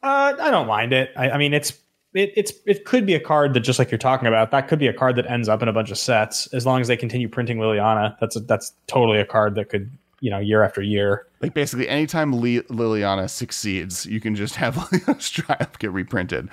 Uh, 0.00 0.34
I 0.40 0.50
don't 0.52 0.68
mind 0.68 0.92
it. 0.92 1.10
I, 1.16 1.30
I 1.30 1.38
mean, 1.38 1.52
it's 1.52 1.72
it, 2.14 2.32
it's 2.36 2.52
it 2.66 2.84
could 2.84 3.04
be 3.04 3.14
a 3.14 3.20
card 3.20 3.52
that 3.54 3.60
just 3.60 3.80
like 3.80 3.90
you're 3.90 3.98
talking 3.98 4.28
about. 4.28 4.52
That 4.52 4.68
could 4.68 4.78
be 4.78 4.86
a 4.86 4.92
card 4.92 5.16
that 5.16 5.28
ends 5.28 5.48
up 5.48 5.60
in 5.60 5.66
a 5.66 5.72
bunch 5.72 5.90
of 5.90 5.98
sets 5.98 6.46
as 6.54 6.64
long 6.64 6.80
as 6.80 6.86
they 6.86 6.96
continue 6.96 7.28
printing 7.28 7.58
Liliana. 7.58 8.16
That's 8.20 8.36
a, 8.36 8.40
that's 8.40 8.72
totally 8.86 9.18
a 9.18 9.24
card 9.24 9.56
that 9.56 9.70
could 9.70 9.90
you 10.20 10.30
know 10.30 10.38
year 10.38 10.62
after 10.62 10.82
year. 10.82 11.26
Like 11.40 11.52
basically, 11.52 11.88
anytime 11.88 12.32
Li- 12.40 12.62
Liliana 12.62 13.28
succeeds, 13.28 14.06
you 14.06 14.20
can 14.20 14.36
just 14.36 14.54
have 14.54 14.74
Liliana's 14.76 15.30
Triumph 15.30 15.76
get 15.80 15.90
reprinted. 15.90 16.48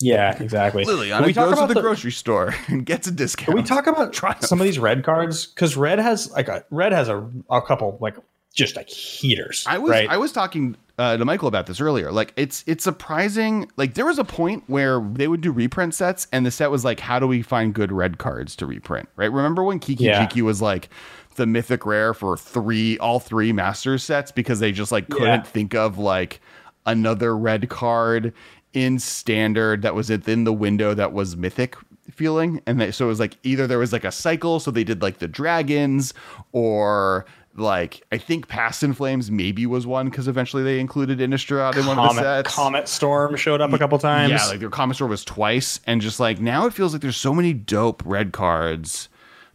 Yeah, 0.00 0.42
exactly. 0.42 0.86
Liliana 0.86 1.26
we 1.26 1.34
talk 1.34 1.50
goes 1.50 1.58
to 1.58 1.64
about 1.64 1.74
the, 1.74 1.80
grocery 1.82 2.10
store 2.10 2.54
and 2.68 2.86
gets 2.86 3.06
a 3.06 3.12
discount. 3.12 3.48
Can 3.48 3.54
we 3.56 3.62
talk 3.62 3.86
about 3.86 4.12
Triumph. 4.14 4.44
some 4.44 4.60
of 4.60 4.64
these 4.64 4.78
red 4.78 5.04
cards? 5.04 5.46
Because 5.46 5.76
red 5.76 5.98
has 5.98 6.30
like 6.32 6.48
a 6.48 6.64
red 6.70 6.92
has 6.92 7.08
a, 7.08 7.28
a 7.50 7.60
couple 7.60 7.98
like 8.00 8.16
just 8.52 8.76
like 8.76 8.88
heaters. 8.88 9.64
I 9.66 9.78
was 9.78 9.90
right? 9.90 10.08
I 10.08 10.16
was 10.16 10.32
talking 10.32 10.76
uh, 10.98 11.16
to 11.16 11.24
Michael 11.24 11.48
about 11.48 11.66
this 11.66 11.80
earlier. 11.80 12.12
Like 12.12 12.32
it's 12.36 12.62
it's 12.66 12.84
surprising. 12.84 13.70
Like 13.76 13.94
there 13.94 14.06
was 14.06 14.18
a 14.18 14.24
point 14.24 14.64
where 14.66 15.00
they 15.00 15.26
would 15.28 15.40
do 15.40 15.50
reprint 15.50 15.94
sets, 15.94 16.26
and 16.32 16.44
the 16.46 16.50
set 16.50 16.70
was 16.70 16.84
like, 16.84 17.00
how 17.00 17.18
do 17.18 17.26
we 17.26 17.42
find 17.42 17.74
good 17.74 17.90
red 17.92 18.18
cards 18.18 18.54
to 18.56 18.66
reprint? 18.66 19.08
Right? 19.16 19.32
Remember 19.32 19.62
when 19.64 19.78
Kiki 19.78 20.04
Yeah. 20.04 20.26
Jiki 20.26 20.42
was 20.42 20.60
like 20.62 20.88
the 21.36 21.46
mythic 21.46 21.86
rare 21.86 22.12
for 22.12 22.36
three 22.36 22.98
all 22.98 23.18
three 23.18 23.52
Masters 23.52 24.04
sets 24.04 24.30
because 24.30 24.60
they 24.60 24.70
just 24.70 24.92
like 24.92 25.08
couldn't 25.08 25.26
Yeah. 25.28 25.42
think 25.42 25.74
of 25.74 25.96
like 25.98 26.40
another 26.84 27.36
red 27.36 27.68
card 27.70 28.32
in 28.74 28.98
standard 28.98 29.82
that 29.82 29.94
was 29.94 30.10
within 30.10 30.44
the 30.44 30.52
window 30.52 30.94
that 30.94 31.12
was 31.12 31.36
mythic 31.36 31.76
feeling 32.10 32.60
and 32.66 32.80
they, 32.80 32.90
so 32.90 33.04
it 33.04 33.08
was 33.08 33.20
like 33.20 33.36
either 33.44 33.66
there 33.66 33.78
was 33.78 33.92
like 33.92 34.04
a 34.04 34.10
cycle 34.10 34.58
so 34.58 34.70
they 34.70 34.82
did 34.82 35.00
like 35.02 35.18
the 35.18 35.28
dragons 35.28 36.12
or 36.50 37.24
like 37.54 38.02
I 38.10 38.18
think 38.18 38.48
Past 38.48 38.82
in 38.82 38.94
Flames 38.94 39.30
maybe 39.30 39.66
was 39.66 39.86
one 39.86 40.08
because 40.08 40.28
eventually 40.28 40.62
they 40.62 40.80
included 40.80 41.18
Innistrad 41.18 41.76
in 41.76 41.86
one 41.86 41.98
of 41.98 42.14
the 42.16 42.22
sets. 42.22 42.54
Comet 42.54 42.88
Storm 42.88 43.36
showed 43.36 43.60
up 43.60 43.72
a 43.72 43.78
couple 43.78 43.98
times. 43.98 44.30
Yeah, 44.30 44.46
like 44.46 44.60
their 44.60 44.70
Comet 44.70 44.94
Storm 44.94 45.10
was 45.10 45.24
twice, 45.24 45.80
and 45.86 46.00
just 46.00 46.18
like 46.18 46.40
now 46.40 46.66
it 46.66 46.72
feels 46.72 46.92
like 46.92 47.02
there's 47.02 47.16
so 47.16 47.34
many 47.34 47.52
dope 47.52 48.02
red 48.04 48.32
cards 48.32 49.08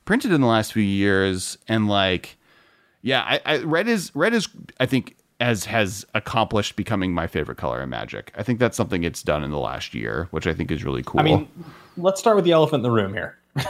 printed 0.06 0.32
in 0.32 0.42
the 0.42 0.48
last 0.48 0.74
few 0.74 0.84
years, 0.84 1.58
and 1.68 1.88
like, 1.88 2.38
yeah, 3.02 3.24
I, 3.24 3.42
I 3.46 3.58
red 3.60 3.88
is 3.88 4.12
red 4.14 4.34
is 4.34 4.48
I 4.80 4.86
think 4.86 5.16
as 5.40 5.66
has 5.66 6.06
accomplished 6.14 6.76
becoming 6.76 7.14
my 7.14 7.28
favorite 7.28 7.58
color 7.58 7.82
in 7.82 7.90
Magic. 7.90 8.32
I 8.36 8.44
think 8.44 8.60
that's 8.60 8.78
something 8.78 9.04
it's 9.04 9.24
done 9.24 9.44
in 9.44 9.52
the 9.52 9.60
last 9.60 9.94
year, 9.94 10.28
which 10.32 10.48
I 10.48 10.54
think 10.54 10.72
is 10.72 10.84
really 10.84 11.04
cool. 11.04 11.20
I 11.20 11.24
mean, 11.24 11.48
let's 11.96 12.20
start 12.20 12.36
with 12.36 12.46
the 12.46 12.52
elephant 12.52 12.80
in 12.80 12.84
the 12.84 12.92
room 12.92 13.14
here. 13.14 13.38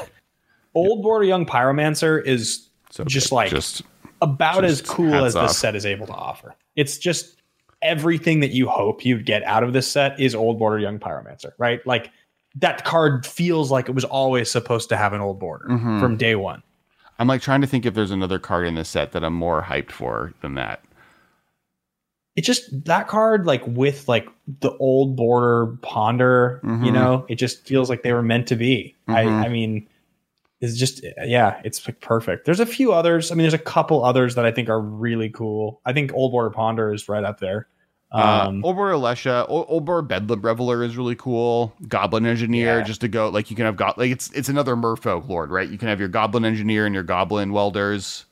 Old 0.76 1.02
Border 1.02 1.26
Young 1.26 1.46
Pyromancer 1.46 2.24
is 2.24 2.68
so 2.92 3.04
just 3.04 3.32
like 3.32 3.50
just 3.50 3.82
about 4.22 4.64
as 4.66 4.82
cool 4.82 5.14
as 5.26 5.36
off. 5.36 5.48
this 5.50 5.58
set 5.58 5.76
is 5.76 5.86
able 5.86 6.08
to 6.08 6.14
offer. 6.14 6.56
It's 6.76 6.98
just 6.98 7.42
everything 7.82 8.40
that 8.40 8.52
you 8.52 8.68
hope 8.68 9.06
you'd 9.06 9.26
get 9.26 9.44
out 9.44 9.64
of 9.64 9.74
this 9.74 9.90
set 9.90 10.20
is 10.20 10.34
Old 10.34 10.58
Border 10.60 10.80
Young 10.80 11.00
Pyromancer, 11.00 11.52
right? 11.58 11.86
Like 11.86 12.12
that 12.56 12.86
card 12.86 13.26
feels 13.26 13.70
like 13.72 13.88
it 13.88 13.92
was 13.94 14.04
always 14.04 14.50
supposed 14.50 14.90
to 14.90 14.98
have 14.98 15.14
an 15.14 15.22
Old 15.22 15.40
Border 15.40 15.66
Mm-hmm. 15.70 16.00
from 16.00 16.18
day 16.18 16.36
one. 16.36 16.64
I'm 17.20 17.28
like 17.28 17.42
trying 17.42 17.62
to 17.62 17.68
think 17.68 17.86
if 17.86 17.94
there's 17.94 18.12
another 18.12 18.40
card 18.40 18.68
in 18.68 18.76
this 18.76 18.90
set 18.90 19.12
that 19.14 19.24
I'm 19.24 19.34
more 19.34 19.62
hyped 19.64 19.92
for 19.92 20.34
than 20.42 20.56
that. 20.56 20.84
it 22.36 22.42
just 22.44 22.86
that 22.86 23.08
card 23.08 23.48
like 23.48 23.66
with 23.66 24.08
like 24.08 24.28
the 24.60 24.72
old 24.78 25.16
border 25.16 25.76
ponder, 25.82 26.62
Mhm. 26.64 26.86
you 26.86 26.92
know, 26.92 27.26
it 27.28 27.36
just 27.36 27.66
feels 27.66 27.90
like 27.90 28.04
they 28.04 28.14
were 28.14 28.22
meant 28.22 28.48
to 28.50 28.56
be. 28.56 28.96
Mhm. 29.10 29.16
I 29.16 29.22
I 29.46 29.50
mean, 29.50 29.88
it's 30.60 30.78
just 30.78 31.06
yeah, 31.24 31.62
it's 31.64 31.80
perfect. 32.02 32.46
There's 32.46 32.60
a 32.60 32.66
few 32.66 32.92
others. 32.94 33.32
I 33.32 33.36
mean, 33.36 33.44
there's 33.44 33.54
a 33.54 33.60
couple 33.60 34.04
others 34.04 34.36
that 34.36 34.46
I 34.46 34.52
think 34.52 34.70
are 34.70 34.82
really 34.82 35.30
cool. 35.30 35.82
I 35.86 35.94
think 35.94 36.14
old 36.14 36.32
border 36.32 36.50
ponder 36.50 36.94
is 36.94 37.08
right 37.08 37.24
up 37.24 37.40
there. 37.40 37.68
Um, 38.10 38.64
uh, 38.64 38.68
Old 38.68 38.76
Border 38.78 38.94
Lesha, 38.94 39.46
Old, 39.50 39.66
Old 39.68 39.86
Border 39.86 40.02
Bedlam 40.02 40.42
Reveler 40.42 40.82
is 40.82 40.96
really 40.96 41.16
cool. 41.16 41.74
Goblin 41.90 42.26
Engineer, 42.26 42.78
Yeah. 42.78 42.84
just 42.84 43.02
to 43.02 43.10
go 43.10 43.28
like 43.30 43.50
you 43.50 43.56
can 43.58 43.66
have 43.66 43.76
got 43.76 43.98
like 43.98 44.12
it's 44.12 44.32
it's 44.32 44.48
another 44.48 44.76
Merfolk 44.78 45.28
Lord, 45.28 45.52
right? 45.52 45.70
You 45.70 45.78
can 45.78 45.90
have 45.90 46.00
your 46.00 46.08
Goblin 46.08 46.46
Engineer 46.46 46.86
and 46.86 46.96
your 46.96 47.04
Goblin 47.04 47.52
Welders 47.52 48.26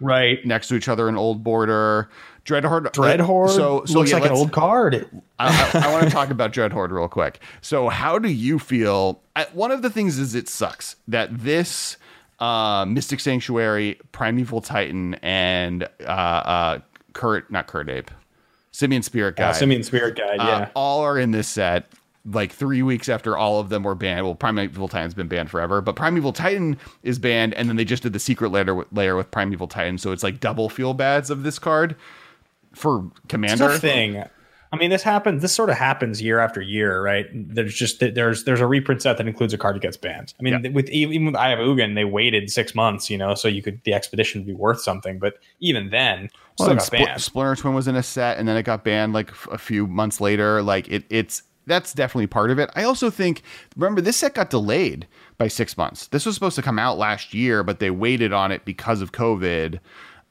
right. 0.00 0.44
next 0.44 0.68
to 0.68 0.74
each 0.74 0.88
other 0.88 1.08
in 1.08 1.16
Old 1.16 1.44
Border. 1.44 2.10
Dreadhorde, 2.44 2.92
Dreadhorde 2.92 3.50
So 3.50 3.84
so 3.84 3.98
looks 3.98 4.10
yeah, 4.10 4.16
like 4.16 4.30
an 4.30 4.36
old 4.36 4.52
card. 4.52 5.08
I, 5.38 5.70
I, 5.74 5.86
I 5.86 5.92
want 5.92 6.04
to 6.04 6.10
talk 6.12 6.30
about 6.30 6.52
Dreadhorde 6.52 6.90
real 6.90 7.08
quick. 7.08 7.40
So, 7.60 7.88
how 7.88 8.18
do 8.18 8.28
you 8.28 8.58
feel? 8.58 9.20
I, 9.36 9.46
one 9.52 9.70
of 9.70 9.82
the 9.82 9.90
things 9.90 10.18
is 10.18 10.34
it 10.34 10.48
sucks 10.48 10.96
that 11.08 11.36
this 11.38 11.96
uh, 12.40 12.84
Mystic 12.86 13.20
Sanctuary, 13.20 13.98
Primeval 14.10 14.60
Titan, 14.60 15.14
and 15.22 15.84
uh, 16.00 16.04
uh, 16.04 16.78
Kird, 17.12 17.48
not 17.50 17.68
Kird 17.68 17.88
Ape, 17.88 18.10
Simian 18.72 19.02
Spirit 19.02 19.36
Guide, 19.36 19.50
Uh, 19.50 19.52
Simian 19.52 19.82
Spirit 19.84 20.16
Guide, 20.16 20.40
uh, 20.40 20.44
yeah. 20.44 20.68
all 20.74 21.00
are 21.00 21.18
in 21.18 21.30
this 21.30 21.48
set. 21.48 21.86
Like 22.24 22.52
three 22.52 22.82
weeks 22.82 23.08
after 23.08 23.36
all 23.36 23.58
of 23.58 23.68
them 23.68 23.82
were 23.82 23.96
banned. 23.96 24.24
Well, 24.24 24.36
Primeval 24.36 24.86
Titan's 24.86 25.12
been 25.14 25.26
banned 25.26 25.50
forever, 25.50 25.80
but 25.80 25.96
Primeval 25.96 26.32
Titan 26.32 26.78
is 27.02 27.18
banned, 27.18 27.52
and 27.54 27.68
then 27.68 27.74
they 27.74 27.84
just 27.84 28.04
did 28.04 28.12
the 28.12 28.20
secret 28.20 28.50
lair 28.50 28.64
layer 28.92 29.16
with 29.16 29.30
Primeval 29.32 29.66
Titan, 29.66 29.98
so 29.98 30.12
it's 30.12 30.22
like 30.22 30.38
double 30.38 30.68
feel 30.68 30.94
bads 30.94 31.30
of 31.30 31.42
this 31.42 31.58
card 31.58 31.96
for 32.74 33.10
Commander. 33.28 33.76
thing. 33.78 34.24
I 34.74 34.78
mean, 34.78 34.88
this 34.88 35.02
happens. 35.02 35.42
This 35.42 35.52
sort 35.52 35.68
of 35.68 35.76
happens 35.76 36.22
year 36.22 36.38
after 36.38 36.62
year, 36.62 37.02
right? 37.02 37.26
There's 37.34 37.74
just 37.74 38.00
there's 38.00 38.44
there's 38.44 38.60
a 38.60 38.66
reprint 38.66 39.02
set 39.02 39.18
that 39.18 39.28
includes 39.28 39.52
a 39.52 39.58
card 39.58 39.76
that 39.76 39.82
gets 39.82 39.98
banned. 39.98 40.32
I 40.40 40.42
mean, 40.42 40.64
Yeah. 40.64 40.70
with 40.70 40.88
even 40.88 41.26
with 41.26 41.36
I 41.36 41.50
have 41.50 41.58
Ugin, 41.58 41.94
they 41.94 42.06
waited 42.06 42.50
six 42.50 42.74
months, 42.74 43.10
you 43.10 43.18
know, 43.18 43.34
so 43.34 43.48
you 43.48 43.60
could 43.62 43.82
the 43.84 43.92
expedition 43.92 44.40
would 44.40 44.46
be 44.46 44.54
worth 44.54 44.80
something. 44.80 45.18
But 45.18 45.34
even 45.60 45.90
then, 45.90 46.30
Well, 46.58 46.70
and 46.70 46.78
got 46.78 46.88
Spl- 46.88 47.04
banned. 47.04 47.20
Splinter 47.20 47.56
Twin 47.56 47.74
was 47.74 47.86
in 47.86 47.96
a 47.96 48.02
set, 48.02 48.38
and 48.38 48.48
then 48.48 48.56
it 48.56 48.62
got 48.62 48.82
banned 48.82 49.12
like 49.12 49.30
a 49.50 49.58
few 49.58 49.86
months 49.86 50.22
later. 50.22 50.62
Like 50.62 50.88
it, 50.88 51.04
it's 51.10 51.42
that's 51.66 51.92
definitely 51.92 52.28
part 52.28 52.50
of 52.50 52.58
it. 52.58 52.70
I 52.74 52.84
also 52.84 53.10
think 53.10 53.42
remember 53.76 54.00
this 54.00 54.16
set 54.16 54.32
got 54.34 54.48
delayed 54.48 55.06
by 55.36 55.48
six 55.48 55.76
months. 55.76 56.06
This 56.06 56.24
was 56.24 56.34
supposed 56.34 56.56
to 56.56 56.62
come 56.62 56.78
out 56.78 56.96
last 56.96 57.34
year, 57.34 57.62
but 57.62 57.78
they 57.78 57.90
waited 57.90 58.32
on 58.32 58.50
it 58.50 58.64
because 58.64 59.02
of 59.02 59.12
COVID, 59.12 59.80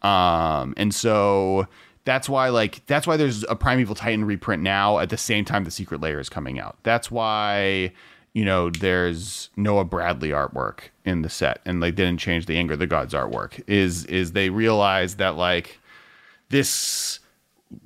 um, 0.01 0.73
and 0.77 0.93
so 0.95 1.67
that's 2.05 2.27
why 2.27 2.49
like 2.49 2.85
that's 2.87 3.05
why 3.05 3.17
there's 3.17 3.43
a 3.43 3.55
Primeval 3.55 3.95
Titan 3.95 4.25
reprint 4.25 4.63
now 4.63 4.99
at 4.99 5.09
the 5.09 5.17
same 5.17 5.45
time 5.45 5.63
the 5.63 5.71
Secret 5.71 6.01
Lair 6.01 6.19
is 6.19 6.29
coming 6.29 6.59
out. 6.59 6.77
That's 6.83 7.11
why. 7.11 7.93
You 8.33 8.45
know, 8.45 8.69
there's 8.69 9.49
Noah 9.57 9.83
Bradley 9.83 10.29
artwork 10.29 10.83
in 11.03 11.21
the 11.21 11.29
set, 11.29 11.59
and 11.65 11.81
like 11.81 11.95
didn't 11.95 12.19
change 12.21 12.45
the 12.45 12.57
Anger 12.57 12.73
of 12.73 12.79
the 12.79 12.87
Gods 12.87 13.13
artwork. 13.13 13.61
Is 13.67 14.05
is 14.05 14.31
they 14.31 14.49
realized 14.49 15.17
that 15.17 15.35
like 15.35 15.79
this 16.47 17.19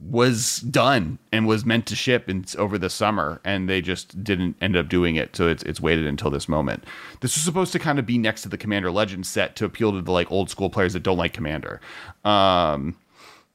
was 0.01 0.59
done 0.59 1.19
and 1.31 1.47
was 1.47 1.65
meant 1.65 1.85
to 1.85 1.95
ship 1.95 2.27
in, 2.29 2.45
over 2.57 2.77
the 2.77 2.89
summer 2.89 3.39
and 3.43 3.69
they 3.69 3.81
just 3.81 4.23
didn't 4.23 4.55
end 4.59 4.75
up 4.75 4.89
doing 4.89 5.15
it 5.15 5.35
so 5.35 5.47
it's 5.47 5.61
it's 5.63 5.79
waited 5.79 6.07
until 6.07 6.31
this 6.31 6.49
moment 6.49 6.83
this 7.21 7.35
was 7.35 7.43
supposed 7.43 7.71
to 7.71 7.77
kind 7.77 7.99
of 7.99 8.05
be 8.05 8.17
next 8.17 8.41
to 8.41 8.49
the 8.49 8.57
commander 8.57 8.89
legends 8.89 9.29
set 9.29 9.55
to 9.55 9.63
appeal 9.63 9.91
to 9.91 10.01
the 10.01 10.11
like 10.11 10.31
old 10.31 10.49
school 10.49 10.69
players 10.69 10.93
that 10.93 11.03
don't 11.03 11.17
like 11.17 11.33
commander 11.33 11.79
um 12.23 12.95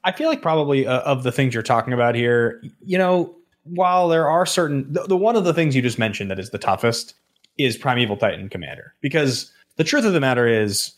I 0.04 0.12
feel 0.12 0.28
like 0.28 0.42
probably 0.42 0.86
uh, 0.86 1.00
of 1.00 1.22
the 1.22 1.32
things 1.32 1.54
you're 1.54 1.62
talking 1.62 1.92
about 1.92 2.14
here, 2.14 2.62
you 2.84 2.98
know, 2.98 3.34
while 3.64 4.08
there 4.08 4.28
are 4.28 4.46
certain 4.46 4.92
the, 4.92 5.02
the 5.02 5.16
one 5.16 5.36
of 5.36 5.44
the 5.44 5.54
things 5.54 5.76
you 5.76 5.82
just 5.82 5.98
mentioned 5.98 6.30
that 6.30 6.38
is 6.38 6.50
the 6.50 6.58
toughest 6.58 7.14
is 7.58 7.76
Primeval 7.76 8.16
Titan 8.16 8.48
Commander 8.48 8.94
because 9.00 9.52
the 9.76 9.84
truth 9.84 10.04
of 10.04 10.12
the 10.12 10.20
matter 10.20 10.46
is 10.46 10.92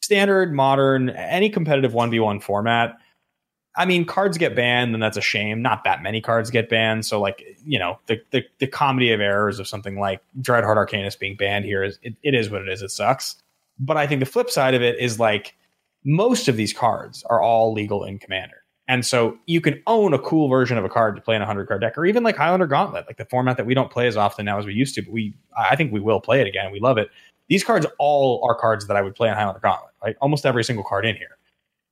standard, 0.00 0.54
modern, 0.54 1.10
any 1.10 1.50
competitive 1.50 1.92
1v1 1.92 2.42
format. 2.42 2.96
I 3.78 3.84
mean, 3.84 4.06
cards 4.06 4.38
get 4.38 4.56
banned, 4.56 4.94
and 4.94 5.02
that's 5.02 5.18
a 5.18 5.22
shame. 5.22 5.60
Not 5.60 5.84
that 5.84 6.02
many 6.02 6.22
cards 6.22 6.50
get 6.50 6.70
banned. 6.70 7.04
So, 7.04 7.20
like, 7.20 7.44
you 7.64 7.78
know, 7.78 7.98
the 8.06 8.22
the, 8.30 8.44
the 8.58 8.66
comedy 8.66 9.12
of 9.12 9.20
errors 9.20 9.58
of 9.58 9.68
something 9.68 9.98
like 9.98 10.22
Dreadhorde 10.40 10.88
Arcanus 10.88 11.18
being 11.18 11.36
banned 11.36 11.66
here 11.66 11.82
is 11.82 11.98
it, 12.02 12.14
it 12.22 12.34
is 12.34 12.48
what 12.48 12.62
it 12.62 12.68
is. 12.68 12.80
It 12.80 12.90
sucks. 12.90 13.36
But 13.78 13.98
I 13.98 14.06
think 14.06 14.20
the 14.20 14.26
flip 14.26 14.48
side 14.48 14.72
of 14.72 14.80
it 14.80 14.98
is 14.98 15.20
like 15.20 15.54
most 16.06 16.48
of 16.48 16.56
these 16.56 16.72
cards 16.72 17.24
are 17.24 17.42
all 17.42 17.72
legal 17.72 18.04
in 18.04 18.18
Commander. 18.18 18.62
And 18.88 19.04
so 19.04 19.36
you 19.46 19.60
can 19.60 19.82
own 19.88 20.14
a 20.14 20.18
cool 20.18 20.48
version 20.48 20.78
of 20.78 20.84
a 20.84 20.88
card 20.88 21.16
to 21.16 21.22
play 21.22 21.34
in 21.34 21.42
a 21.42 21.44
100 21.44 21.66
card 21.66 21.80
deck, 21.80 21.98
or 21.98 22.06
even 22.06 22.22
like 22.22 22.36
Highlander 22.36 22.68
Gauntlet, 22.68 23.06
like 23.08 23.16
the 23.16 23.24
format 23.24 23.56
that 23.56 23.66
we 23.66 23.74
don't 23.74 23.90
play 23.90 24.06
as 24.06 24.16
often 24.16 24.46
now 24.46 24.58
as 24.58 24.64
we 24.64 24.72
used 24.72 24.94
to, 24.94 25.02
but 25.02 25.12
we, 25.12 25.34
I 25.58 25.74
think 25.74 25.92
we 25.92 25.98
will 25.98 26.20
play 26.20 26.40
it 26.40 26.46
again. 26.46 26.70
We 26.70 26.78
love 26.78 26.96
it. 26.96 27.10
These 27.48 27.64
cards 27.64 27.86
all 27.98 28.46
are 28.48 28.54
cards 28.54 28.86
that 28.86 28.96
I 28.96 29.02
would 29.02 29.16
play 29.16 29.28
in 29.28 29.34
Highlander 29.34 29.60
Gauntlet, 29.60 29.92
like 30.02 30.16
almost 30.20 30.46
every 30.46 30.62
single 30.62 30.84
card 30.84 31.04
in 31.04 31.16
here. 31.16 31.36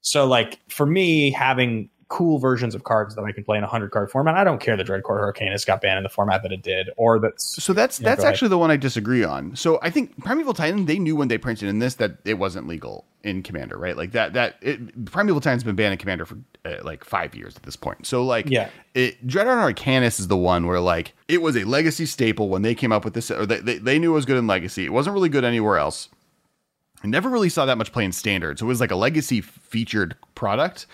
So, 0.03 0.27
like, 0.27 0.61
for 0.68 0.87
me, 0.87 1.31
having 1.31 1.88
cool 2.08 2.38
versions 2.38 2.74
of 2.74 2.84
cards 2.84 3.14
that 3.14 3.22
I 3.22 3.32
can 3.32 3.44
play 3.44 3.56
in 3.56 3.62
a 3.64 3.66
100 3.66 3.90
card 3.90 4.10
format, 4.10 4.34
I 4.36 4.44
don't 4.44 4.60
care 4.60 4.76
that 4.76 4.86
Dreadhorde 4.86 5.34
Arcanus 5.34 5.66
got 5.66 5.80
banned 5.80 5.98
in 5.98 6.02
the 6.02 6.08
format 6.10 6.42
that 6.42 6.52
it 6.52 6.62
did, 6.62 6.90
or 6.96 7.18
that's. 7.18 7.62
so 7.62 7.72
that's 7.72 7.98
that's 7.98 8.20
ahead. 8.22 8.32
actually 8.32 8.48
the 8.48 8.58
one 8.58 8.70
i 8.70 8.76
disagree 8.76 9.24
on 9.24 9.56
so 9.56 9.78
i 9.82 9.90
think 9.90 10.16
primeval 10.22 10.52
titan 10.54 10.84
they 10.86 10.98
knew 10.98 11.16
when 11.16 11.28
they 11.28 11.38
printed 11.38 11.68
in 11.68 11.78
this 11.78 11.94
that 11.94 12.16
it 12.24 12.34
wasn't 12.34 12.66
legal 12.66 13.04
in 13.22 13.42
commander 13.42 13.78
right 13.78 13.96
like 13.96 14.12
that 14.12 14.32
that 14.34 14.56
it, 14.60 15.04
primeval 15.06 15.40
titan's 15.40 15.64
been 15.64 15.74
banned 15.76 15.92
in 15.92 15.98
commander 15.98 16.26
for 16.26 16.36
uh, 16.66 16.76
like 16.82 17.04
five 17.04 17.34
years 17.34 17.56
at 17.56 17.62
this 17.62 17.76
point 17.76 18.06
so 18.06 18.22
like 18.24 18.48
Yeah. 18.50 18.68
it, 18.94 19.26
Dreadhorde 19.26 19.74
Arcanus 19.74 20.20
is 20.20 20.28
the 20.28 20.36
one 20.36 20.66
where 20.66 20.80
like 20.80 21.14
it 21.28 21.40
was 21.42 21.56
a 21.56 21.64
legacy 21.64 22.06
staple 22.06 22.48
when 22.48 22.62
they 22.62 22.74
came 22.74 22.92
up 22.92 23.04
with 23.04 23.14
this, 23.14 23.30
or 23.30 23.46
they, 23.46 23.60
they, 23.60 23.78
they 23.78 23.98
knew 23.98 24.12
it 24.12 24.14
was 24.14 24.26
good 24.26 24.36
in 24.36 24.46
legacy. 24.46 24.84
It 24.84 24.92
wasn't 24.92 25.14
really 25.14 25.28
good 25.30 25.44
anywhere 25.44 25.78
else. 25.78 26.08
I 27.02 27.06
never 27.06 27.28
really 27.28 27.48
saw 27.48 27.66
that 27.66 27.76
much 27.78 27.92
play 27.92 28.04
in 28.04 28.12
standard, 28.12 28.58
so 28.58 28.66
it 28.66 28.68
was 28.68 28.80
like 28.80 28.90
a 28.90 28.96
legacy 28.96 29.40
featured 29.40 30.16
product 30.34 30.86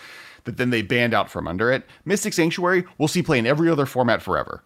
that 0.45 0.57
then 0.57 0.69
they 0.69 0.81
banned 0.81 1.13
out 1.13 1.29
from 1.29 1.47
under 1.47 1.71
it. 1.71 1.83
Mystic 2.05 2.33
Sanctuary 2.33 2.83
we'll 2.97 3.07
see 3.07 3.23
play 3.23 3.39
in 3.39 3.45
every 3.45 3.69
other 3.69 3.85
format 3.85 4.21
forever. 4.21 4.63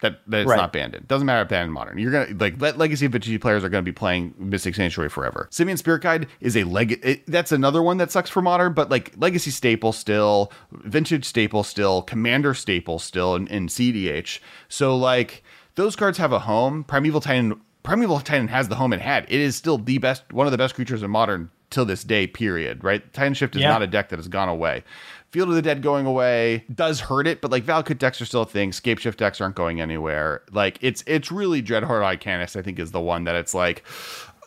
That 0.00 0.18
that 0.26 0.40
it's 0.40 0.50
Right. 0.50 0.56
not 0.56 0.72
banned 0.72 0.96
in. 0.96 1.04
Doesn't 1.06 1.26
matter 1.26 1.42
if 1.42 1.48
banned 1.48 1.68
in 1.68 1.72
modern. 1.72 1.96
You're 1.98 2.10
gonna 2.10 2.36
like 2.38 2.60
let 2.60 2.76
legacy 2.76 3.06
vintage 3.06 3.40
players 3.40 3.62
are 3.62 3.68
gonna 3.68 3.82
be 3.82 3.92
playing 3.92 4.34
Mystic 4.36 4.74
Sanctuary 4.74 5.08
forever. 5.08 5.46
Simeon 5.50 5.76
Spirit 5.76 6.02
Guide 6.02 6.26
is 6.40 6.56
a 6.56 6.64
leg. 6.64 6.98
It, 7.04 7.24
that's 7.28 7.52
another 7.52 7.82
one 7.82 7.98
that 7.98 8.10
sucks 8.10 8.28
for 8.28 8.42
modern, 8.42 8.72
but 8.72 8.90
like 8.90 9.12
legacy 9.16 9.52
staple 9.52 9.92
still, 9.92 10.50
vintage 10.72 11.24
staple 11.24 11.62
still, 11.62 12.02
commander 12.02 12.52
staple 12.52 12.98
still 12.98 13.36
in, 13.36 13.46
in 13.46 13.68
CDH. 13.68 14.40
So 14.68 14.96
like 14.96 15.44
those 15.76 15.94
cards 15.94 16.18
have 16.18 16.32
a 16.32 16.40
home. 16.40 16.82
Primeval 16.82 17.20
Titan. 17.20 17.60
Primeval 17.84 18.20
Titan 18.20 18.48
has 18.48 18.68
the 18.68 18.76
home 18.76 18.92
it 18.92 19.00
had. 19.00 19.24
It 19.24 19.40
is 19.40 19.56
still 19.56 19.78
the 19.78 19.98
best, 19.98 20.32
one 20.32 20.46
of 20.46 20.52
the 20.52 20.58
best 20.58 20.74
creatures 20.74 21.02
in 21.02 21.10
modern 21.10 21.50
till 21.72 21.84
this 21.84 22.04
day. 22.04 22.26
Period. 22.26 22.84
Right? 22.84 23.12
Titan 23.12 23.34
Shift 23.34 23.56
is 23.56 23.62
Yeah. 23.62 23.70
not 23.70 23.82
a 23.82 23.86
deck 23.86 24.10
that 24.10 24.18
has 24.18 24.28
gone 24.28 24.48
away. 24.48 24.84
Field 25.30 25.48
of 25.48 25.54
the 25.54 25.62
Dead 25.62 25.80
going 25.80 26.04
away 26.04 26.62
does 26.74 27.00
hurt 27.00 27.26
it, 27.26 27.40
but 27.40 27.50
like 27.50 27.64
Valakut 27.64 27.96
decks 27.98 28.20
are 28.20 28.26
still 28.26 28.42
a 28.42 28.46
thing. 28.46 28.70
Scapeshift 28.70 29.16
decks 29.16 29.40
aren't 29.40 29.54
going 29.54 29.80
anywhere. 29.80 30.42
Like 30.52 30.76
it's 30.82 31.02
it's 31.06 31.32
really 31.32 31.62
Dreadhorde 31.62 32.02
Arcanus, 32.20 32.54
I 32.54 32.60
think, 32.60 32.78
is 32.78 32.90
the 32.90 33.00
one 33.00 33.24
that 33.24 33.34
it's 33.34 33.54
like 33.54 33.82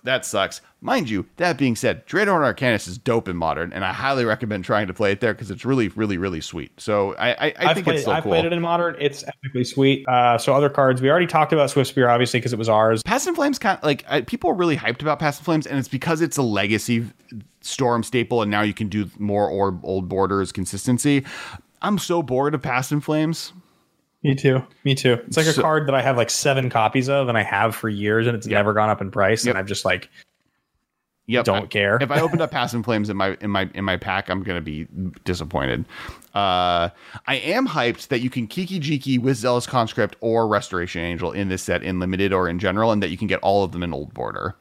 that 0.06 0.26
sucks. 0.26 0.62
Mind 0.82 1.10
you, 1.10 1.26
that 1.38 1.58
being 1.58 1.76
said, 1.76 2.06
Dreadhorde 2.06 2.56
Arcanus 2.56 2.88
is 2.88 2.98
dope 2.98 3.28
in 3.28 3.36
modern, 3.36 3.74
and 3.74 3.84
I 3.84 3.91
highly 3.91 4.24
recommend 4.24 4.63
trying 4.63 4.88
to 4.88 4.94
play 4.94 5.12
it 5.12 5.20
there 5.20 5.34
because 5.34 5.50
it's 5.52 5.65
really, 5.65 5.88
really, 5.89 6.18
really 6.18 6.41
sweet. 6.41 6.80
So 6.80 7.15
I 7.15 7.30
I, 7.32 7.54
I 7.58 7.74
think 7.74 7.86
played, 7.86 7.96
it's 7.96 8.04
still 8.04 8.13
I've 8.13 8.24
cool. 8.24 8.32
played 8.32 8.46
it 8.46 8.54
in 8.54 8.62
modern. 8.62 8.96
It's 9.00 9.24
epically 9.24 9.65
sweet. 9.65 10.08
Uh, 10.08 10.38
so 10.38 10.54
other 10.54 10.70
cards, 10.70 11.02
we 11.02 11.10
already 11.10 11.28
talked 11.28 11.54
about 11.54 11.70
Swiftspear, 11.70 12.10
obviously, 12.10 12.39
because 12.39 12.54
it 12.54 12.60
was 12.60 12.70
ours. 12.70 13.04
Past 13.04 13.28
in 13.28 13.36
Flames 13.36 13.60
kind 13.60 13.78
of, 13.78 13.84
like 13.84 14.06
I, 14.08 14.22
people 14.22 14.52
are 14.52 14.56
really 14.56 14.78
hyped 14.78 15.02
about 15.02 15.20
Past 15.20 15.41
in 15.41 15.46
Flames, 15.46 15.68
and 15.68 15.78
it's 15.80 15.88
because 15.88 16.22
it's 16.22 16.38
a 16.38 16.44
legacy 16.44 17.06
storm 17.62 18.04
staple, 18.04 18.41
and 18.41 18.52
now 18.52 18.62
you 18.62 18.74
can 18.74 18.88
do 18.88 19.10
more 19.18 19.50
or 19.50 19.80
old 19.84 20.08
borders 20.08 20.52
consistency. 20.52 21.26
I'm 21.82 21.98
so 21.98 22.22
bored 22.24 22.54
of 22.54 22.62
Past 22.62 22.91
in 22.91 23.02
Flames. 23.02 23.54
Me 24.25 24.33
too. 24.35 24.63
Me 24.83 24.95
too. 24.95 25.13
It's 25.27 25.38
like 25.38 25.45
a 25.45 25.53
card 25.53 25.88
that 25.88 25.93
I 25.93 26.01
have 26.01 26.17
like 26.17 26.29
seven 26.31 26.69
copies 26.69 27.09
of, 27.09 27.29
and 27.29 27.38
I 27.38 27.43
have 27.43 27.75
for 27.75 27.89
years, 27.89 28.25
and 28.25 28.35
it's 28.35 28.47
never 28.47 28.73
gone 28.73 28.89
up 28.89 28.99
in 28.99 29.11
price. 29.11 29.45
Yep. 29.45 29.51
And 29.53 29.59
I've 29.59 29.67
just 29.67 29.85
like 29.85 30.09
Yep. 31.27 31.45
Don't 31.45 31.63
I- 31.63 31.67
care. 31.67 31.97
if 32.01 32.09
I 32.11 32.19
opened 32.21 32.41
up 32.41 32.49
Past 32.57 32.73
in 32.73 32.81
Flames 32.83 33.09
in 33.09 33.17
my 33.17 33.38
in 33.41 33.49
my 33.51 33.69
in 33.75 33.85
my 33.85 33.97
pack, 33.97 34.29
I'm 34.29 34.41
gonna 34.43 34.61
be 34.61 34.88
disappointed. 35.25 35.85
Uh, 36.33 36.89
I 37.27 37.35
am 37.35 37.67
hyped 37.67 38.07
that 38.07 38.21
you 38.21 38.29
can 38.31 38.47
Kiki 38.47 38.80
Jiki 38.80 39.19
with 39.19 39.38
Zealous 39.38 39.65
Conscript 39.67 40.15
or 40.21 40.47
Restoration 40.47 41.01
Angel 41.01 41.32
in 41.32 41.47
this 41.49 41.61
set 41.63 41.84
in 41.84 41.99
limited 41.99 42.34
or 42.34 42.49
in 42.49 42.57
general, 42.59 42.91
and 42.91 43.01
that 43.03 43.09
you 43.09 43.17
can 43.17 43.28
get 43.28 43.39
all 43.41 43.63
of 43.63 43.71
them 43.73 43.84
in 43.84 43.93
old 43.93 44.13
border. 44.15 44.55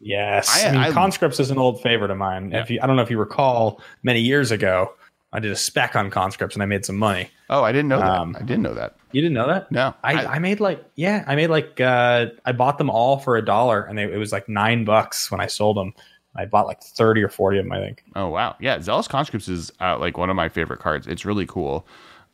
yes. 0.00 0.48
I- 0.64 0.68
I, 0.68 0.72
mean, 0.72 0.80
I- 0.80 0.90
conscripts 0.92 1.38
is 1.40 1.50
an 1.50 1.58
old 1.58 1.82
favorite 1.82 2.10
of 2.12 2.18
mine. 2.18 2.52
If 2.52 2.70
you, 2.70 2.78
I 2.82 2.86
don't 2.86 2.94
know 2.96 3.02
if 3.02 3.10
you 3.10 3.18
recall, 3.18 3.80
many 4.02 4.20
years 4.20 4.50
ago, 4.50 4.92
I 5.32 5.40
did 5.40 5.50
a 5.50 5.56
spec 5.56 5.96
on 5.96 6.10
conscripts, 6.10 6.54
and 6.54 6.62
I 6.62 6.66
made 6.66 6.84
some 6.84 6.96
money. 6.96 7.30
Oh, 7.48 7.62
I 7.62 7.72
didn't 7.72 7.88
know 7.88 7.98
that. 7.98 8.10
Um, 8.10 8.36
I 8.38 8.42
didn't 8.42 8.62
know 8.62 8.74
that. 8.74 8.96
You 9.12 9.22
didn't 9.22 9.34
know 9.34 9.46
that? 9.46 9.70
No, 9.72 9.94
I, 10.04 10.26
I, 10.26 10.38
made 10.38 10.60
like 10.60 10.84
yeah, 10.94 11.24
I 11.26 11.36
made 11.36 11.48
like 11.48 11.80
uh, 11.80 12.26
I 12.44 12.52
bought 12.52 12.78
them 12.78 12.90
all 12.90 13.18
for 13.18 13.36
a 13.36 13.44
dollar, 13.44 13.82
and 13.82 13.96
they, 13.96 14.04
it 14.04 14.18
was 14.18 14.32
like 14.32 14.48
nine 14.48 14.84
bucks 14.84 15.30
when 15.30 15.40
I 15.40 15.46
sold 15.46 15.76
them. 15.76 15.94
I 16.34 16.46
bought 16.46 16.66
like 16.66 16.82
thirty 16.82 17.22
or 17.22 17.28
forty 17.28 17.58
of 17.58 17.64
them, 17.64 17.72
I 17.72 17.78
think. 17.78 18.04
Oh 18.14 18.28
wow, 18.28 18.56
yeah. 18.60 18.80
Zealous 18.80 19.08
Conscripts 19.08 19.48
is 19.48 19.72
uh, 19.80 19.98
like 19.98 20.18
one 20.18 20.30
of 20.30 20.36
my 20.36 20.48
favorite 20.48 20.80
cards. 20.80 21.06
It's 21.06 21.24
really 21.24 21.46
cool. 21.46 21.86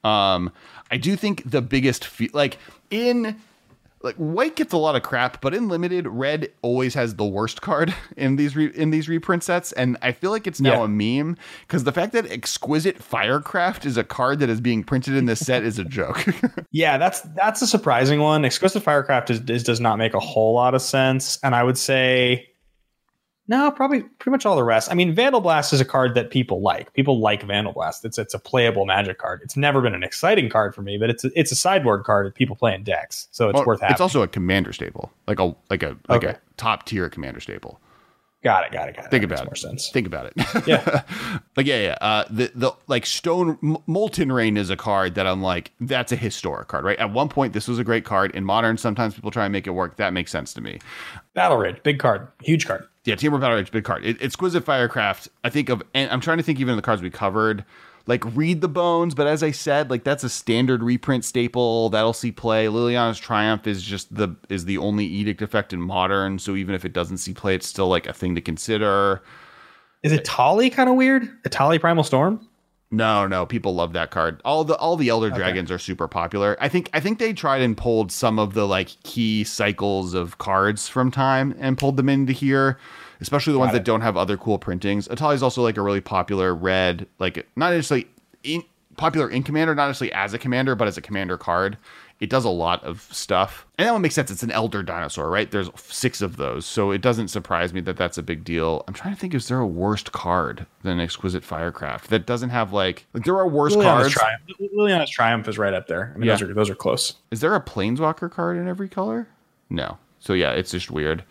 Um, 0.05 0.53
I 0.91 0.97
do 0.97 1.17
think 1.17 1.49
the 1.49 1.63
biggest 1.63 2.05
fe- 2.05 2.31
like 2.33 2.59
in 2.91 3.37
like 4.03 4.17
white 4.17 4.55
gets 4.57 4.73
a 4.73 4.77
lot 4.77 4.95
of 4.97 5.03
crap, 5.03 5.41
but 5.41 5.55
in 5.55 5.69
limited, 5.69 6.07
red 6.07 6.51
always 6.63 6.95
has 6.95 7.17
the 7.17 7.25
worst 7.25 7.61
card 7.63 7.95
in 8.17 8.37
these 8.37 8.55
re- 8.57 8.73
in 8.75 8.91
these 8.91 9.09
reprint 9.09 9.43
sets, 9.43 9.73
and 9.73 9.97
I 10.03 10.13
feel 10.13 10.31
like 10.31 10.47
it's 10.47 10.61
now 10.61 10.81
Yeah. 10.81 10.85
a 10.85 10.89
meme 11.23 11.37
because 11.67 11.85
the 11.85 11.93
fact 11.93 12.13
that 12.13 12.31
exquisite 12.31 13.03
firecraft 13.03 13.85
is 13.87 13.97
a 13.97 14.05
card 14.05 14.39
that 14.39 14.49
is 14.49 14.61
being 14.61 14.85
printed 14.85 15.15
in 15.17 15.27
this 15.27 15.45
set 15.45 15.63
is 15.65 15.79
a 15.79 15.85
joke. 15.85 16.25
Yeah, 16.71 16.99
that's 16.99 17.21
that's 17.35 17.63
a 17.63 17.67
surprising 17.67 18.21
one. 18.21 18.45
Exquisite 18.45 18.83
Firecraft 18.83 19.31
is, 19.31 19.41
is 19.49 19.65
does 19.65 19.81
not 19.81 19.97
make 19.97 20.13
a 20.15 20.21
whole 20.21 20.55
lot 20.55 20.75
of 20.75 20.83
sense, 20.83 21.39
and 21.43 21.55
I 21.55 21.63
would 21.63 21.79
say 21.79 22.47
no, 23.49 23.71
probably 23.71 24.03
pretty 24.03 24.31
much 24.31 24.45
all 24.47 24.55
the 24.57 24.63
rest. 24.63 24.91
I 24.91 24.95
mean, 24.95 25.15
Vandalblast 25.17 25.73
is 25.73 25.81
a 25.81 25.85
card 25.85 26.15
that 26.15 26.31
people 26.31 26.61
like. 26.61 26.93
People 26.93 27.19
like 27.21 27.43
Vandalblast. 27.47 28.05
It's 28.05 28.19
it's 28.19 28.35
a 28.35 28.39
playable 28.39 28.87
Magic 28.87 29.19
card. 29.19 29.41
It's 29.43 29.57
never 29.57 29.81
been 29.81 29.95
an 29.95 30.03
exciting 30.03 30.49
card 30.49 30.75
for 30.75 30.83
me, 30.83 30.99
but 30.99 31.11
it's 31.11 31.25
a, 31.25 31.31
it's 31.35 31.51
a 31.51 31.57
sideboard 31.57 32.05
card 32.05 32.27
that 32.27 32.35
people 32.35 32.55
play 32.57 32.75
in 32.75 32.85
decks, 32.85 33.29
so 33.31 33.49
it's 33.49 33.57
Well, 33.57 33.67
worth 33.67 33.81
having. 33.81 33.93
it's 33.93 34.01
also 34.01 34.23
a 34.23 34.29
commander 34.29 34.73
staple, 34.73 35.11
like 35.27 35.39
a 35.41 35.55
like 35.71 35.83
a 35.83 35.97
like 36.09 36.23
Okay. 36.25 36.35
a 36.35 36.39
top 36.57 36.85
tier 36.87 37.09
commander 37.09 37.41
staple. 37.41 37.81
Got 38.43 38.65
it, 38.67 38.73
got 38.73 38.89
it, 38.89 38.97
got 38.97 39.07
it. 39.07 39.11
Think 39.11 39.23
That 39.23 39.29
makes 39.29 39.41
about 39.41 39.47
more 39.51 39.57
sense. 39.57 39.91
Think 39.91 40.07
about 40.07 40.27
it. 40.27 40.33
Yeah. 40.67 41.03
like 41.57 41.67
yeah, 41.67 41.81
yeah. 41.81 41.99
Uh, 42.01 42.25
the 42.31 42.51
the 42.55 42.73
like 42.87 43.07
stone 43.07 43.59
M- 43.63 43.79
molten 43.87 44.31
rain 44.33 44.57
is 44.57 44.71
a 44.71 44.77
card 44.77 45.15
that 45.15 45.27
I'm 45.27 45.43
like 45.43 45.73
that's 45.81 46.13
a 46.13 46.17
historic 46.17 46.69
card, 46.69 46.85
right? 46.85 46.99
At 46.99 47.13
one 47.13 47.29
point, 47.29 47.53
this 47.53 47.67
was 47.69 47.79
a 47.79 47.85
great 47.85 48.05
card. 48.05 48.31
In 48.35 48.45
modern, 48.45 48.77
sometimes 48.77 49.15
people 49.15 49.31
try 49.31 49.45
and 49.47 49.53
make 49.53 49.67
it 49.67 49.71
work. 49.71 49.97
That 49.97 50.13
makes 50.13 50.31
sense 50.31 50.53
to 50.55 50.61
me. 50.61 50.79
Battle 51.35 51.57
Ridge, 51.57 51.83
big 51.83 51.99
card, 51.99 52.29
huge 52.43 52.67
card. 52.67 52.85
Yeah, 53.05 53.15
Teamwork 53.15 53.41
Battle 53.41 53.57
Ridge, 53.57 53.71
big 53.71 53.85
card. 53.85 54.05
It, 54.05 54.21
exquisite 54.21 54.65
Firecraft. 54.65 55.29
I 55.43 55.49
think 55.51 55.71
of, 55.71 55.83
and 55.95 56.11
I'm 56.11 56.21
trying 56.21 56.37
to 56.37 56.43
think 56.43 56.61
even 56.61 56.71
of 56.73 56.77
the 56.77 56.83
cards 56.83 57.01
we 57.01 57.09
covered. 57.11 57.65
Like 58.09 58.25
Read 58.35 58.63
the 58.63 58.69
Bones, 58.69 59.15
but 59.15 59.27
as 59.27 59.43
I 59.43 59.51
said, 59.51 59.91
like 59.91 60.03
that's 60.03 60.25
a 60.25 60.31
standard 60.31 60.83
reprint 60.83 61.27
staple 61.27 61.91
that'll 61.91 62.15
see 62.15 62.33
play. 62.33 62.67
Liliana's 62.67 63.19
Triumph 63.19 63.67
is 63.67 63.83
just 63.83 64.15
the 64.15 64.35
is 64.49 64.65
the 64.65 64.79
only 64.79 65.05
edict 65.05 65.43
effect 65.43 65.75
in 65.75 65.81
modern, 65.81 66.39
so 66.39 66.57
even 66.57 66.75
if 66.75 66.87
it 66.87 66.95
doesn't 66.95 67.19
see 67.19 67.35
play, 67.35 67.55
it's 67.55 67.67
still 67.67 67.87
like 67.87 68.07
a 68.07 68.15
thing 68.15 68.35
to 68.35 68.41
consider. 68.41 69.23
Is 70.03 70.13
it 70.13 70.25
Tali 70.25 70.71
kind 70.71 70.89
of 70.89 70.97
weird? 70.97 71.29
Etali 71.43 71.79
Primal 71.79 72.03
Storm? 72.03 72.49
No, 72.91 73.27
no, 73.27 73.45
people 73.45 73.75
love 73.75 73.93
that 73.93 74.11
card. 74.11 74.41
All 74.43 74.65
the 74.65 74.75
all 74.77 74.97
the 74.97 75.11
Elder 75.11 75.29
Dragons 75.29 75.71
are 75.71 75.79
super 75.79 76.09
popular. 76.09 76.57
I 76.59 76.71
think 76.71 76.89
I 76.95 77.01
think 77.01 77.19
they 77.19 77.35
tried 77.35 77.61
and 77.61 77.77
pulled 77.77 78.11
some 78.11 78.39
of 78.39 78.55
the 78.55 78.67
like 78.67 78.89
key 79.03 79.45
cycles 79.45 80.15
of 80.15 80.39
cards 80.39 80.89
from 80.89 81.11
time 81.11 81.55
and 81.59 81.77
pulled 81.77 81.99
them 81.99 82.09
into 82.09 82.33
here, 82.33 82.79
especially 83.21 83.53
the 83.53 83.59
ones 83.59 83.73
that 83.73 83.85
don't 83.85 84.01
have 84.03 84.17
other 84.17 84.37
cool 84.37 84.59
printings. 84.59 85.09
Etali 85.09 85.35
is 85.35 85.43
also 85.43 85.63
like 85.63 85.77
a 85.77 85.83
really 85.83 86.01
popular 86.01 86.55
red, 86.55 87.07
like 87.19 87.47
not 87.57 87.71
necessarily 87.73 88.07
in, 88.45 88.63
popular 88.97 89.29
in 89.31 89.43
Commander, 89.43 89.75
not 89.75 89.87
necessarily 89.89 90.13
as 90.13 90.35
a 90.35 90.39
commander, 90.39 90.75
but 90.75 90.89
as 90.89 90.97
a 90.97 91.03
commander 91.03 91.37
card. 91.39 91.77
It 92.21 92.31
does 92.31 92.45
a 92.45 92.49
lot 92.51 92.83
of 92.83 93.03
stuff, 93.13 93.65
and 93.79 93.87
that 93.87 93.93
one 93.93 94.03
makes 94.03 94.17
sense. 94.17 94.29
It's 94.33 94.43
an 94.43 94.51
elder 94.51 94.83
dinosaur, 94.83 95.31
right? 95.31 95.49
There's 95.49 95.71
six 95.77 96.21
of 96.21 96.37
those, 96.37 96.67
so 96.67 96.91
it 96.91 97.01
doesn't 97.01 97.29
surprise 97.29 97.73
me 97.73 97.81
that 97.83 97.97
that's 97.97 98.19
a 98.19 98.25
big 98.25 98.43
deal. 98.43 98.83
I'm 98.89 98.95
trying 98.95 99.15
to 99.15 99.21
think, 99.21 99.35
is 99.37 99.47
there 99.47 99.61
a 99.61 99.67
worst 99.69 100.11
card 100.11 100.67
than 100.83 100.99
Exquisite 100.99 101.45
Firecraft 101.45 102.09
that 102.11 102.27
doesn't 102.27 102.51
have 102.51 102.73
like 102.73 103.07
like 103.15 103.23
there 103.25 103.37
are 103.39 103.47
worse 103.47 103.77
Liliana's 103.77 103.85
cards? 103.85 104.15
Triumph. 104.15 104.43
Liliana's 104.77 105.11
Triumph 105.11 105.47
is 105.47 105.59
right 105.59 105.73
up 105.73 105.87
there. 105.87 106.11
I 106.13 106.19
mean, 106.19 106.27
Yeah. 106.27 106.33
those 106.35 106.43
are 106.43 106.55
those 106.55 106.71
are 106.71 106.75
close. 106.75 107.15
Is 107.31 107.39
there 107.39 107.55
a 107.55 107.61
Planeswalker 107.61 108.29
card 108.29 108.57
in 108.57 108.67
every 108.67 108.89
color? 108.89 109.29
No. 109.71 109.99
So 110.19 110.33
yeah, 110.33 110.51
it's 110.51 110.73
just 110.73 110.91
weird. 110.91 111.23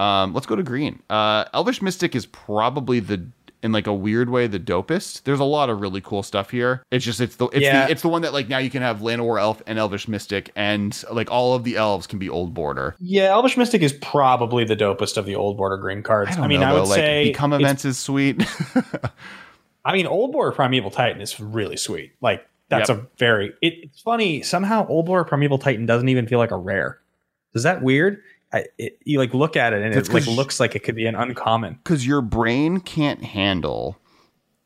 Um, 0.00 0.32
let's 0.34 0.46
go 0.46 0.56
to 0.56 0.62
green. 0.62 1.02
Uh, 1.10 1.44
Elvish 1.52 1.82
Mystic 1.82 2.14
is 2.14 2.26
probably 2.26 3.00
the 3.00 3.26
in 3.62 3.72
like 3.72 3.86
a 3.86 3.92
weird 3.92 4.30
way 4.30 4.46
the 4.46 4.58
dopest. 4.58 5.24
There's 5.24 5.38
a 5.40 5.44
lot 5.44 5.68
of 5.68 5.82
really 5.82 6.00
cool 6.00 6.22
stuff 6.22 6.48
here. 6.50 6.82
It's 6.90 7.04
just 7.04 7.20
it's 7.20 7.36
the 7.36 7.46
it's 7.48 7.60
Yeah. 7.60 7.84
the 7.86 7.92
it's 7.92 8.00
the 8.00 8.08
one 8.08 8.22
that 8.22 8.32
like 8.32 8.48
now 8.48 8.56
you 8.56 8.70
can 8.70 8.80
have 8.80 9.00
Llanowar 9.00 9.38
Elf 9.38 9.60
and 9.66 9.78
Elvish 9.78 10.08
Mystic 10.08 10.50
and 10.56 10.98
like 11.12 11.30
all 11.30 11.54
of 11.54 11.64
the 11.64 11.76
elves 11.76 12.06
can 12.06 12.18
be 12.18 12.30
old 12.30 12.54
border. 12.54 12.96
Yeah, 13.00 13.24
Elvish 13.32 13.58
Mystic 13.58 13.82
is 13.82 13.92
probably 13.92 14.64
the 14.64 14.76
dopest 14.76 15.18
of 15.18 15.26
the 15.26 15.34
old 15.36 15.58
border 15.58 15.76
green 15.76 16.02
cards. 16.02 16.30
I, 16.32 16.36
don't 16.36 16.48
mean, 16.48 16.60
know, 16.60 16.68
I 16.68 16.72
would 16.72 16.84
though, 16.84 16.88
like, 16.90 16.96
say 16.98 17.24
become 17.24 17.52
events 17.52 17.84
is 17.84 17.98
sweet. 17.98 18.42
I 19.84 19.92
mean, 19.92 20.06
old 20.06 20.32
border 20.32 20.52
Primeval 20.52 20.90
Titan 20.90 21.20
is 21.20 21.38
really 21.38 21.76
sweet. 21.76 22.12
Like 22.22 22.46
that's 22.70 22.88
Yep. 22.88 22.98
a 22.98 23.06
very. 23.18 23.52
It, 23.60 23.74
it's 23.82 24.00
funny 24.00 24.42
somehow. 24.42 24.86
Old 24.88 25.04
border 25.06 25.24
Primeval 25.24 25.58
Titan 25.58 25.84
doesn't 25.84 26.08
even 26.08 26.26
feel 26.26 26.38
like 26.38 26.50
a 26.50 26.56
rare. 26.56 26.98
Is 27.54 27.64
that 27.64 27.82
weird? 27.82 28.22
I, 28.52 28.64
it, 28.78 28.98
you 29.04 29.18
like 29.18 29.32
look 29.32 29.56
at 29.56 29.72
it 29.72 29.82
and 29.82 29.94
That's 29.94 30.08
it 30.08 30.14
like 30.14 30.26
looks 30.26 30.58
like 30.58 30.74
it 30.74 30.80
could 30.80 30.96
be 30.96 31.06
an 31.06 31.14
uncommon. 31.14 31.74
Because 31.74 32.06
your 32.06 32.20
brain 32.20 32.80
can't 32.80 33.22
handle 33.22 33.98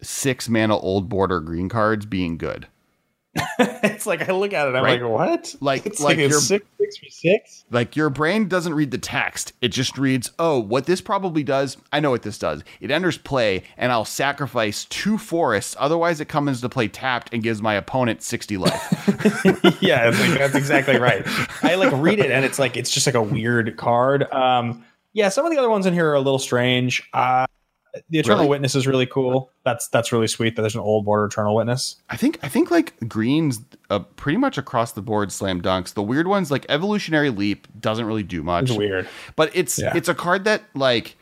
six 0.01 0.49
mana 0.49 0.76
old 0.78 1.09
border 1.09 1.41
green 1.41 1.68
cards 1.68 2.07
being 2.07 2.39
good. 2.39 2.66
it's 3.59 4.07
like 4.07 4.28
I 4.28 4.32
look 4.32 4.53
at 4.53 4.68
it, 4.68 4.74
I'm 4.74 4.85
Right. 4.85 5.03
like, 5.03 5.11
what? 5.11 5.55
Like- 5.61 5.87
it's 5.87 6.01
like 6.01 6.16
like, 6.16 6.26
a 6.26 6.28
you're- 6.28 6.41
six 6.41 6.64
six 6.78 6.97
for 6.99 7.11
six. 7.11 7.64
Like 7.70 7.97
your 7.97 8.11
brain 8.11 8.47
doesn't 8.49 8.74
read 8.74 8.91
the 8.91 8.99
text. 8.99 9.53
It 9.61 9.68
just 9.68 9.97
reads, 9.99 10.30
oh, 10.39 10.59
what 10.61 10.87
this 10.87 11.01
probably 11.01 11.43
does, 11.43 11.76
I 11.93 12.01
know 12.01 12.11
what 12.11 12.22
this 12.22 12.39
does. 12.39 12.62
It 12.80 12.91
enters 12.91 13.16
play, 13.18 13.62
and 13.76 13.91
I'll 13.91 14.05
sacrifice 14.05 14.85
two 14.85 15.16
forests. 15.18 15.74
Otherwise, 15.78 16.20
it 16.20 16.28
comes 16.28 16.59
into 16.59 16.68
play 16.68 16.89
tapped 16.89 17.32
and 17.32 17.43
gives 17.43 17.62
my 17.62 17.74
opponent 17.74 18.22
60 18.22 18.57
life. 18.59 18.72
yeah, 19.80 20.09
it's 20.09 20.20
like, 20.20 20.39
that's 20.39 20.55
exactly 20.55 20.99
right. 20.99 21.22
I 21.62 21.74
like 21.76 21.93
read 21.95 22.18
it 22.18 22.30
and 22.30 22.45
it's 22.45 22.59
like 22.59 22.76
it's 22.76 22.91
just 22.91 23.07
like 23.07 23.14
a 23.16 23.22
weird 23.22 23.76
card. 23.76 24.30
Um, 24.32 24.85
yeah, 25.12 25.28
some 25.28 25.47
of 25.47 25.53
the 25.53 25.59
other 25.59 25.70
ones 25.70 25.87
in 25.87 25.95
here 25.95 26.09
are 26.11 26.14
a 26.14 26.20
little 26.20 26.39
strange. 26.39 27.09
Uh, 27.12 27.47
the 28.11 28.19
Eternal 28.19 28.39
Really? 28.39 28.49
Witness 28.51 28.75
is 28.75 28.87
really 28.87 29.07
cool. 29.07 29.51
That's 29.65 29.89
that's 29.89 30.13
really 30.13 30.27
sweet 30.27 30.57
that 30.57 30.63
there's 30.63 30.75
an 30.75 30.81
old 30.81 31.05
border 31.05 31.27
Eternal 31.27 31.55
Witness. 31.55 31.97
I 32.11 32.17
think 32.17 32.39
I 32.43 32.49
think 32.49 32.71
like 32.71 32.95
greens 33.09 33.61
uh, 33.91 34.01
pretty 34.01 34.39
much 34.39 34.59
across 34.59 34.93
the 34.93 35.03
board 35.03 35.31
slam 35.33 35.61
dunks. 35.63 35.95
The 35.95 36.03
weird 36.03 36.27
ones 36.27 36.51
like 36.51 36.67
evolutionary 36.69 37.31
leap 37.31 37.69
doesn't 37.81 38.05
really 38.05 38.23
do 38.23 38.43
much. 38.43 38.71
It's 38.71 38.79
weird. 38.79 39.09
But 39.37 39.55
it's 39.55 39.79
Yeah. 39.79 39.93
it's 39.97 40.09
a 40.09 40.15
card 40.15 40.45
that 40.45 40.65
like 40.75 41.17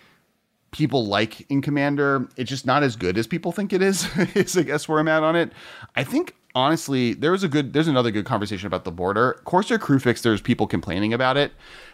people 0.71 1.07
like 1.07 1.49
in 1.51 1.61
Commander. 1.61 2.29
It's 2.37 2.49
just 2.49 2.67
not 2.67 2.83
as 2.83 2.97
good 2.97 3.19
as 3.19 3.27
people 3.27 3.53
think 3.53 3.73
it 3.73 3.83
is. 3.83 4.09
is 4.35 4.57
I 4.57 4.63
guess 4.63 4.89
where 4.89 4.99
I'm 4.99 5.09
at 5.09 5.23
on 5.23 5.37
it. 5.37 5.53
I 5.95 6.05
think 6.05 6.35
honestly, 6.55 7.13
there 7.15 7.33
was 7.33 7.45
a 7.45 7.49
good 7.49 7.73
there's 7.75 7.89
another 7.89 8.11
good 8.11 8.25
conversation 8.25 8.67
about 8.67 8.85
the 8.85 8.93
border. 8.93 9.41
Courser 9.45 9.75
of 9.75 9.83
Kruphix, 9.83 10.23
there's 10.23 10.41
people 10.41 10.67
complaining 10.67 11.13
about 11.13 11.37
it 11.37 11.53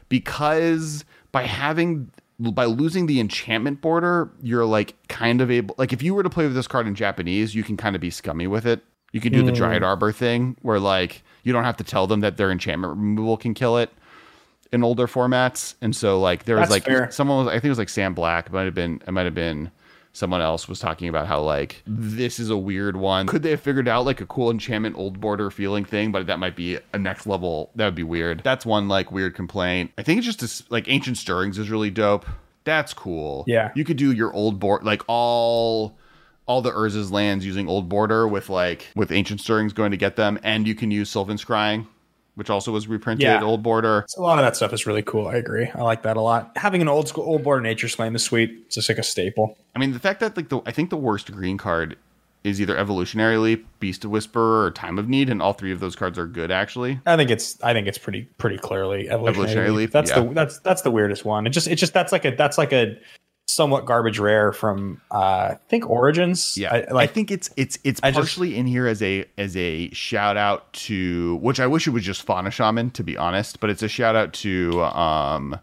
because 0.09 1.05
by 1.33 1.43
having 1.43 2.11
by 2.39 2.65
losing 2.67 3.07
the 3.07 3.19
enchantment 3.21 3.81
border, 3.81 4.31
you're 4.41 4.65
like 4.65 4.95
kind 5.09 5.41
of 5.41 5.51
able 5.51 5.75
like 5.79 5.93
if 5.93 6.03
you 6.03 6.15
were 6.15 6.23
to 6.23 6.31
play 6.31 6.45
with 6.45 6.55
this 6.55 6.69
card 6.69 6.87
in 6.87 6.95
Japanese, 6.95 7.55
you 7.55 7.63
can 7.63 7.77
kind 7.77 7.97
of 7.97 8.01
be 8.01 8.11
scummy 8.11 8.47
with 8.47 8.67
it. 8.67 8.83
You 9.13 9.21
can 9.21 9.33
do 9.33 9.43
the 9.43 9.53
Dryad 9.53 9.83
mm. 9.83 9.87
Arbor 9.87 10.13
thing 10.13 10.57
where 10.63 10.79
like 10.79 11.23
you 11.43 11.53
don't 11.53 11.65
have 11.65 11.79
to 11.79 11.85
tell 11.85 12.07
them 12.07 12.21
that 12.21 12.37
their 12.37 12.51
enchantment 12.51 12.97
removal 12.97 13.37
can 13.37 13.55
kill 13.55 13.79
it 13.79 13.91
in 14.71 14.85
older 14.85 15.07
formats. 15.07 15.75
And 15.81 15.97
so 15.97 16.21
like 16.21 16.45
there 16.45 16.57
was 16.57 16.69
That's 16.69 16.71
like 16.71 16.85
fair. 16.85 17.11
someone 17.11 17.45
was 17.45 17.49
I 17.49 17.55
think 17.55 17.67
it 17.67 17.71
was 17.71 17.79
like 17.79 17.89
Sam 17.89 18.15
Black, 18.15 18.47
it 18.47 18.53
might 18.53 18.65
have 18.65 18.75
been 18.75 19.03
it 19.07 19.11
might 19.11 19.25
have 19.25 19.35
been 19.35 19.71
someone 20.13 20.41
else 20.41 20.69
was 20.69 20.79
talking 20.79 21.09
about 21.09 21.27
how 21.27 21.41
like 21.41 21.83
this 21.87 22.39
is 22.39 22.51
a 22.51 22.57
weird 22.57 22.97
one. 22.97 23.27
Could 23.27 23.43
they 23.43 23.51
have 23.51 23.61
figured 23.61 23.89
out 23.89 24.05
like 24.05 24.21
a 24.21 24.27
cool 24.27 24.51
enchantment 24.51 24.97
old 24.97 25.21
border 25.21 25.51
feeling 25.51 25.85
thing, 25.85 26.13
but 26.13 26.27
that 26.27 26.39
might 26.39 26.57
be 26.57 26.79
a 26.93 26.99
next 26.99 27.27
level. 27.27 27.71
That 27.77 27.85
would 27.87 27.95
be 27.95 28.03
weird. 28.03 28.43
That's 28.45 28.67
one 28.67 28.89
like 28.89 29.13
weird 29.13 29.35
complaint. 29.35 29.93
I 29.99 30.03
think 30.03 30.19
it's 30.19 30.27
just 30.27 30.41
this, 30.41 30.71
like 30.71 30.89
ancient 30.89 31.17
stirrings 31.17 31.59
is 31.59 31.71
really 31.71 31.91
dope. 31.91 32.27
That's 32.65 32.93
cool. 32.93 33.45
Yeah. 33.47 33.71
You 33.75 33.85
could 33.85 33.97
do 33.97 34.13
your 34.13 34.33
old 34.33 34.59
board 34.59 34.85
like 34.85 35.03
all 35.07 35.97
all 36.47 36.63
the 36.63 36.73
Urza's 36.73 37.13
lands 37.13 37.47
using 37.47 37.69
old 37.69 37.89
border 37.89 38.27
with 38.27 38.49
like 38.49 38.89
with 38.97 39.13
ancient 39.13 39.41
stirrings 39.41 39.73
going 39.73 39.91
to 39.93 39.97
get 39.97 40.17
them, 40.17 40.39
and 40.43 40.67
you 40.67 40.75
can 40.75 40.91
use 40.91 41.11
Sylvan 41.11 41.37
Scrying, 41.37 41.87
which 42.39 42.51
also 42.51 42.71
was 42.71 42.87
reprinted 42.87 43.25
Yeah. 43.25 43.43
old 43.43 43.65
border. 43.65 44.05
So 44.07 44.21
a 44.21 44.23
lot 44.23 44.39
of 44.39 44.45
that 44.45 44.55
stuff 44.55 44.73
is 44.73 44.87
really 44.87 45.03
cool. 45.03 45.27
I 45.27 45.35
agree. 45.35 45.69
I 45.75 45.83
like 45.83 46.05
that 46.05 46.17
a 46.17 46.21
lot. 46.21 46.53
Having 46.55 46.83
an 46.83 46.89
old 46.89 47.09
school 47.09 47.25
old 47.25 47.43
border 47.43 47.61
Nature 47.61 47.89
Slam 47.89 48.15
is 48.15 48.23
sweet. 48.23 48.51
It's 48.67 48.77
just 48.77 48.89
like 48.89 48.99
a 48.99 49.03
staple. 49.03 49.59
I 49.75 49.81
mean, 49.81 49.93
the 49.93 49.99
fact 49.99 50.21
that 50.21 50.37
like 50.37 50.49
the 50.49 50.61
I 50.65 50.71
think 50.71 50.91
the 50.91 50.97
worst 50.97 51.33
green 51.33 51.59
card 51.59 51.97
is 52.45 52.61
either 52.61 52.77
Evolutionary 52.77 53.37
Leap, 53.39 53.67
Beast 53.81 54.05
of 54.05 54.13
Whisperer, 54.13 54.67
or 54.67 54.71
Time 54.71 55.01
of 55.01 55.09
Need, 55.09 55.29
and 55.29 55.43
all 55.43 55.53
three 55.53 55.73
of 55.73 55.81
those 55.81 55.97
cards 55.97 56.17
are 56.17 56.27
good 56.29 56.53
actually. 56.53 57.01
I 57.05 57.17
think 57.17 57.31
it's 57.31 57.61
I 57.63 57.73
think 57.73 57.89
it's 57.89 57.99
pretty 57.99 58.23
pretty 58.39 58.59
clearly 58.59 59.11
evolutionary, 59.11 59.31
Evolutionary 59.31 59.71
leap. 59.71 59.91
That's 59.91 60.11
yeah. 60.11 60.21
the 60.21 60.35
that's 60.35 60.59
that's 60.61 60.83
the 60.83 60.93
weirdest 60.93 61.25
one. 61.25 61.45
It 61.45 61.51
just 61.51 61.67
it 61.67 61.75
just 61.75 61.93
that's 61.93 62.13
like 62.13 62.25
a 62.25 62.31
that's 62.37 62.57
like 62.57 62.73
a 62.73 62.97
somewhat 63.49 63.87
garbage 63.87 64.19
rare 64.19 64.53
from 64.53 65.01
uh 65.11 65.17
I 65.55 65.59
think 65.69 65.89
Origins. 65.89 66.57
Yeah, 66.57 66.73
I, 66.93 67.03
I 67.03 67.07
think 67.07 67.31
it's 67.31 67.51
it's 67.57 67.79
it's 67.83 67.99
I 68.03 68.11
just- 68.11 68.19
partially 68.19 68.57
in 68.57 68.67
here 68.67 68.87
as 68.87 69.03
a 69.03 69.25
as 69.39 69.57
a 69.57 69.91
shout 69.91 70.37
out 70.37 70.71
to 70.75 71.37
which 71.37 71.59
I 71.59 71.67
wish 71.67 71.87
it 71.87 71.91
was 71.91 72.05
just 72.05 72.23
Fauna 72.23 72.51
Shaman 72.51 72.91
to 72.93 73.03
be 73.03 73.17
honest, 73.17 73.59
but 73.61 73.71
it's 73.71 73.83
a 73.83 73.89
shout 73.89 74.15
out 74.15 74.33
to 74.35 74.83
um 74.85 75.59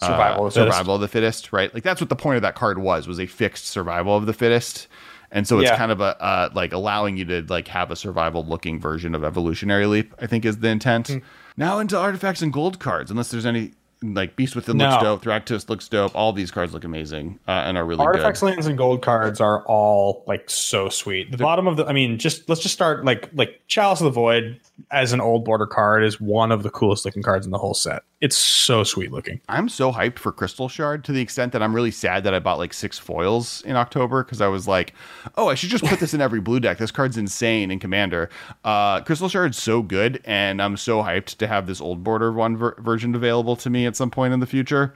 survival. 0.00 0.44
uh, 0.44 0.46
of 0.46 0.54
the 0.54 0.60
fittest. 0.60 0.76
survival 0.76 0.94
of 0.94 1.00
the 1.00 1.08
fittest, 1.08 1.52
right? 1.52 1.74
Like 1.74 1.82
that's 1.82 2.00
what 2.00 2.08
the 2.10 2.16
point 2.16 2.36
of 2.36 2.42
that 2.42 2.54
card 2.54 2.78
was 2.78 3.08
was 3.08 3.18
a 3.18 3.26
fixed 3.26 3.66
survival 3.66 4.16
of 4.16 4.26
the 4.26 4.32
fittest. 4.32 4.86
And 5.32 5.46
so 5.48 5.58
it's 5.58 5.68
Yeah. 5.68 5.76
kind 5.76 5.90
of 5.90 6.00
a 6.00 6.22
uh, 6.22 6.50
like 6.54 6.72
allowing 6.72 7.16
you 7.16 7.24
to 7.24 7.42
like 7.48 7.66
have 7.68 7.90
a 7.90 7.96
survival 7.96 8.46
looking 8.46 8.78
version 8.78 9.14
of 9.16 9.24
evolutionary 9.24 9.86
leap. 9.86 10.14
I 10.20 10.26
think 10.28 10.44
is 10.44 10.58
the 10.58 10.68
intent. 10.68 11.08
Hmm. 11.08 11.18
Now 11.56 11.80
into 11.80 11.98
artifacts 11.98 12.40
and 12.42 12.52
gold 12.52 12.78
cards, 12.78 13.10
unless 13.10 13.30
there's 13.32 13.46
any 13.46 13.72
Like 14.14 14.36
Beast 14.36 14.54
Within 14.56 14.76
No. 14.76 14.90
looks 14.90 15.02
dope. 15.02 15.22
Thragtusk 15.24 15.68
looks 15.68 15.88
dope. 15.88 16.14
All 16.14 16.32
these 16.32 16.50
cards 16.50 16.72
look 16.72 16.84
amazing 16.84 17.38
uh, 17.48 17.50
and 17.66 17.76
are 17.78 17.84
really 17.84 18.04
Artifacts, 18.04 18.40
good. 18.40 18.46
lands, 18.46 18.66
and 18.66 18.76
gold 18.78 19.02
cards 19.02 19.40
are 19.40 19.64
all 19.66 20.24
like 20.26 20.48
so 20.50 20.88
sweet. 20.88 21.30
The 21.30 21.38
bottom 21.38 21.66
of 21.66 21.76
the, 21.76 21.86
I 21.86 21.92
mean, 21.92 22.18
just 22.18 22.48
let's 22.48 22.60
just 22.62 22.74
start 22.74 23.04
like 23.04 23.30
like 23.34 23.60
Chalice 23.68 24.00
of 24.00 24.04
the 24.04 24.10
Void 24.10 24.60
as 24.90 25.12
an 25.12 25.20
old 25.20 25.44
border 25.44 25.66
card 25.66 26.04
is 26.04 26.20
one 26.20 26.52
of 26.52 26.62
the 26.62 26.70
coolest 26.70 27.04
looking 27.04 27.22
cards 27.22 27.46
in 27.46 27.52
the 27.52 27.58
whole 27.58 27.74
set. 27.74 28.02
It's 28.20 28.36
so 28.36 28.82
sweet 28.82 29.12
looking. 29.12 29.40
I'm 29.48 29.68
so 29.68 29.92
hyped 29.92 30.18
for 30.18 30.32
Crystal 30.32 30.68
Shard 30.70 31.04
to 31.04 31.12
the 31.12 31.20
extent 31.20 31.52
that 31.52 31.62
I'm 31.62 31.74
really 31.74 31.90
sad 31.90 32.24
that 32.24 32.32
I 32.32 32.38
bought 32.38 32.56
like 32.58 32.72
six 32.72 32.98
foils 32.98 33.60
in 33.62 33.76
October 33.76 34.24
because 34.24 34.40
I 34.40 34.48
was 34.48 34.66
like, 34.66 34.94
oh, 35.36 35.48
I 35.48 35.54
should 35.54 35.68
just 35.68 35.84
put 35.84 36.00
this 36.00 36.14
in 36.14 36.22
every 36.22 36.40
blue 36.40 36.58
deck. 36.60 36.78
This 36.78 36.90
card's 36.90 37.18
insane 37.18 37.70
in 37.70 37.78
Commander. 37.78 38.30
Uh, 38.64 39.02
Crystal 39.02 39.28
Shard's 39.28 39.62
so 39.62 39.82
good, 39.82 40.22
and 40.24 40.62
I'm 40.62 40.76
so 40.78 41.02
hyped 41.02 41.36
to 41.36 41.46
have 41.46 41.66
this 41.66 41.80
old 41.80 42.02
border 42.04 42.32
one 42.32 42.56
ver- 42.56 42.76
version 42.78 43.14
available 43.14 43.54
to 43.56 43.68
me 43.68 43.84
at 43.86 43.95
some 43.96 44.10
point 44.10 44.32
in 44.34 44.40
the 44.40 44.46
future. 44.46 44.94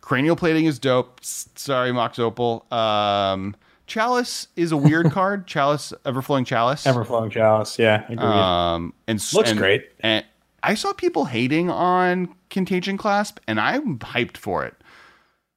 Cranial 0.00 0.36
plating 0.36 0.64
is 0.66 0.78
dope. 0.78 1.20
S- 1.22 1.48
Sorry, 1.56 1.92
Mox 1.92 2.18
Opal. 2.18 2.64
Um, 2.72 3.56
Chalice 3.86 4.48
is 4.56 4.72
a 4.72 4.76
weird 4.76 5.10
card. 5.12 5.46
Chalice, 5.46 5.92
Everflowing 6.04 6.46
Chalice. 6.46 6.84
Everflowing 6.84 7.30
Chalice, 7.30 7.78
yeah, 7.78 8.04
agreed. 8.04 8.18
Um, 8.20 8.92
and 9.06 9.20
Looks 9.34 9.50
and- 9.50 9.58
great. 9.58 9.90
And 10.00 10.24
I 10.62 10.74
saw 10.74 10.92
people 10.92 11.26
hating 11.26 11.70
on 11.70 12.34
Contagion 12.50 12.96
Clasp, 12.96 13.38
and 13.46 13.60
I'm 13.60 13.98
hyped 13.98 14.36
for 14.36 14.64
it. 14.64 14.74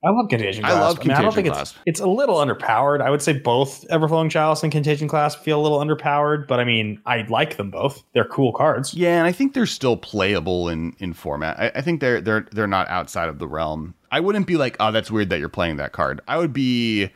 I 0.02 0.12
love 0.12 0.30
Contagion 0.30 0.64
I 0.64 0.70
Clasp. 0.72 0.98
love 1.00 1.06
mean, 1.06 1.18
I 1.18 1.22
don't 1.22 1.36
think 1.36 1.50
Clasp. 1.50 1.76
it's 1.86 2.00
it's 2.00 2.00
a 2.00 2.08
little 2.08 2.38
underpowered. 2.38 3.02
I 3.02 3.10
would 3.10 3.22
say 3.22 3.34
both 3.34 3.86
Everflowing 3.90 4.32
Chalice 4.32 4.64
and 4.64 4.72
Contagion 4.72 5.10
Clasp 5.10 5.40
feel 5.40 5.60
a 5.60 5.64
little 5.64 5.80
underpowered, 5.80 6.48
but 6.48 6.60
I 6.60 6.64
mean, 6.64 7.02
I 7.06 7.24
like 7.30 7.58
them 7.58 7.70
both. 7.70 8.02
They're 8.14 8.24
cool 8.26 8.54
cards. 8.54 8.94
Yeah, 8.94 9.18
and 9.18 9.28
I 9.28 9.34
think 9.34 9.54
they're 9.54 9.66
still 9.66 9.98
playable 9.98 10.70
in 10.70 10.96
in 11.00 11.12
format. 11.14 11.60
I, 11.60 11.72
I 11.76 11.82
think 11.82 12.00
they're 12.00 12.22
they're 12.22 12.48
they're 12.52 12.68
not 12.68 12.88
outside 12.88 13.28
of 13.28 13.40
the 13.40 13.48
realm. 13.48 13.94
I 14.12 14.22
wouldn't 14.22 14.48
be 14.48 14.56
like, 14.56 14.78
oh, 14.80 14.92
that's 14.92 15.12
weird 15.12 15.30
that 15.32 15.40
you're 15.40 15.50
playing 15.50 15.76
that 15.78 15.92
card. 15.92 16.22
I 16.28 16.38
would 16.38 16.54
be 16.54 17.12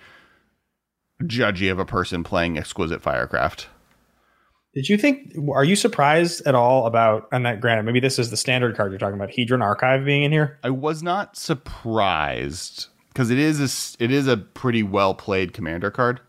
judgy 1.24 1.72
of 1.72 1.80
a 1.80 1.86
person 1.86 2.24
playing 2.24 2.58
Exquisite 2.58 3.02
Firecraft. 3.02 3.68
Did 4.74 4.90
you 4.90 4.98
think? 4.98 5.36
Are 5.54 5.64
you 5.64 5.76
surprised 5.76 6.46
at 6.48 6.56
all 6.56 6.88
about? 6.88 7.28
And 7.32 7.46
that, 7.46 7.62
granted, 7.62 7.84
maybe 7.84 8.00
this 8.00 8.18
is 8.18 8.32
the 8.32 8.38
standard 8.38 8.76
card 8.76 8.92
you're 8.92 9.00
talking 9.00 9.16
about, 9.16 9.30
Hedron 9.30 9.62
Archive 9.62 10.04
being 10.04 10.24
in 10.24 10.32
here. 10.32 10.60
I 10.64 10.72
was 10.72 11.04
not 11.04 11.38
surprised 11.38 12.88
because 13.10 13.30
it 13.30 13.38
is 13.38 13.60
a 13.60 14.04
it 14.04 14.12
is 14.12 14.28
a 14.28 14.38
pretty 14.38 14.82
well 14.82 15.14
played 15.14 15.54
commander 15.54 15.92
card. 15.92 16.22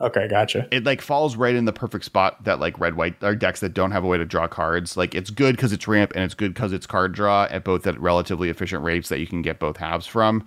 Okay, 0.00 0.28
gotcha. 0.28 0.66
it 0.70 0.84
like 0.84 1.02
falls 1.02 1.36
right 1.36 1.54
in 1.54 1.66
the 1.66 1.74
perfect 1.74 2.06
spot 2.06 2.44
that 2.44 2.58
like 2.58 2.78
red 2.78 2.96
white 2.96 3.22
are 3.22 3.34
decks 3.34 3.60
that 3.60 3.74
don't 3.74 3.90
have 3.90 4.02
a 4.02 4.06
way 4.06 4.16
to 4.16 4.24
draw 4.24 4.48
cards. 4.48 4.96
Like 4.96 5.14
it's 5.14 5.28
good 5.28 5.56
because 5.56 5.74
it's 5.74 5.86
ramp 5.86 6.12
and 6.14 6.24
it's 6.24 6.32
good 6.32 6.54
because 6.54 6.72
it's 6.72 6.86
card 6.86 7.12
draw 7.12 7.46
at 7.50 7.64
both 7.64 7.86
at 7.86 8.00
relatively 8.00 8.48
efficient 8.48 8.82
rates 8.82 9.10
that 9.10 9.20
you 9.20 9.26
can 9.26 9.42
get 9.42 9.58
both 9.58 9.76
halves 9.76 10.06
from. 10.06 10.46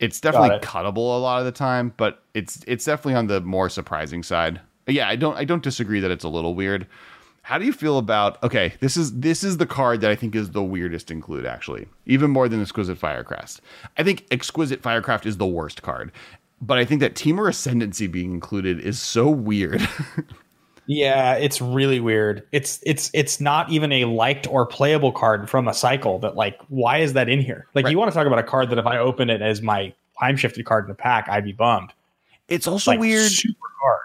It's 0.00 0.20
definitely 0.20 0.56
it. 0.56 0.62
cuttable 0.62 1.16
a 1.16 1.20
lot 1.20 1.38
of 1.38 1.46
the 1.46 1.52
time, 1.52 1.94
but 1.96 2.22
it's 2.34 2.62
it's 2.66 2.84
definitely 2.84 3.14
on 3.14 3.26
the 3.28 3.40
more 3.40 3.70
surprising 3.70 4.22
side. 4.22 4.60
Yeah, 4.90 5.08
I 5.08 5.16
don't 5.16 5.36
I 5.36 5.44
don't 5.44 5.62
disagree 5.62 6.00
that 6.00 6.10
it's 6.10 6.24
a 6.24 6.28
little 6.28 6.54
weird. 6.54 6.86
How 7.42 7.58
do 7.58 7.64
you 7.64 7.72
feel 7.72 7.98
about 7.98 8.42
okay, 8.42 8.74
this 8.80 8.96
is 8.96 9.18
this 9.20 9.42
is 9.42 9.56
the 9.56 9.66
card 9.66 10.00
that 10.02 10.10
I 10.10 10.14
think 10.16 10.34
is 10.34 10.50
the 10.50 10.62
weirdest 10.62 11.10
include 11.10 11.46
actually. 11.46 11.88
Even 12.06 12.30
more 12.30 12.48
than 12.48 12.60
Exquisite 12.60 12.98
Firecraft. 12.98 13.60
I 13.98 14.02
think 14.02 14.26
Exquisite 14.30 14.82
Firecraft 14.82 15.26
is 15.26 15.36
the 15.38 15.46
worst 15.46 15.82
card. 15.82 16.12
But 16.62 16.76
I 16.76 16.84
think 16.84 17.00
that 17.00 17.14
Temur 17.14 17.48
Ascendancy 17.48 18.06
being 18.06 18.32
included 18.32 18.80
is 18.80 19.00
so 19.00 19.28
weird. 19.30 19.86
Yeah, 20.86 21.34
it's 21.34 21.60
really 21.60 22.00
weird. 22.00 22.42
It's 22.50 22.80
it's 22.84 23.12
it's 23.14 23.40
not 23.40 23.70
even 23.70 23.92
a 23.92 24.06
liked 24.06 24.48
or 24.48 24.66
playable 24.66 25.12
card 25.12 25.48
from 25.48 25.68
a 25.68 25.74
cycle. 25.74 26.18
That 26.18 26.34
like, 26.34 26.58
why 26.68 26.98
is 26.98 27.12
that 27.12 27.28
in 27.28 27.40
here? 27.40 27.68
Like, 27.74 27.84
Right. 27.84 27.92
you 27.92 27.98
want 27.98 28.10
to 28.10 28.14
talk 28.16 28.26
about 28.26 28.40
a 28.40 28.42
card 28.42 28.70
that 28.70 28.78
if 28.78 28.86
I 28.86 28.98
open 28.98 29.30
it 29.30 29.40
as 29.40 29.62
my 29.62 29.94
time 30.18 30.36
shifted 30.36 30.64
card 30.66 30.84
in 30.84 30.88
the 30.88 30.96
pack, 30.96 31.28
I'd 31.28 31.44
be 31.44 31.52
bummed. 31.52 31.92
It's 32.50 32.66
also 32.66 32.90
Like, 32.90 33.00
weird. 33.00 33.32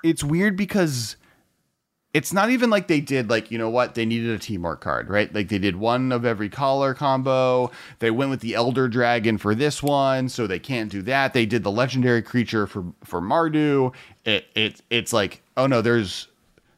It's 0.04 0.24
weird 0.24 0.56
because 0.56 1.18
it's 2.14 2.32
not 2.32 2.50
even 2.50 2.70
like 2.70 2.88
they 2.88 3.02
did 3.02 3.30
like 3.30 3.52
you 3.52 3.58
know 3.58 3.70
what? 3.70 3.96
They 3.96 4.06
needed 4.06 4.30
a 4.30 4.40
teamwork 4.40 4.80
card 4.82 5.10
right? 5.10 5.34
Like 5.36 5.50
they 5.50 5.60
did 5.60 5.76
one 5.76 6.14
of 6.14 6.26
every 6.26 6.48
collar 6.48 6.94
combo. 6.94 7.72
They 8.00 8.12
went 8.12 8.32
with 8.32 8.40
the 8.40 8.56
elder 8.56 8.88
dragon 8.88 9.38
for 9.38 9.54
this 9.54 9.84
one 9.84 10.30
so 10.30 10.48
they 10.48 10.60
can't 10.60 10.90
do 10.90 11.02
that. 11.04 11.34
They 11.34 11.46
did 11.46 11.64
the 11.64 11.72
legendary 11.72 12.22
creature 12.22 12.68
for 12.68 12.86
for 13.04 13.20
mardu. 13.20 13.94
It, 14.24 14.46
it 14.56 14.82
it's 14.90 15.12
like 15.12 15.42
oh 15.58 15.68
no 15.68 15.82
there's 15.82 16.30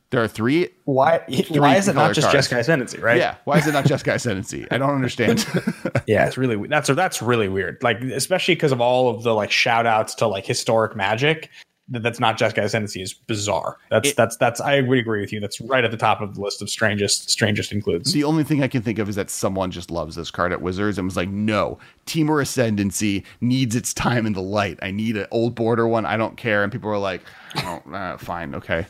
there 0.10 0.24
are 0.24 0.28
three 0.28 0.70
Why? 0.86 1.22
Why 1.50 1.76
is 1.76 1.88
it 1.88 1.96
not 1.96 2.14
just 2.14 2.32
cards. 2.32 2.48
Jeskai 2.48 2.60
Ascendancy? 2.60 3.00
Right? 3.00 3.18
yeah 3.18 3.36
why 3.44 3.58
is 3.58 3.68
it 3.68 3.74
not 3.74 3.86
Jeskai 3.86 4.16
Ascendancy 4.16 4.66
i 4.72 4.78
don't 4.78 4.96
understand 4.96 5.46
yeah. 6.08 6.26
It's 6.26 6.38
really 6.38 6.68
that's 6.68 6.90
that's 6.90 7.22
really 7.22 7.50
weird. 7.50 7.78
Like, 7.82 8.02
especially 8.02 8.56
because 8.56 8.72
of 8.72 8.82
all 8.82 9.10
of 9.10 9.24
the 9.24 9.34
like 9.34 9.52
shout 9.52 9.86
outs 9.86 10.16
to 10.16 10.28
like 10.28 10.46
historic 10.46 10.96
magic. 10.96 11.50
That 11.90 12.04
that's 12.04 12.20
not 12.20 12.38
Jeskai 12.38 12.64
Ascendancy 12.64 13.02
is 13.02 13.14
bizarre. 13.14 13.78
That's 13.90 14.10
It- 14.10 14.16
that's 14.18 14.36
that's 14.38 14.60
I 14.60 14.82
would 14.82 15.00
agree 15.00 15.22
with 15.22 15.32
you. 15.32 15.40
That's 15.40 15.62
right 15.62 15.84
at 15.86 15.92
the 15.92 15.98
top 15.98 16.20
of 16.22 16.36
the 16.36 16.42
list 16.42 16.62
of 16.62 16.70
strangest 16.70 17.30
strangest 17.30 17.72
includes. 17.72 18.12
The 18.12 18.24
only 18.26 18.44
thing 18.44 18.62
I 18.62 18.68
can 18.68 18.82
think 18.82 19.00
of 19.00 19.08
is 19.08 19.16
that 19.16 19.30
someone 19.30 19.72
just 19.72 19.90
loves 19.90 20.16
this 20.16 20.30
card 20.30 20.52
at 20.52 20.62
Wizards 20.62 20.98
and 20.98 21.06
was 21.08 21.16
like, 21.16 21.30
no, 21.30 21.78
Temur 22.06 22.42
Ascendancy 22.42 23.24
needs 23.40 23.76
its 23.76 23.94
time 23.94 24.26
in 24.26 24.34
the 24.34 24.42
light. 24.42 24.80
I 24.82 24.92
need 24.92 25.16
an 25.18 25.28
old 25.32 25.56
border 25.56 25.88
one. 25.88 26.06
I 26.06 26.18
don't 26.18 26.36
care. 26.36 26.64
And 26.64 26.72
people 26.72 26.90
were 26.90 26.98
like, 26.98 27.22
oh, 27.58 27.82
uh, 27.94 28.18
fine, 28.18 28.54
okay. 28.56 28.86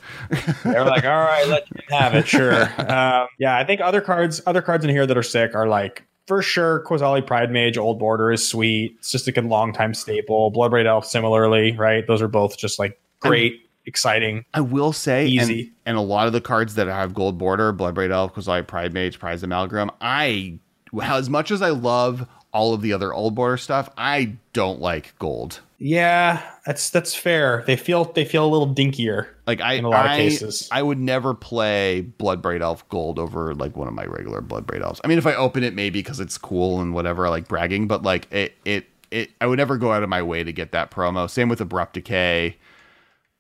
They 0.64 0.72
were 0.72 0.86
like, 0.86 1.06
"All 1.06 1.12
right, 1.24 1.48
let's 1.48 1.70
have 1.90 2.16
it, 2.16 2.28
sure." 2.38 2.64
Um, 2.80 3.28
yeah, 3.40 3.58
I 3.58 3.64
think 3.64 3.80
other 3.82 4.02
cards, 4.02 4.42
other 4.48 4.62
cards 4.62 4.84
in 4.84 4.90
here 4.90 5.06
that 5.06 5.18
are 5.18 5.24
sick 5.24 5.54
are 5.56 5.68
like 5.68 6.04
for 6.28 6.42
sure. 6.42 6.84
Qasali 6.86 7.26
Pridemage, 7.26 7.78
Old 7.78 7.98
Border 8.00 8.32
is 8.32 8.48
sweet. 8.48 8.96
It's 9.00 9.12
just 9.12 9.28
a 9.28 9.42
long 9.42 9.74
time 9.74 9.94
staple. 9.94 10.52
Bloodbraid 10.52 10.86
Elf, 10.86 11.06
similarly, 11.06 11.76
right? 11.76 12.06
Those 12.06 12.22
are 12.22 12.28
both 12.28 12.58
just 12.58 12.78
like 12.78 13.00
great, 13.22 13.70
exciting. 13.86 14.46
I 14.54 14.62
will 14.62 14.94
say, 14.94 15.24
and- 15.24 15.32
Easy. 15.32 15.72
And, 15.86 15.98
a 15.98 16.02
lot 16.02 16.28
of 16.28 16.34
the 16.34 16.42
cards 16.42 16.76
that 16.76 16.88
have 16.88 17.14
gold 17.14 17.38
border, 17.38 17.72
Bloodbraid 17.74 18.12
Elf, 18.12 18.36
Kozai 18.36 18.68
Pride 18.68 18.94
Mage, 18.94 19.18
Prized 19.20 19.44
Amalgam, 19.44 19.90
I, 20.02 20.60
as 21.02 21.30
much 21.30 21.50
as 21.50 21.62
I 21.62 21.70
love 21.70 22.28
all 22.54 22.74
of 22.74 22.82
the 22.82 22.94
other 22.94 23.14
old 23.14 23.36
border 23.36 23.58
stuff, 23.58 23.90
I 23.98 24.38
don't 24.54 24.82
like 24.82 25.18
gold. 25.20 25.62
Yeah, 25.80 26.42
that's 26.66 26.90
that's 26.90 27.14
fair. 27.14 27.64
They 27.68 27.76
feel 27.76 28.06
they 28.06 28.26
feel 28.26 28.46
a 28.46 28.50
little 28.50 28.74
dinkier. 28.74 29.28
Like 29.46 29.62
I, 29.62 29.74
In 29.74 29.86
a 29.86 29.90
lot 29.90 30.06
of 30.06 30.12
I, 30.12 30.18
cases. 30.18 30.68
I 30.72 30.82
would 30.82 30.98
never 30.98 31.36
play 31.36 32.08
Bloodbraid 32.18 32.62
Elf 32.62 32.88
Gold 32.90 33.20
over 33.20 33.54
like 33.54 33.78
one 33.78 33.88
of 33.88 33.94
my 33.94 34.06
regular 34.06 34.42
Bloodbraid 34.42 34.82
Elves. 34.82 35.00
I 35.04 35.08
mean, 35.08 35.20
if 35.20 35.28
I 35.28 35.36
open 35.36 35.64
it, 35.64 35.76
maybe 35.76 36.00
because 36.00 36.20
it's 36.20 36.38
cool 36.38 36.82
and 36.82 36.94
whatever, 36.94 37.28
I 37.28 37.30
like 37.30 37.48
bragging. 37.48 37.88
But 37.88 38.02
like 38.02 38.32
it, 38.34 38.56
it, 38.66 38.88
it, 39.12 39.30
I 39.40 39.46
would 39.46 39.58
never 39.58 39.78
go 39.78 39.92
out 39.92 40.02
of 40.02 40.10
my 40.10 40.24
way 40.24 40.44
to 40.44 40.52
get 40.52 40.72
that 40.72 40.90
promo. 40.90 41.30
Same 41.30 41.48
with 41.48 41.62
Abrupt 41.62 41.94
Decay. 41.94 42.58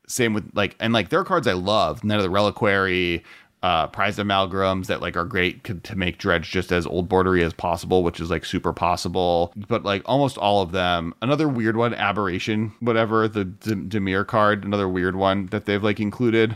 Same 0.07 0.33
with 0.33 0.51
like, 0.53 0.75
and 0.79 0.93
like 0.93 1.09
there 1.09 1.19
are 1.19 1.25
cards 1.25 1.47
I 1.47 1.53
love. 1.53 2.03
None 2.03 2.17
of 2.17 2.23
the 2.23 2.29
Reliquary, 2.29 3.23
uh, 3.67 3.85
prized 3.87 4.17
amalgams 4.17 4.85
that 4.85 5.01
like 5.01 5.17
are 5.17 5.25
great 5.25 5.61
to, 5.65 5.73
to 5.73 5.97
make 5.97 6.19
dredge 6.19 6.49
just 6.49 6.71
as 6.71 6.87
old 6.87 7.09
bordery 7.09 7.43
as 7.43 7.51
possible, 7.51 8.01
which 8.01 8.21
is 8.21 8.29
like 8.29 8.45
super 8.45 8.71
possible. 8.71 9.51
But 9.67 9.83
like 9.83 10.03
almost 10.05 10.37
all 10.37 10.61
of 10.61 10.71
them, 10.71 11.13
another 11.21 11.49
weird 11.49 11.75
one, 11.75 11.93
aberration, 11.93 12.71
whatever 12.79 13.27
the 13.27 13.43
D- 13.43 13.71
Dimir 13.73 14.25
card, 14.25 14.63
another 14.63 14.87
weird 14.87 15.17
one 15.17 15.47
that 15.47 15.65
they've 15.65 15.83
like 15.83 15.99
included. 15.99 16.55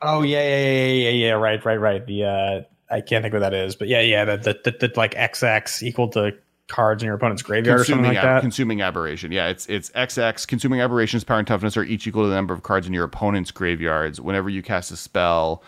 Oh 0.00 0.22
yeah, 0.22 0.40
yeah, 0.40 0.70
yeah, 0.70 0.86
yeah, 0.92 1.10
yeah. 1.10 1.32
Right, 1.32 1.64
right, 1.64 1.80
right. 1.80 2.06
The 2.06 2.24
uh, 2.24 2.94
I 2.94 3.00
can't 3.00 3.22
think 3.22 3.34
what 3.34 3.40
that 3.40 3.54
is, 3.54 3.74
but 3.74 3.88
yeah, 3.88 4.02
yeah. 4.02 4.24
The 4.24 4.36
the, 4.36 4.70
the, 4.70 4.86
the 4.86 4.92
like 4.96 5.14
XX 5.14 5.82
equal 5.82 6.06
to 6.10 6.32
cards 6.68 7.02
in 7.02 7.06
your 7.06 7.16
opponent's 7.16 7.42
graveyard 7.42 7.80
or 7.80 7.84
something 7.84 8.04
like 8.06 8.18
ab- 8.18 8.24
that. 8.24 8.40
consuming 8.40 8.82
aberration. 8.82 9.32
Yeah, 9.32 9.48
it's 9.48 9.66
it's 9.66 9.90
XX. 9.90 10.46
Consuming 10.46 10.80
aberrations, 10.80 11.24
power 11.24 11.38
and 11.38 11.46
toughness 11.46 11.76
are 11.76 11.82
each 11.82 12.06
equal 12.06 12.22
to 12.22 12.28
the 12.28 12.36
number 12.36 12.54
of 12.54 12.62
cards 12.62 12.86
in 12.86 12.92
your 12.92 13.04
opponent's 13.04 13.50
graveyards. 13.50 14.20
Whenever 14.20 14.48
you 14.48 14.62
cast 14.62 14.92
a 14.92 14.96
spell, 14.96 15.64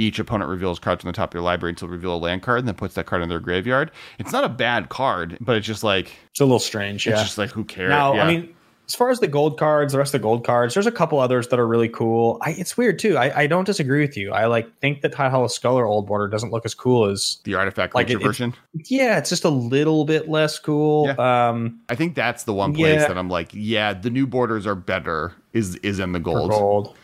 each 0.00 0.18
opponent 0.18 0.48
reveals 0.50 0.78
cards 0.78 1.02
from 1.02 1.08
the 1.08 1.12
top 1.12 1.30
of 1.30 1.34
your 1.34 1.42
library 1.42 1.72
until 1.72 1.88
reveal 1.88 2.14
a 2.14 2.18
land 2.18 2.42
card, 2.42 2.60
and 2.60 2.68
then 2.68 2.74
puts 2.74 2.94
that 2.94 3.06
card 3.06 3.22
in 3.22 3.28
their 3.28 3.40
graveyard. 3.40 3.90
It's 4.18 4.32
not 4.32 4.44
a 4.44 4.48
bad 4.48 4.88
card, 4.88 5.36
but 5.40 5.56
it's 5.56 5.66
just 5.66 5.84
like 5.84 6.12
it's 6.30 6.40
a 6.40 6.44
little 6.44 6.58
strange. 6.58 7.06
Yeah. 7.06 7.12
it's 7.12 7.22
just 7.22 7.38
like 7.38 7.50
who 7.50 7.64
cares? 7.64 7.90
Now, 7.90 8.14
yeah. 8.14 8.24
I 8.24 8.26
mean, 8.26 8.54
as 8.90 8.96
far 8.96 9.10
as 9.10 9.20
the 9.20 9.28
gold 9.28 9.56
cards, 9.56 9.92
the 9.92 9.98
rest 10.00 10.14
of 10.14 10.20
the 10.20 10.22
gold 10.24 10.44
cards, 10.44 10.74
there's 10.74 10.86
a 10.86 10.90
couple 10.90 11.20
others 11.20 11.46
that 11.48 11.60
are 11.60 11.66
really 11.66 11.88
cool. 11.88 12.38
I, 12.42 12.50
it's 12.52 12.76
weird 12.76 12.98
too. 12.98 13.16
I, 13.16 13.42
I 13.42 13.46
don't 13.46 13.64
disagree 13.64 14.00
with 14.00 14.16
you. 14.16 14.32
I 14.32 14.46
like 14.46 14.76
think 14.80 15.02
that 15.02 15.14
Hollow 15.14 15.46
Skull 15.46 15.78
or 15.78 15.84
Old 15.84 16.08
Border 16.08 16.26
doesn't 16.26 16.50
look 16.50 16.64
as 16.64 16.74
cool 16.74 17.04
as. 17.04 17.38
the 17.44 17.54
artifact 17.54 17.94
like, 17.94 18.10
it- 18.10 18.20
version. 18.20 18.52
Yeah, 18.74 19.18
it's 19.18 19.30
just 19.30 19.44
a 19.44 19.50
little 19.50 20.04
bit 20.06 20.28
less 20.28 20.58
cool. 20.58 21.08
Um, 21.20 21.80
I 21.88 21.94
think 21.94 22.16
that's 22.16 22.42
the 22.44 22.52
one 22.52 22.74
place 22.74 23.00
yeah. 23.00 23.06
that 23.06 23.16
I'm 23.16 23.28
like, 23.28 23.50
yeah, 23.52 23.92
the 23.92 24.10
new 24.10 24.26
borders 24.26 24.66
are 24.66 24.74
better. 24.74 25.34
Is 25.52 25.76
is 25.76 26.00
in 26.00 26.12
the 26.12 26.20
gold. 26.20 26.50
gold. 26.50 26.96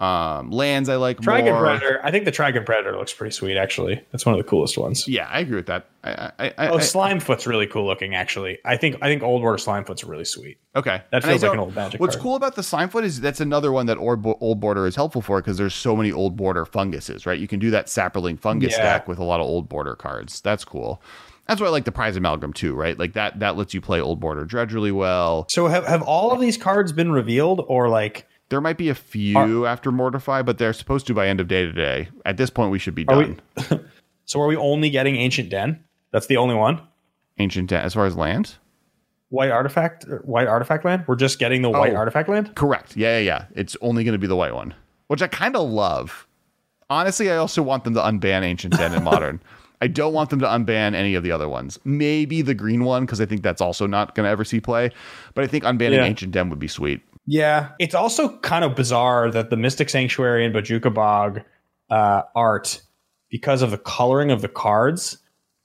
Um, 0.00 0.50
lands 0.50 0.88
I 0.88 0.96
like 0.96 1.18
Trygon 1.18 1.44
more. 1.52 1.60
Predator. 1.60 2.00
I 2.02 2.10
think 2.10 2.24
the 2.24 2.32
Trygon 2.32 2.64
Predator 2.64 2.96
looks 2.96 3.12
pretty 3.12 3.34
sweet. 3.34 3.58
Actually, 3.58 4.02
that's 4.10 4.24
one 4.24 4.34
of 4.34 4.38
the 4.38 4.48
coolest 4.48 4.78
ones. 4.78 5.06
Yeah, 5.06 5.28
I 5.30 5.40
agree 5.40 5.56
with 5.56 5.66
that. 5.66 5.90
I, 6.02 6.32
I, 6.38 6.54
I, 6.56 6.68
Oh, 6.68 6.78
Slimefoot's 6.78 7.46
really 7.46 7.66
cool 7.66 7.84
looking. 7.84 8.14
Actually, 8.14 8.58
I 8.64 8.78
think 8.78 8.96
I 9.02 9.08
think 9.08 9.22
Old 9.22 9.42
Border 9.42 9.58
Slimefoot's 9.58 10.02
really 10.02 10.24
sweet. 10.24 10.56
Okay, 10.74 11.02
That 11.12 11.22
feels 11.22 11.42
like 11.42 11.52
an 11.52 11.58
old 11.58 11.74
Magic 11.74 12.00
What's 12.00 12.16
card. 12.16 12.22
cool 12.22 12.36
about 12.36 12.56
the 12.56 12.62
Slimefoot 12.62 13.02
is 13.04 13.20
that's 13.20 13.40
another 13.42 13.72
one 13.72 13.84
that 13.86 13.98
old, 13.98 14.24
old 14.40 14.58
border 14.58 14.86
is 14.86 14.96
helpful 14.96 15.20
for 15.20 15.42
because 15.42 15.58
there's 15.58 15.74
so 15.74 15.94
many 15.94 16.10
old 16.10 16.34
border 16.34 16.64
funguses, 16.64 17.26
right? 17.26 17.38
You 17.38 17.46
can 17.48 17.58
do 17.60 17.70
that 17.72 17.88
Saproling 17.88 18.38
fungus 18.40 18.72
Yeah. 18.78 18.84
deck 18.94 19.06
with 19.08 19.18
a 19.18 19.24
lot 19.24 19.40
of 19.40 19.46
old 19.46 19.68
border 19.68 19.94
cards. 19.96 20.40
That's 20.40 20.64
cool. 20.64 21.02
that's 21.46 21.60
why 21.60 21.66
I 21.66 21.70
like 21.70 21.84
the 21.84 21.92
prized 21.92 22.16
amalgam 22.16 22.54
too, 22.54 22.74
right? 22.74 22.98
Like 22.98 23.12
that 23.12 23.40
that 23.40 23.58
lets 23.58 23.74
you 23.74 23.82
play 23.82 24.00
old 24.00 24.18
border 24.18 24.46
dredge 24.46 24.72
really 24.72 24.92
well. 24.92 25.44
So 25.50 25.66
have 25.66 25.84
have 25.86 26.00
all 26.00 26.30
of 26.32 26.40
these 26.40 26.56
cards 26.56 26.92
been 26.92 27.12
revealed, 27.12 27.62
or 27.68 27.90
like 27.90 28.26
There 28.50 28.60
might 28.60 28.76
be 28.76 28.88
a 28.88 28.94
few 28.94 29.64
after 29.66 29.90
Mortify, 29.90 30.42
but 30.42 30.58
they're 30.58 30.72
supposed 30.72 31.06
to 31.06 31.14
by 31.14 31.28
end 31.28 31.40
of 31.40 31.48
day 31.48 31.64
today. 31.64 32.08
At 32.26 32.36
this 32.36 32.50
point, 32.50 32.70
we 32.72 32.78
should 32.78 32.94
be 32.94 33.06
are 33.08 33.22
done. 33.22 33.40
we? 33.70 33.78
so 34.24 34.40
are 34.40 34.46
we 34.48 34.56
only 34.56 34.90
getting 34.90 35.16
Ancient 35.16 35.48
Den? 35.50 35.82
That's 36.10 36.26
the 36.26 36.36
only 36.36 36.56
one. 36.56 36.82
Ancient 37.38 37.70
Den, 37.70 37.82
as 37.84 37.94
far 37.94 38.06
as 38.06 38.16
land. 38.16 38.56
White 39.28 39.52
artifact, 39.52 40.04
uh, 40.04 40.16
white 40.16 40.48
artifact 40.48 40.84
land. 40.84 41.04
We're 41.06 41.14
just 41.14 41.38
getting 41.38 41.62
the 41.62 41.70
white 41.70 41.92
Oh. 41.92 41.96
artifact 41.98 42.28
land. 42.28 42.54
Correct. 42.56 42.96
Yeah, 42.96 43.18
yeah, 43.18 43.24
yeah. 43.24 43.44
It's 43.54 43.76
only 43.80 44.02
going 44.02 44.12
to 44.14 44.18
be 44.18 44.26
the 44.26 44.34
white 44.36 44.54
one, 44.54 44.74
which 45.06 45.22
I 45.22 45.28
kind 45.28 45.54
of 45.54 45.70
love. 45.70 46.26
Honestly, 46.90 47.30
I 47.30 47.36
also 47.36 47.62
want 47.62 47.84
them 47.84 47.94
to 47.94 48.00
unban 48.00 48.42
Ancient 48.42 48.76
Den 48.76 48.92
and 48.92 49.04
Modern. 49.04 49.40
I 49.80 49.86
don't 49.86 50.12
want 50.12 50.30
them 50.30 50.40
to 50.40 50.46
unban 50.46 50.94
any 50.94 51.14
of 51.14 51.22
the 51.22 51.30
other 51.30 51.48
ones. 51.48 51.78
Maybe 51.84 52.42
the 52.42 52.52
green 52.52 52.82
one 52.84 53.06
because 53.06 53.20
I 53.20 53.26
think 53.26 53.42
that's 53.42 53.60
also 53.62 53.86
not 53.86 54.16
going 54.16 54.24
to 54.24 54.30
ever 54.30 54.44
see 54.44 54.60
play. 54.60 54.90
But 55.34 55.44
I 55.44 55.46
think 55.46 55.62
unbanning 55.62 55.94
Yeah. 55.98 56.04
Ancient 56.04 56.32
Den 56.32 56.50
would 56.50 56.58
be 56.58 56.68
sweet. 56.68 57.00
Yeah, 57.32 57.68
it's 57.78 57.94
also 57.94 58.36
kind 58.38 58.64
of 58.64 58.74
bizarre 58.74 59.30
that 59.30 59.50
the 59.50 59.56
Mystic 59.56 59.88
Sanctuary 59.88 60.44
and 60.44 60.52
Bojuka 60.52 60.92
Bog 60.92 61.42
uh, 61.88 62.22
art, 62.34 62.82
because 63.28 63.62
of 63.62 63.70
the 63.70 63.78
coloring 63.78 64.32
of 64.32 64.42
the 64.42 64.48
cards, 64.48 65.16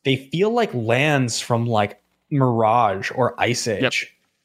they 0.04 0.16
feel 0.16 0.52
like 0.52 0.72
lands 0.76 1.40
from 1.40 1.66
like 1.66 2.00
Mirage 2.30 3.10
or 3.16 3.34
Ice 3.42 3.68
Age. 3.68 3.82
Yep. 3.82 3.94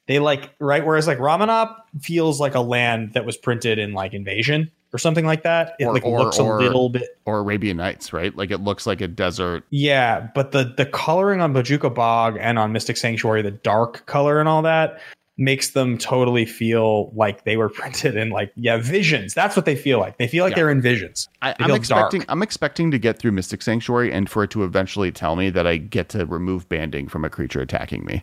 They 0.07 0.19
like 0.19 0.55
right, 0.61 0.85
whereas 0.85 1.07
like 1.07 1.19
Ramunap 1.19 1.77
feels 2.01 2.41
like 2.41 2.55
a 2.55 2.61
land 2.61 3.13
that 3.13 3.27
was 3.27 3.37
printed 3.37 3.79
in 3.79 3.93
like 3.93 4.15
Invasion 4.15 4.71
or 4.95 4.99
something 4.99 5.27
like 5.27 5.43
that. 5.43 5.75
It 5.79 5.85
Or- 5.85 5.93
like 5.93 6.05
or- 6.07 6.21
looks 6.21 6.39
or- 6.39 6.59
a 6.59 6.63
little 6.63 6.89
bit 6.89 7.19
Or 7.27 7.41
Arabian 7.41 7.77
Nights, 7.77 8.15
right? 8.15 8.35
Like 8.35 8.51
it 8.51 8.59
looks 8.63 8.87
like 8.87 9.03
a 9.03 9.09
desert. 9.09 9.65
yeah, 9.69 10.29
but 10.35 10.53
the 10.53 10.73
the 10.75 10.87
coloring 10.87 11.43
on 11.43 11.53
Bojuka 11.53 11.95
Bog 11.95 12.39
and 12.41 12.59
on 12.59 12.73
Mystic 12.73 12.97
Sanctuary, 12.97 13.43
the 13.43 13.51
dark 13.51 14.07
color 14.07 14.41
and 14.41 14.49
all 14.49 14.63
that 14.63 15.01
makes 15.41 15.71
them 15.71 15.99
totally 15.99 16.45
feel 16.45 17.11
like 17.15 17.45
they 17.45 17.57
were 17.57 17.69
printed 17.81 18.15
in 18.17 18.31
like 18.31 18.53
yeah 18.55 18.77
visions. 18.77 19.35
That's 19.35 19.57
what 19.57 19.65
they 19.65 19.75
feel 19.75 19.99
like. 19.99 20.19
They 20.19 20.29
feel 20.29 20.45
like 20.45 20.53
Yeah. 20.53 20.57
they're 20.57 20.71
in 20.71 20.83
visions. 20.83 21.29
I, 21.43 21.55
They 21.59 21.65
I'm 21.65 21.71
expecting. 21.73 22.21
dark. 22.21 22.31
I'm 22.31 22.43
expecting 22.43 22.91
to 22.93 22.99
get 22.99 23.19
through 23.19 23.33
Mystic 23.33 23.63
Sanctuary 23.63 24.13
and 24.13 24.29
for 24.31 24.45
it 24.45 24.51
to 24.51 24.63
eventually 24.63 25.11
tell 25.11 25.35
me 25.37 25.51
that 25.51 25.67
I 25.67 25.79
get 25.79 26.11
to 26.11 26.27
remove 26.27 26.69
banding 26.69 27.09
from 27.09 27.25
a 27.25 27.31
creature 27.31 27.61
attacking 27.61 28.05
me. 28.05 28.23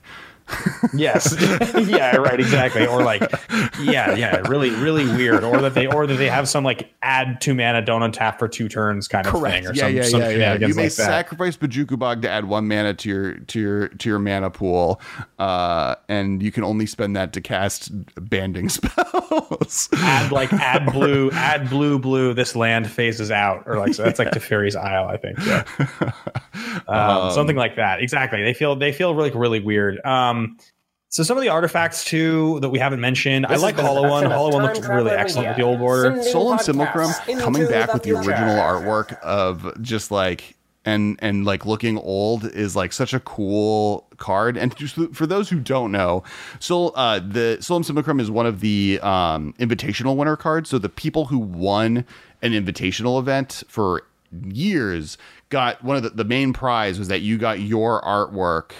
Yes. 0.93 1.35
yeah, 1.87 2.15
right, 2.15 2.39
exactly. 2.39 2.85
Or 2.85 3.03
like 3.03 3.21
yeah, 3.79 4.15
yeah, 4.15 4.37
really, 4.47 4.69
really 4.71 5.05
weird. 5.05 5.43
Or 5.43 5.61
that 5.61 5.73
they 5.73 5.87
or 5.87 6.07
that 6.07 6.15
they 6.15 6.29
have 6.29 6.47
some 6.47 6.63
like 6.63 6.93
add 7.01 7.41
two 7.41 7.53
mana, 7.53 7.81
don't 7.81 8.01
untap 8.01 8.39
for 8.39 8.47
two 8.47 8.69
turns 8.69 9.07
kind 9.07 9.27
of 9.27 9.41
thing 9.41 9.67
or 9.67 9.73
yeah, 9.73 9.83
some, 9.83 9.95
yeah, 9.95 10.03
some 10.03 10.21
yeah, 10.21 10.29
yeah. 10.29 10.53
You 10.55 10.73
may 10.75 10.83
like 10.83 10.91
sacrifice 10.91 11.57
Bojuka 11.57 11.97
Bog 11.99 12.21
to 12.21 12.29
add 12.29 12.45
one 12.45 12.67
mana 12.67 12.93
to 12.93 13.09
your 13.09 13.33
to 13.35 13.59
your 13.59 13.87
to 13.89 14.09
your 14.09 14.19
mana 14.19 14.49
pool, 14.49 15.01
uh, 15.39 15.95
and 16.07 16.41
you 16.41 16.51
can 16.51 16.63
only 16.63 16.85
spend 16.85 17.15
that 17.15 17.33
to 17.33 17.41
cast 17.41 17.91
banding 18.29 18.69
spells. 18.69 19.89
add 19.93 20.31
like 20.31 20.51
add 20.53 20.85
blue, 20.91 21.29
add 21.31 21.69
blue, 21.69 21.99
blue. 21.99 22.33
This 22.33 22.55
land 22.55 22.89
phases 22.89 23.31
out, 23.31 23.63
or 23.65 23.77
like 23.77 23.93
so. 23.93 24.03
That's 24.03 24.19
like 24.19 24.31
Teferi's 24.31 24.75
Isle, 24.75 25.07
I 25.07 25.17
think. 25.17 25.37
Yeah, 25.45 25.63
um, 26.87 27.31
something 27.31 27.55
like 27.55 27.75
that. 27.75 28.01
Exactly. 28.01 28.43
They 28.43 28.53
feel 28.53 28.75
they 28.75 28.91
feel 28.91 29.13
like 29.13 29.35
really 29.35 29.59
weird. 29.59 30.03
Um, 30.05 30.36
so 31.09 31.23
some 31.23 31.37
of 31.37 31.43
the 31.43 31.49
artifacts 31.49 32.03
too 32.03 32.59
that 32.61 32.69
we 32.69 32.79
haven't 32.79 32.99
mentioned. 32.99 33.45
I 33.45 33.55
like 33.55 33.75
has 33.75 33.85
Hollow 33.85 34.09
One. 34.09 34.23
production 34.23 34.31
Hollow 34.31 34.51
One 34.51 34.63
Time 34.63 34.75
looked 34.75 34.87
really 34.87 35.11
excellent 35.11 35.47
with 35.49 35.57
the 35.57 35.63
old 35.63 35.79
border. 35.79 36.03
Sending 36.03 36.23
Soul 36.23 36.51
and 36.51 36.59
podcasts 36.59 36.63
Simulacrum 36.63 37.39
coming 37.39 37.67
back 37.67 37.93
with 37.93 38.03
the 38.03 38.09
future. 38.09 38.29
original 38.29 38.55
artwork 38.55 39.17
of 39.21 39.81
just 39.81 40.11
like 40.11 40.57
and 40.83 41.17
and 41.21 41.45
like 41.45 41.65
looking 41.65 41.97
old 41.97 42.45
is 42.45 42.75
like 42.75 42.93
such 42.93 43.13
a 43.13 43.19
cool 43.21 44.07
card. 44.17 44.57
And 44.57 44.75
just 44.75 44.95
for 45.13 45.25
those 45.25 45.49
who 45.49 45.59
don't 45.59 45.91
know, 45.91 46.23
Soul 46.59 46.91
uh 46.95 47.19
the 47.19 47.57
Solemn 47.61 47.83
Simulacrum 47.83 48.19
is 48.19 48.29
one 48.29 48.45
of 48.45 48.59
the 48.59 48.99
um 49.01 49.53
invitational 49.59 50.15
winner 50.17 50.35
cards. 50.35 50.69
So 50.69 50.77
the 50.77 50.89
people 50.89 51.25
who 51.25 51.39
won 51.39 52.05
an 52.41 52.51
invitational 52.51 53.19
event 53.19 53.63
for 53.67 54.03
years 54.45 55.17
got 55.49 55.81
one 55.83 55.95
of 55.95 56.03
the, 56.03 56.09
the 56.09 56.25
main 56.25 56.53
prize 56.53 56.99
was 56.99 57.07
that 57.07 57.21
you 57.21 57.37
got 57.37 57.59
your 57.59 58.01
artwork 58.01 58.71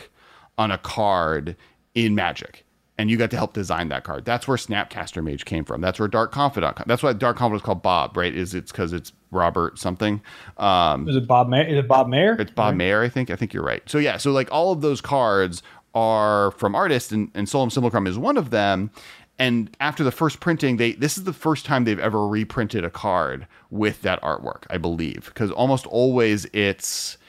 on 0.58 0.72
a 0.72 0.78
card 0.78 1.56
in 1.96 2.16
Magic. 2.16 2.64
And 3.00 3.12
you 3.12 3.18
got 3.18 3.30
to 3.30 3.38
help 3.38 3.54
design 3.54 3.90
that 3.90 4.04
card. 4.04 4.26
That's 4.26 4.48
where 4.48 4.58
Snapcaster 4.58 5.24
Mage 5.24 5.46
came 5.46 5.64
from. 5.64 5.82
That's 5.82 6.00
where 6.00 6.08
Dark 6.08 6.32
Confidant. 6.32 6.80
That's 6.88 7.04
why 7.04 7.14
Dark 7.14 7.38
Confidant 7.38 7.62
is 7.62 7.66
called 7.66 7.84
Bob, 7.84 8.18
right? 8.18 8.34
Is 8.34 8.56
it's 8.56 8.72
because 8.72 8.92
it's 8.92 9.14
Robert 9.30 9.78
something. 9.78 10.20
Um, 10.58 11.08
Is 11.08 11.16
it 11.16 11.28
Bob 11.28 11.48
Maher? 11.48 11.64
Is 11.68 11.78
it 11.78 11.88
Bob 11.88 12.08
Maher? 12.08 12.36
it's 12.40 12.50
Bob 12.50 12.74
Maher, 12.74 13.04
I 13.04 13.10
think. 13.10 13.30
I 13.30 13.36
think 13.36 13.54
you're 13.54 13.64
right. 13.64 13.88
So 13.88 14.00
yeah, 14.00 14.18
so 14.18 14.32
like 14.32 14.52
all 14.52 14.72
of 14.72 14.82
those 14.82 15.00
cards 15.00 15.62
are 15.94 16.52
from 16.52 16.74
artists, 16.74 17.12
and, 17.12 17.30
and 17.36 17.48
Solemn 17.48 17.70
Simulacrum 17.70 18.08
is 18.08 18.18
one 18.18 18.36
of 18.36 18.50
them. 18.50 18.90
And 19.38 19.70
after 19.80 20.04
the 20.04 20.12
first 20.12 20.40
printing, 20.40 20.78
they 20.78 20.94
this 20.94 21.20
is 21.20 21.24
the 21.26 21.34
first 21.34 21.66
time 21.68 21.84
they've 21.84 22.00
ever 22.00 22.28
reprinted 22.28 22.84
a 22.84 22.90
card 22.90 23.46
with 23.70 24.02
that 24.02 24.20
artwork, 24.24 24.64
I 24.72 24.80
believe, 24.80 25.26
because 25.28 25.52
almost 25.52 25.86
always 25.86 26.46
it's 26.54 27.20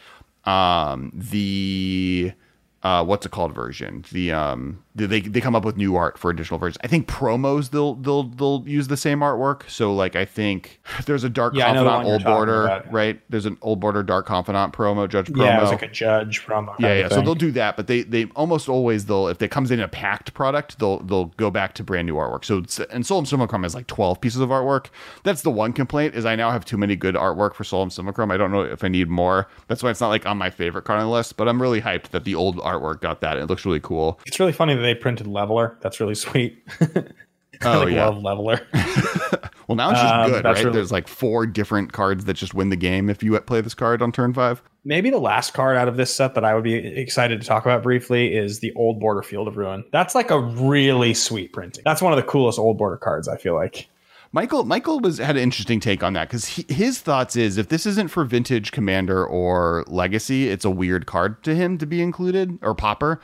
um, 0.44 1.12
the 1.14 2.32
uh, 2.82 3.04
what's 3.04 3.26
it 3.26 3.32
called 3.32 3.54
version. 3.54 4.04
The 4.12 4.32
um, 4.32 4.82
they 4.94 5.20
they 5.20 5.40
come 5.40 5.56
up 5.56 5.64
with 5.64 5.76
new 5.76 5.96
art 5.96 6.18
for 6.18 6.30
additional 6.30 6.58
versions. 6.58 6.78
I 6.82 6.86
think 6.86 7.08
promos 7.08 7.70
they'll 7.70 7.94
they'll 7.94 8.24
they'll 8.24 8.62
use 8.66 8.88
the 8.88 8.96
same 8.96 9.20
artwork. 9.20 9.68
So 9.68 9.94
like 9.94 10.14
I 10.16 10.24
think 10.24 10.80
there's 11.06 11.24
a 11.24 11.28
Dark 11.28 11.54
Yeah, 11.54 11.70
I 11.70 11.72
know 11.72 11.84
the 11.84 11.90
Confidant 11.90 12.12
Old 12.12 12.24
Border, 12.24 12.64
about. 12.66 12.92
right? 12.92 13.20
There's 13.28 13.46
an 13.46 13.58
Old 13.62 13.80
Border 13.80 14.02
Dark 14.02 14.26
Confidant 14.26 14.72
promo, 14.72 15.08
Judge 15.08 15.26
promo. 15.28 15.44
Yeah, 15.44 15.58
it 15.58 15.62
was 15.62 15.70
like 15.70 15.82
a 15.82 15.88
judge 15.88 16.38
from. 16.38 16.70
Yeah, 16.78 16.94
yeah. 16.94 17.08
So 17.08 17.20
they'll 17.20 17.34
do 17.34 17.50
that, 17.52 17.76
but 17.76 17.86
they 17.86 18.02
they 18.02 18.26
almost 18.36 18.68
always 18.68 19.06
they'll 19.06 19.28
if 19.28 19.42
it 19.42 19.50
comes 19.50 19.70
in 19.70 19.80
a 19.80 19.88
packed 19.88 20.34
product, 20.34 20.78
they'll 20.78 21.00
they'll 21.00 21.26
go 21.36 21.50
back 21.50 21.74
to 21.74 21.84
brand 21.84 22.06
new 22.06 22.14
artwork. 22.14 22.44
So 22.44 22.58
it's, 22.58 22.78
and 22.78 23.04
and 23.10 23.28
Simulacrum 23.28 23.62
has 23.62 23.74
like 23.74 23.86
twelve 23.86 24.20
pieces 24.20 24.40
of 24.40 24.50
artwork. 24.50 24.86
That's 25.24 25.42
the 25.42 25.50
one 25.50 25.72
complaint 25.72 26.14
is 26.14 26.24
I 26.24 26.36
now 26.36 26.50
have 26.50 26.64
too 26.64 26.76
many 26.76 26.94
good 26.96 27.14
artwork 27.14 27.54
for 27.54 27.64
and 27.82 27.92
Simulacrum. 27.92 28.30
I 28.30 28.36
don't 28.36 28.52
know 28.52 28.62
if 28.62 28.84
I 28.84 28.88
need 28.88 29.08
more. 29.08 29.48
That's 29.66 29.82
why 29.82 29.90
it's 29.90 30.00
not 30.00 30.08
like 30.08 30.26
on 30.26 30.38
my 30.38 30.50
favorite 30.50 30.82
card 30.82 31.00
on 31.00 31.06
the 31.06 31.12
list. 31.12 31.36
But 31.36 31.48
I'm 31.48 31.60
really 31.60 31.80
hyped 31.80 32.08
that 32.10 32.24
the 32.24 32.34
old 32.34 32.58
artwork 32.72 33.00
got 33.00 33.20
that. 33.22 33.38
It 33.38 33.46
looks 33.46 33.64
really 33.64 33.80
cool. 33.80 34.20
It's 34.26 34.38
really 34.38 34.52
funny 34.52 34.74
that 34.74 34.82
they 34.82 34.94
printed 34.94 35.26
Leveler. 35.26 35.76
That's 35.80 36.00
really 36.00 36.14
sweet. 36.26 36.62
Oh, 37.64 37.80
like 37.80 37.92
yeah. 37.92 38.06
love 38.06 38.22
Leveler. 38.22 38.60
Well, 39.66 39.76
now 39.76 39.90
it's 39.90 40.00
just 40.00 40.14
Um, 40.14 40.30
good, 40.30 40.44
right? 40.44 40.56
really- 40.58 40.72
There's 40.72 40.90
like 40.92 41.06
four 41.08 41.44
different 41.44 41.92
cards 41.92 42.24
that 42.24 42.34
just 42.34 42.54
win 42.54 42.70
the 42.70 42.76
game 42.76 43.10
if 43.10 43.22
you 43.22 43.38
play 43.40 43.60
this 43.60 43.74
card 43.74 44.00
on 44.00 44.12
turn 44.12 44.32
five. 44.32 44.62
Maybe 44.84 45.10
the 45.10 45.18
last 45.18 45.52
card 45.52 45.76
out 45.76 45.88
of 45.88 45.98
this 45.98 46.14
set 46.14 46.34
that 46.36 46.44
I 46.44 46.54
would 46.54 46.64
be 46.64 46.72
excited 46.74 47.40
to 47.42 47.46
talk 47.46 47.66
about 47.66 47.82
briefly 47.82 48.34
is 48.34 48.60
the 48.60 48.72
Old 48.74 48.98
Border 48.98 49.22
Field 49.22 49.46
of 49.46 49.58
Ruin. 49.58 49.84
That's 49.92 50.14
like 50.14 50.30
a 50.30 50.38
really 50.40 51.12
sweet 51.12 51.52
printing. 51.52 51.82
That's 51.84 52.00
one 52.00 52.14
of 52.14 52.16
the 52.16 52.22
coolest 52.22 52.58
Old 52.58 52.78
Border 52.78 52.96
cards. 52.96 53.28
I 53.28 53.36
feel 53.36 53.54
like. 53.54 53.88
Michael 54.32 54.64
Michael 54.64 55.00
was 55.00 55.18
had 55.18 55.36
an 55.36 55.42
interesting 55.42 55.80
take 55.80 56.02
on 56.02 56.12
that 56.12 56.28
because 56.28 56.46
his 56.68 57.00
thoughts 57.00 57.34
is 57.34 57.56
if 57.56 57.68
this 57.68 57.86
isn't 57.86 58.08
for 58.08 58.24
vintage 58.24 58.72
commander 58.72 59.24
or 59.26 59.84
legacy, 59.86 60.48
it's 60.50 60.64
a 60.64 60.70
weird 60.70 61.06
card 61.06 61.42
to 61.44 61.54
him 61.54 61.78
to 61.78 61.86
be 61.86 62.02
included 62.02 62.58
or 62.60 62.74
popper, 62.74 63.20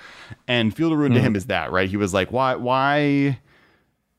and 0.49 0.75
Field 0.75 0.93
of 0.93 0.99
Ruin 0.99 1.13
to 1.13 1.19
mm-hmm. 1.19 1.27
him 1.27 1.37
is 1.37 1.47
that 1.47 1.71
right. 1.71 1.89
He 1.89 1.97
was 1.97 2.15
like, 2.15 2.33
why 2.33 2.55
why 2.55 3.41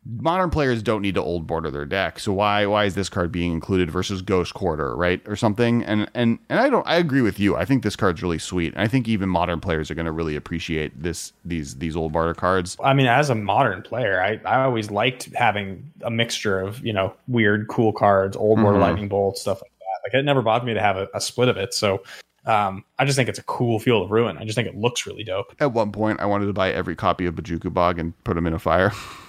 modern 0.05 0.49
players 0.49 0.83
don't 0.83 1.01
need 1.01 1.15
to 1.15 1.21
old 1.21 1.47
border 1.47 1.71
their 1.71 1.85
deck, 1.85 2.19
so 2.19 2.33
why 2.33 2.65
why 2.65 2.85
is 2.85 2.95
this 2.95 3.09
card 3.09 3.31
being 3.31 3.51
included 3.51 3.89
versus 3.89 4.21
Ghost 4.21 4.53
Quarter 4.53 4.95
right 4.95 5.21
or 5.27 5.35
something? 5.35 5.83
And 5.83 6.09
and 6.13 6.39
and 6.49 6.59
I 6.59 6.69
don't 6.69 6.85
I 6.87 6.97
agree 6.97 7.21
with 7.21 7.39
you. 7.39 7.55
I 7.55 7.65
think 7.65 7.83
this 7.83 7.95
card's 7.95 8.21
really 8.21 8.37
sweet. 8.39 8.73
And 8.73 8.81
I 8.81 8.87
think 8.87 9.07
even 9.07 9.29
modern 9.29 9.59
players 9.59 9.89
are 9.89 9.95
going 9.95 10.05
to 10.05 10.11
really 10.11 10.35
appreciate 10.35 11.01
this 11.01 11.33
these 11.43 11.75
these 11.77 11.95
old 11.95 12.11
barter 12.13 12.33
cards. 12.33 12.77
I 12.83 12.93
mean, 12.93 13.07
as 13.07 13.29
a 13.29 13.35
modern 13.35 13.81
player, 13.81 14.21
I, 14.21 14.39
I 14.45 14.63
always 14.63 14.91
liked 14.91 15.29
having 15.33 15.91
a 16.01 16.11
mixture 16.11 16.59
of 16.59 16.85
you 16.85 16.93
know 16.93 17.13
weird, 17.27 17.67
cool 17.67 17.91
cards, 17.91 18.37
Old 18.37 18.59
Border 18.59 18.77
Mhm. 18.77 18.81
Lightning 18.81 19.07
Bolt, 19.07 19.37
stuff 19.37 19.61
like 19.61 19.71
that. 19.79 20.09
Like 20.13 20.19
it 20.21 20.23
never 20.25 20.41
bothered 20.41 20.67
me 20.67 20.73
to 20.75 20.81
have 20.81 20.97
a, 20.97 21.07
a 21.13 21.21
split 21.21 21.49
of 21.49 21.57
it. 21.57 21.73
So. 21.73 22.03
Um, 22.47 22.85
I 22.99 23.05
just 23.05 23.15
think 23.15 23.27
it's 23.27 23.39
a 23.39 23.43
cool 23.45 23.79
Field 23.79 24.03
of 24.03 24.11
Ruin. 24.11 24.37
I 24.37 24.43
just 24.43 24.55
think 24.55 24.67
it 24.67 24.75
looks 24.75 25.07
really 25.07 25.23
dope 25.23 25.55
At 25.59 25.73
one 25.73 25.91
point, 25.91 26.19
I 26.19 26.27
wanted 26.27 26.45
to 26.45 26.53
buy 26.53 26.71
every 26.71 26.95
copy 26.95 27.25
of 27.25 27.33
Bojuka 27.33 27.73
Bog 27.73 27.97
and 27.97 28.13
put 28.23 28.35
them 28.35 28.45
in 28.45 28.53
a 28.53 28.59
fire. 28.59 28.91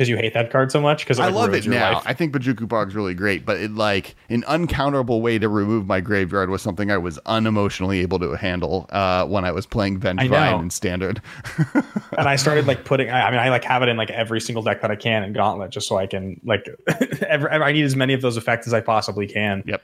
because 0.00 0.08
you 0.08 0.16
hate 0.16 0.32
that 0.32 0.50
card 0.50 0.72
so 0.72 0.80
much. 0.80 1.04
Because 1.04 1.18
I 1.18 1.28
love 1.28 1.52
it 1.52 1.66
now. 1.66 2.00
I 2.06 2.14
think 2.14 2.32
Bojuka 2.32 2.66
Bog's 2.66 2.94
really 2.94 3.12
great, 3.12 3.44
but 3.44 3.58
it 3.58 3.72
like 3.72 4.14
an 4.30 4.42
uncounterable 4.44 5.20
way 5.20 5.38
to 5.38 5.46
remove 5.46 5.86
my 5.86 6.00
graveyard 6.00 6.48
was 6.48 6.62
something 6.62 6.90
I 6.90 6.96
was 6.96 7.18
unemotionally 7.26 8.00
able 8.00 8.18
to 8.20 8.32
handle 8.32 8.86
uh, 8.90 9.26
when 9.26 9.44
I 9.44 9.52
was 9.52 9.66
playing. 9.66 10.00
Vengevine 10.00 10.62
in 10.62 10.70
standard. 10.70 11.20
and 11.74 12.28
I 12.28 12.36
started 12.36 12.66
like 12.66 12.86
putting. 12.86 13.10
I, 13.10 13.28
I 13.28 13.30
mean, 13.30 13.40
I 13.40 13.50
like 13.50 13.64
have 13.64 13.82
it 13.82 13.90
in 13.90 13.98
like 13.98 14.10
every 14.10 14.40
single 14.40 14.62
deck 14.62 14.80
that 14.80 14.90
I 14.90 14.96
can 14.96 15.22
in 15.22 15.34
Gauntlet, 15.34 15.70
just 15.70 15.86
so 15.86 15.98
I 15.98 16.06
can 16.06 16.40
like. 16.44 16.66
every, 17.28 17.50
I 17.50 17.72
need 17.72 17.84
as 17.84 17.94
many 17.94 18.14
of 18.14 18.22
those 18.22 18.38
effects 18.38 18.66
as 18.66 18.72
I 18.72 18.80
possibly 18.80 19.26
can. 19.26 19.62
yep. 19.66 19.82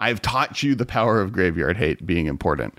I've 0.00 0.22
taught 0.22 0.62
you 0.62 0.74
the 0.74 0.86
power 0.86 1.20
of 1.20 1.32
graveyard 1.32 1.76
hate 1.76 2.06
being 2.06 2.26
important. 2.26 2.78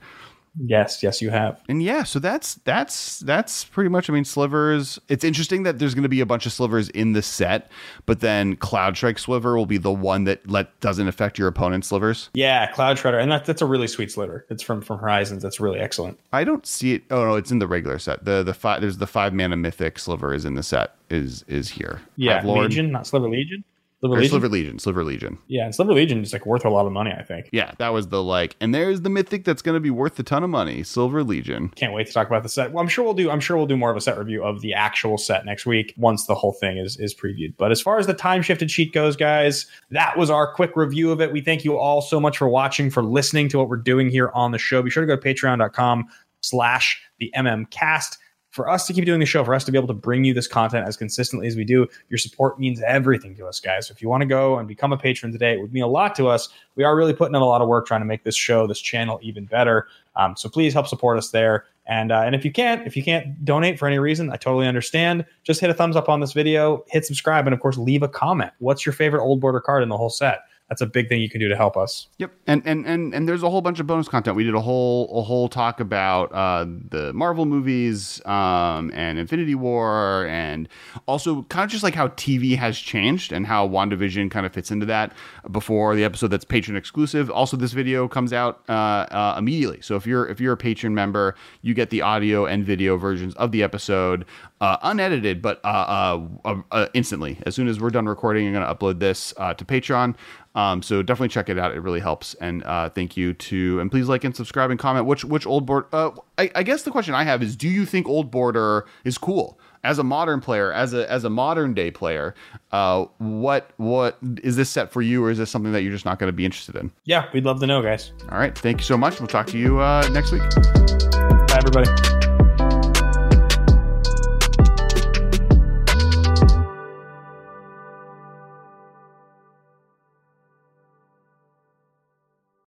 Yes, 0.57 1.03
yes, 1.03 1.21
you 1.21 1.29
have. 1.29 1.61
And 1.69 1.81
yeah, 1.81 2.03
so 2.03 2.19
that's 2.19 2.55
that's 2.55 3.19
that's 3.19 3.65
pretty 3.65 3.89
much. 3.89 4.09
I 4.09 4.13
mean, 4.13 4.25
slivers. 4.25 4.99
It's 5.07 5.23
interesting 5.23 5.63
that 5.63 5.79
there's 5.79 5.93
going 5.93 6.03
to 6.03 6.09
be 6.09 6.21
a 6.21 6.25
bunch 6.25 6.45
of 6.45 6.53
slivers 6.53 6.89
in 6.89 7.13
the 7.13 7.21
set, 7.21 7.71
but 8.05 8.19
then 8.19 8.55
Cloud 8.55 8.97
Strike 8.97 9.19
sliver 9.19 9.57
will 9.57 9.65
be 9.65 9.77
the 9.77 9.91
one 9.91 10.23
that 10.25 10.49
let 10.49 10.79
doesn't 10.79 11.07
affect 11.07 11.37
your 11.37 11.47
opponent's 11.47 11.87
slivers. 11.87 12.29
Yeah, 12.33 12.71
Cloud 12.71 12.97
Shredder, 12.97 13.21
and 13.21 13.31
that, 13.31 13.45
that's 13.45 13.61
a 13.61 13.65
really 13.65 13.87
sweet 13.87 14.11
sliver. 14.11 14.45
It's 14.49 14.63
from 14.63 14.81
from 14.81 14.99
Horizons. 14.99 15.43
That's 15.43 15.59
really 15.59 15.79
excellent. 15.79 16.19
I 16.33 16.43
don't 16.43 16.65
see 16.65 16.93
it. 16.93 17.03
Oh 17.11 17.25
no, 17.25 17.35
it's 17.35 17.51
in 17.51 17.59
the 17.59 17.67
regular 17.67 17.99
set. 17.99 18.25
The 18.25 18.43
the 18.43 18.53
five 18.53 18.81
there's 18.81 18.97
the 18.97 19.07
five 19.07 19.33
mana 19.33 19.57
mythic 19.57 19.99
sliver 19.99 20.33
is 20.33 20.45
in 20.45 20.55
the 20.55 20.63
set. 20.63 20.95
Is 21.09 21.43
is 21.47 21.69
here. 21.69 22.01
Yeah, 22.17 22.41
Lord. 22.43 22.69
Legion, 22.69 22.91
not 22.91 23.07
Sliver 23.07 23.29
Legion. 23.29 23.63
Sliver 24.01 24.15
Or 24.15 24.19
Legion. 24.19 24.29
Sliver 24.29 24.47
Legion. 24.49 24.79
Sliver 24.79 25.03
Legion. 25.03 25.37
Yeah, 25.47 25.65
and 25.65 25.75
Sliver 25.75 25.93
Legion 25.93 26.21
is 26.21 26.31
like 26.31 26.45
worth 26.45 26.63
a 26.63 26.69
lot 26.69 26.85
of 26.85 26.93
money. 26.93 27.11
I 27.11 27.21
think. 27.21 27.49
Yeah, 27.51 27.73
that 27.79 27.89
was 27.89 28.07
the 28.07 28.23
like, 28.23 28.55
and 28.61 28.73
there's 28.73 29.01
the 29.01 29.09
mythic 29.09 29.43
that's 29.43 29.61
going 29.61 29.75
to 29.75 29.81
be 29.81 29.89
worth 29.89 30.17
a 30.19 30.23
ton 30.23 30.41
of 30.43 30.49
money. 30.49 30.83
Sliver 30.83 31.21
Legion. 31.23 31.69
Can't 31.75 31.93
wait 31.93 32.07
to 32.07 32.13
talk 32.13 32.27
about 32.27 32.43
the 32.43 32.49
set. 32.49 32.71
Well, 32.71 32.81
I'm 32.81 32.87
sure 32.87 33.03
we'll 33.03 33.13
do. 33.13 33.29
I'm 33.29 33.41
sure 33.41 33.57
we'll 33.57 33.65
do 33.65 33.75
more 33.75 33.91
of 33.91 33.97
a 33.97 34.01
set 34.01 34.17
review 34.17 34.43
of 34.43 34.61
the 34.61 34.73
actual 34.73 35.17
set 35.17 35.45
next 35.45 35.65
week 35.65 35.93
once 35.97 36.25
the 36.27 36.35
whole 36.35 36.53
thing 36.53 36.77
is 36.77 36.97
is 36.97 37.13
previewed. 37.13 37.55
But 37.57 37.71
as 37.71 37.81
far 37.81 37.99
as 37.99 38.07
the 38.07 38.13
time 38.13 38.41
shifted 38.41 38.71
sheet 38.71 38.93
goes, 38.93 39.17
guys, 39.17 39.65
that 39.91 40.17
was 40.17 40.29
our 40.29 40.53
quick 40.53 40.75
review 40.75 41.11
of 41.11 41.19
it. 41.19 41.33
We 41.33 41.41
thank 41.41 41.65
you 41.65 41.77
all 41.77 42.01
so 42.01 42.21
much 42.21 42.37
for 42.37 42.47
watching, 42.47 42.89
for 42.89 43.03
listening 43.03 43.49
to 43.49 43.57
what 43.57 43.67
we're 43.67 43.77
doing 43.77 44.09
here 44.09 44.31
on 44.33 44.51
the 44.51 44.57
show. 44.57 44.81
Be 44.81 44.89
sure 44.89 45.05
to 45.05 45.07
go 45.07 45.19
to 45.19 45.33
Patreon.com/slash 45.33 47.01
the 47.19 47.33
MM 47.35 47.69
Cast. 47.69 48.17
For 48.49 48.67
us 48.67 48.87
to 48.87 48.93
keep 48.93 49.05
doing 49.05 49.19
the 49.19 49.27
show, 49.27 49.43
for 49.43 49.53
us 49.53 49.63
to 49.65 49.71
be 49.71 49.77
able 49.77 49.87
to 49.87 49.93
bring 49.93 50.23
you 50.23 50.33
this 50.33 50.47
content 50.47 50.87
as 50.87 50.97
consistently 50.97 51.47
as 51.47 51.55
we 51.55 51.63
do, 51.63 51.87
your 52.09 52.17
support 52.17 52.59
means 52.59 52.81
everything 52.81 53.35
to 53.35 53.45
us, 53.45 53.59
guys. 53.59 53.87
So 53.87 53.91
if 53.91 54.01
you 54.01 54.09
want 54.09 54.21
to 54.21 54.27
go 54.27 54.57
and 54.57 54.67
become 54.67 54.91
a 54.91 54.97
patron 54.97 55.31
today, 55.31 55.53
it 55.53 55.61
would 55.61 55.71
mean 55.71 55.83
a 55.83 55.87
lot 55.87 56.15
to 56.15 56.27
us. 56.27 56.49
We 56.75 56.83
are 56.83 56.95
really 56.95 57.13
putting 57.13 57.35
in 57.35 57.41
a 57.41 57.45
lot 57.45 57.61
of 57.61 57.67
work 57.67 57.85
trying 57.85 58.01
to 58.01 58.05
make 58.05 58.23
this 58.23 58.35
show, 58.35 58.65
this 58.65 58.79
channel, 58.79 59.19
even 59.21 59.45
better. 59.45 59.87
Um, 60.15 60.35
so 60.35 60.49
please 60.49 60.73
help 60.73 60.87
support 60.87 61.19
us 61.19 61.29
there. 61.29 61.65
And 61.85 62.11
uh, 62.11 62.21
and 62.21 62.35
if 62.35 62.43
you 62.45 62.51
can't, 62.51 62.85
if 62.85 62.95
you 62.95 63.03
can't 63.03 63.43
donate 63.43 63.79
for 63.79 63.87
any 63.87 63.97
reason, 63.97 64.31
I 64.31 64.35
totally 64.35 64.67
understand. 64.67 65.25
Just 65.43 65.59
hit 65.59 65.69
a 65.69 65.73
thumbs 65.73 65.95
up 65.95 66.07
on 66.07 66.19
this 66.19 66.33
video, 66.33 66.83
hit 66.87 67.05
subscribe, 67.05 67.47
and 67.47 67.53
of 67.53 67.59
course 67.59 67.77
leave 67.77 68.03
a 68.03 68.07
comment. 68.07 68.51
What's 68.59 68.85
your 68.85 68.93
favorite 68.93 69.23
old 69.23 69.41
border 69.41 69.59
card 69.59 69.81
in 69.81 69.89
the 69.89 69.97
whole 69.97 70.11
set? 70.11 70.41
That's 70.69 70.81
a 70.81 70.85
big 70.85 71.09
thing 71.09 71.19
you 71.19 71.29
can 71.29 71.39
do 71.39 71.49
to 71.49 71.55
help 71.55 71.75
us. 71.75 72.07
Yep, 72.19 72.31
and 72.45 72.61
and 72.63 72.85
and 72.85 73.13
and 73.13 73.27
there's 73.27 73.41
a 73.41 73.49
whole 73.49 73.61
bunch 73.61 73.79
of 73.79 73.87
bonus 73.87 74.07
content. 74.07 74.37
We 74.37 74.43
did 74.43 74.53
a 74.53 74.61
whole 74.61 75.09
a 75.19 75.23
whole 75.23 75.49
talk 75.49 75.79
about 75.79 76.31
uh, 76.31 76.65
the 76.89 77.11
Marvel 77.13 77.45
movies 77.45 78.23
um, 78.25 78.91
and 78.93 79.17
Infinity 79.17 79.55
War, 79.55 80.27
and 80.27 80.69
also 81.07 81.41
kind 81.43 81.65
of 81.65 81.71
just 81.71 81.83
like 81.83 81.95
how 81.95 82.09
TV 82.09 82.55
has 82.55 82.77
changed 82.77 83.31
and 83.31 83.47
how 83.47 83.67
WandaVision 83.67 84.29
kind 84.29 84.45
of 84.45 84.53
fits 84.53 84.69
into 84.69 84.85
that. 84.85 85.13
Before 85.49 85.95
the 85.95 86.03
episode 86.03 86.27
that's 86.27 86.45
patron 86.45 86.77
exclusive. 86.77 87.31
Also, 87.31 87.57
this 87.57 87.73
video 87.73 88.07
comes 88.07 88.31
out 88.31 88.61
uh, 88.69 88.71
uh, 88.71 89.35
immediately. 89.39 89.81
So 89.81 89.95
if 89.95 90.05
you're 90.05 90.27
if 90.27 90.39
you're 90.39 90.53
a 90.53 90.57
patron 90.57 90.93
member, 90.93 91.33
you 91.63 91.73
get 91.73 91.89
the 91.89 92.03
audio 92.03 92.45
and 92.45 92.63
video 92.63 92.95
versions 92.95 93.33
of 93.35 93.51
the 93.51 93.63
episode 93.63 94.23
uh, 94.61 94.77
unedited, 94.81 95.41
but 95.41 95.61
uh, 95.63 96.19
uh, 96.45 96.61
uh, 96.71 96.87
instantly. 96.93 97.37
As 97.45 97.55
soon 97.55 97.67
as 97.67 97.79
we're 97.79 97.89
done 97.89 98.07
recording, 98.07 98.45
I'm 98.47 98.53
going 98.53 98.67
to 98.67 98.73
upload 98.73 98.99
this 98.99 99.33
uh, 99.37 99.53
to 99.53 99.65
Patreon. 99.65 100.15
Um, 100.55 100.81
so 100.81 101.01
definitely 101.01 101.29
check 101.29 101.47
it 101.47 101.57
out. 101.57 101.73
It 101.73 101.79
really 101.79 101.99
helps. 101.99 102.33
And 102.35 102.63
uh, 102.63 102.89
thank 102.89 103.15
you 103.15 103.33
to 103.33 103.79
and 103.79 103.89
please 103.89 104.09
like 104.09 104.23
and 104.23 104.35
subscribe 104.35 104.71
and 104.71 104.79
comment. 104.79 105.05
Which 105.05 105.23
which 105.23 105.45
old 105.45 105.65
board? 105.65 105.85
Uh, 105.93 106.11
I, 106.37 106.51
I 106.55 106.63
guess 106.63 106.83
the 106.83 106.91
question 106.91 107.13
I 107.13 107.23
have 107.23 107.41
is: 107.41 107.55
Do 107.55 107.69
you 107.69 107.85
think 107.85 108.07
old 108.07 108.31
border 108.31 108.85
is 109.03 109.17
cool 109.17 109.59
as 109.83 109.99
a 109.99 110.03
modern 110.03 110.41
player, 110.41 110.73
as 110.73 110.93
a 110.93 111.09
as 111.09 111.23
a 111.23 111.29
modern 111.29 111.73
day 111.73 111.91
player? 111.91 112.33
Uh, 112.71 113.05
what 113.19 113.71
what 113.77 114.17
is 114.43 114.55
this 114.55 114.69
set 114.69 114.91
for 114.91 115.01
you, 115.01 115.23
or 115.23 115.29
is 115.29 115.37
this 115.37 115.49
something 115.49 115.71
that 115.71 115.83
you're 115.83 115.93
just 115.93 116.05
not 116.05 116.19
going 116.19 116.29
to 116.29 116.35
be 116.35 116.45
interested 116.45 116.75
in? 116.75 116.91
Yeah, 117.05 117.29
we'd 117.31 117.45
love 117.45 117.59
to 117.61 117.67
know, 117.67 117.81
guys. 117.81 118.11
All 118.29 118.39
right, 118.39 118.57
thank 118.57 118.79
you 118.79 118.85
so 118.85 118.97
much. 118.97 119.19
We'll 119.19 119.27
talk 119.27 119.47
to 119.47 119.57
you 119.57 119.79
uh, 119.79 120.09
next 120.11 120.31
week. 120.31 120.41
Bye, 120.41 121.57
everybody. 121.57 122.18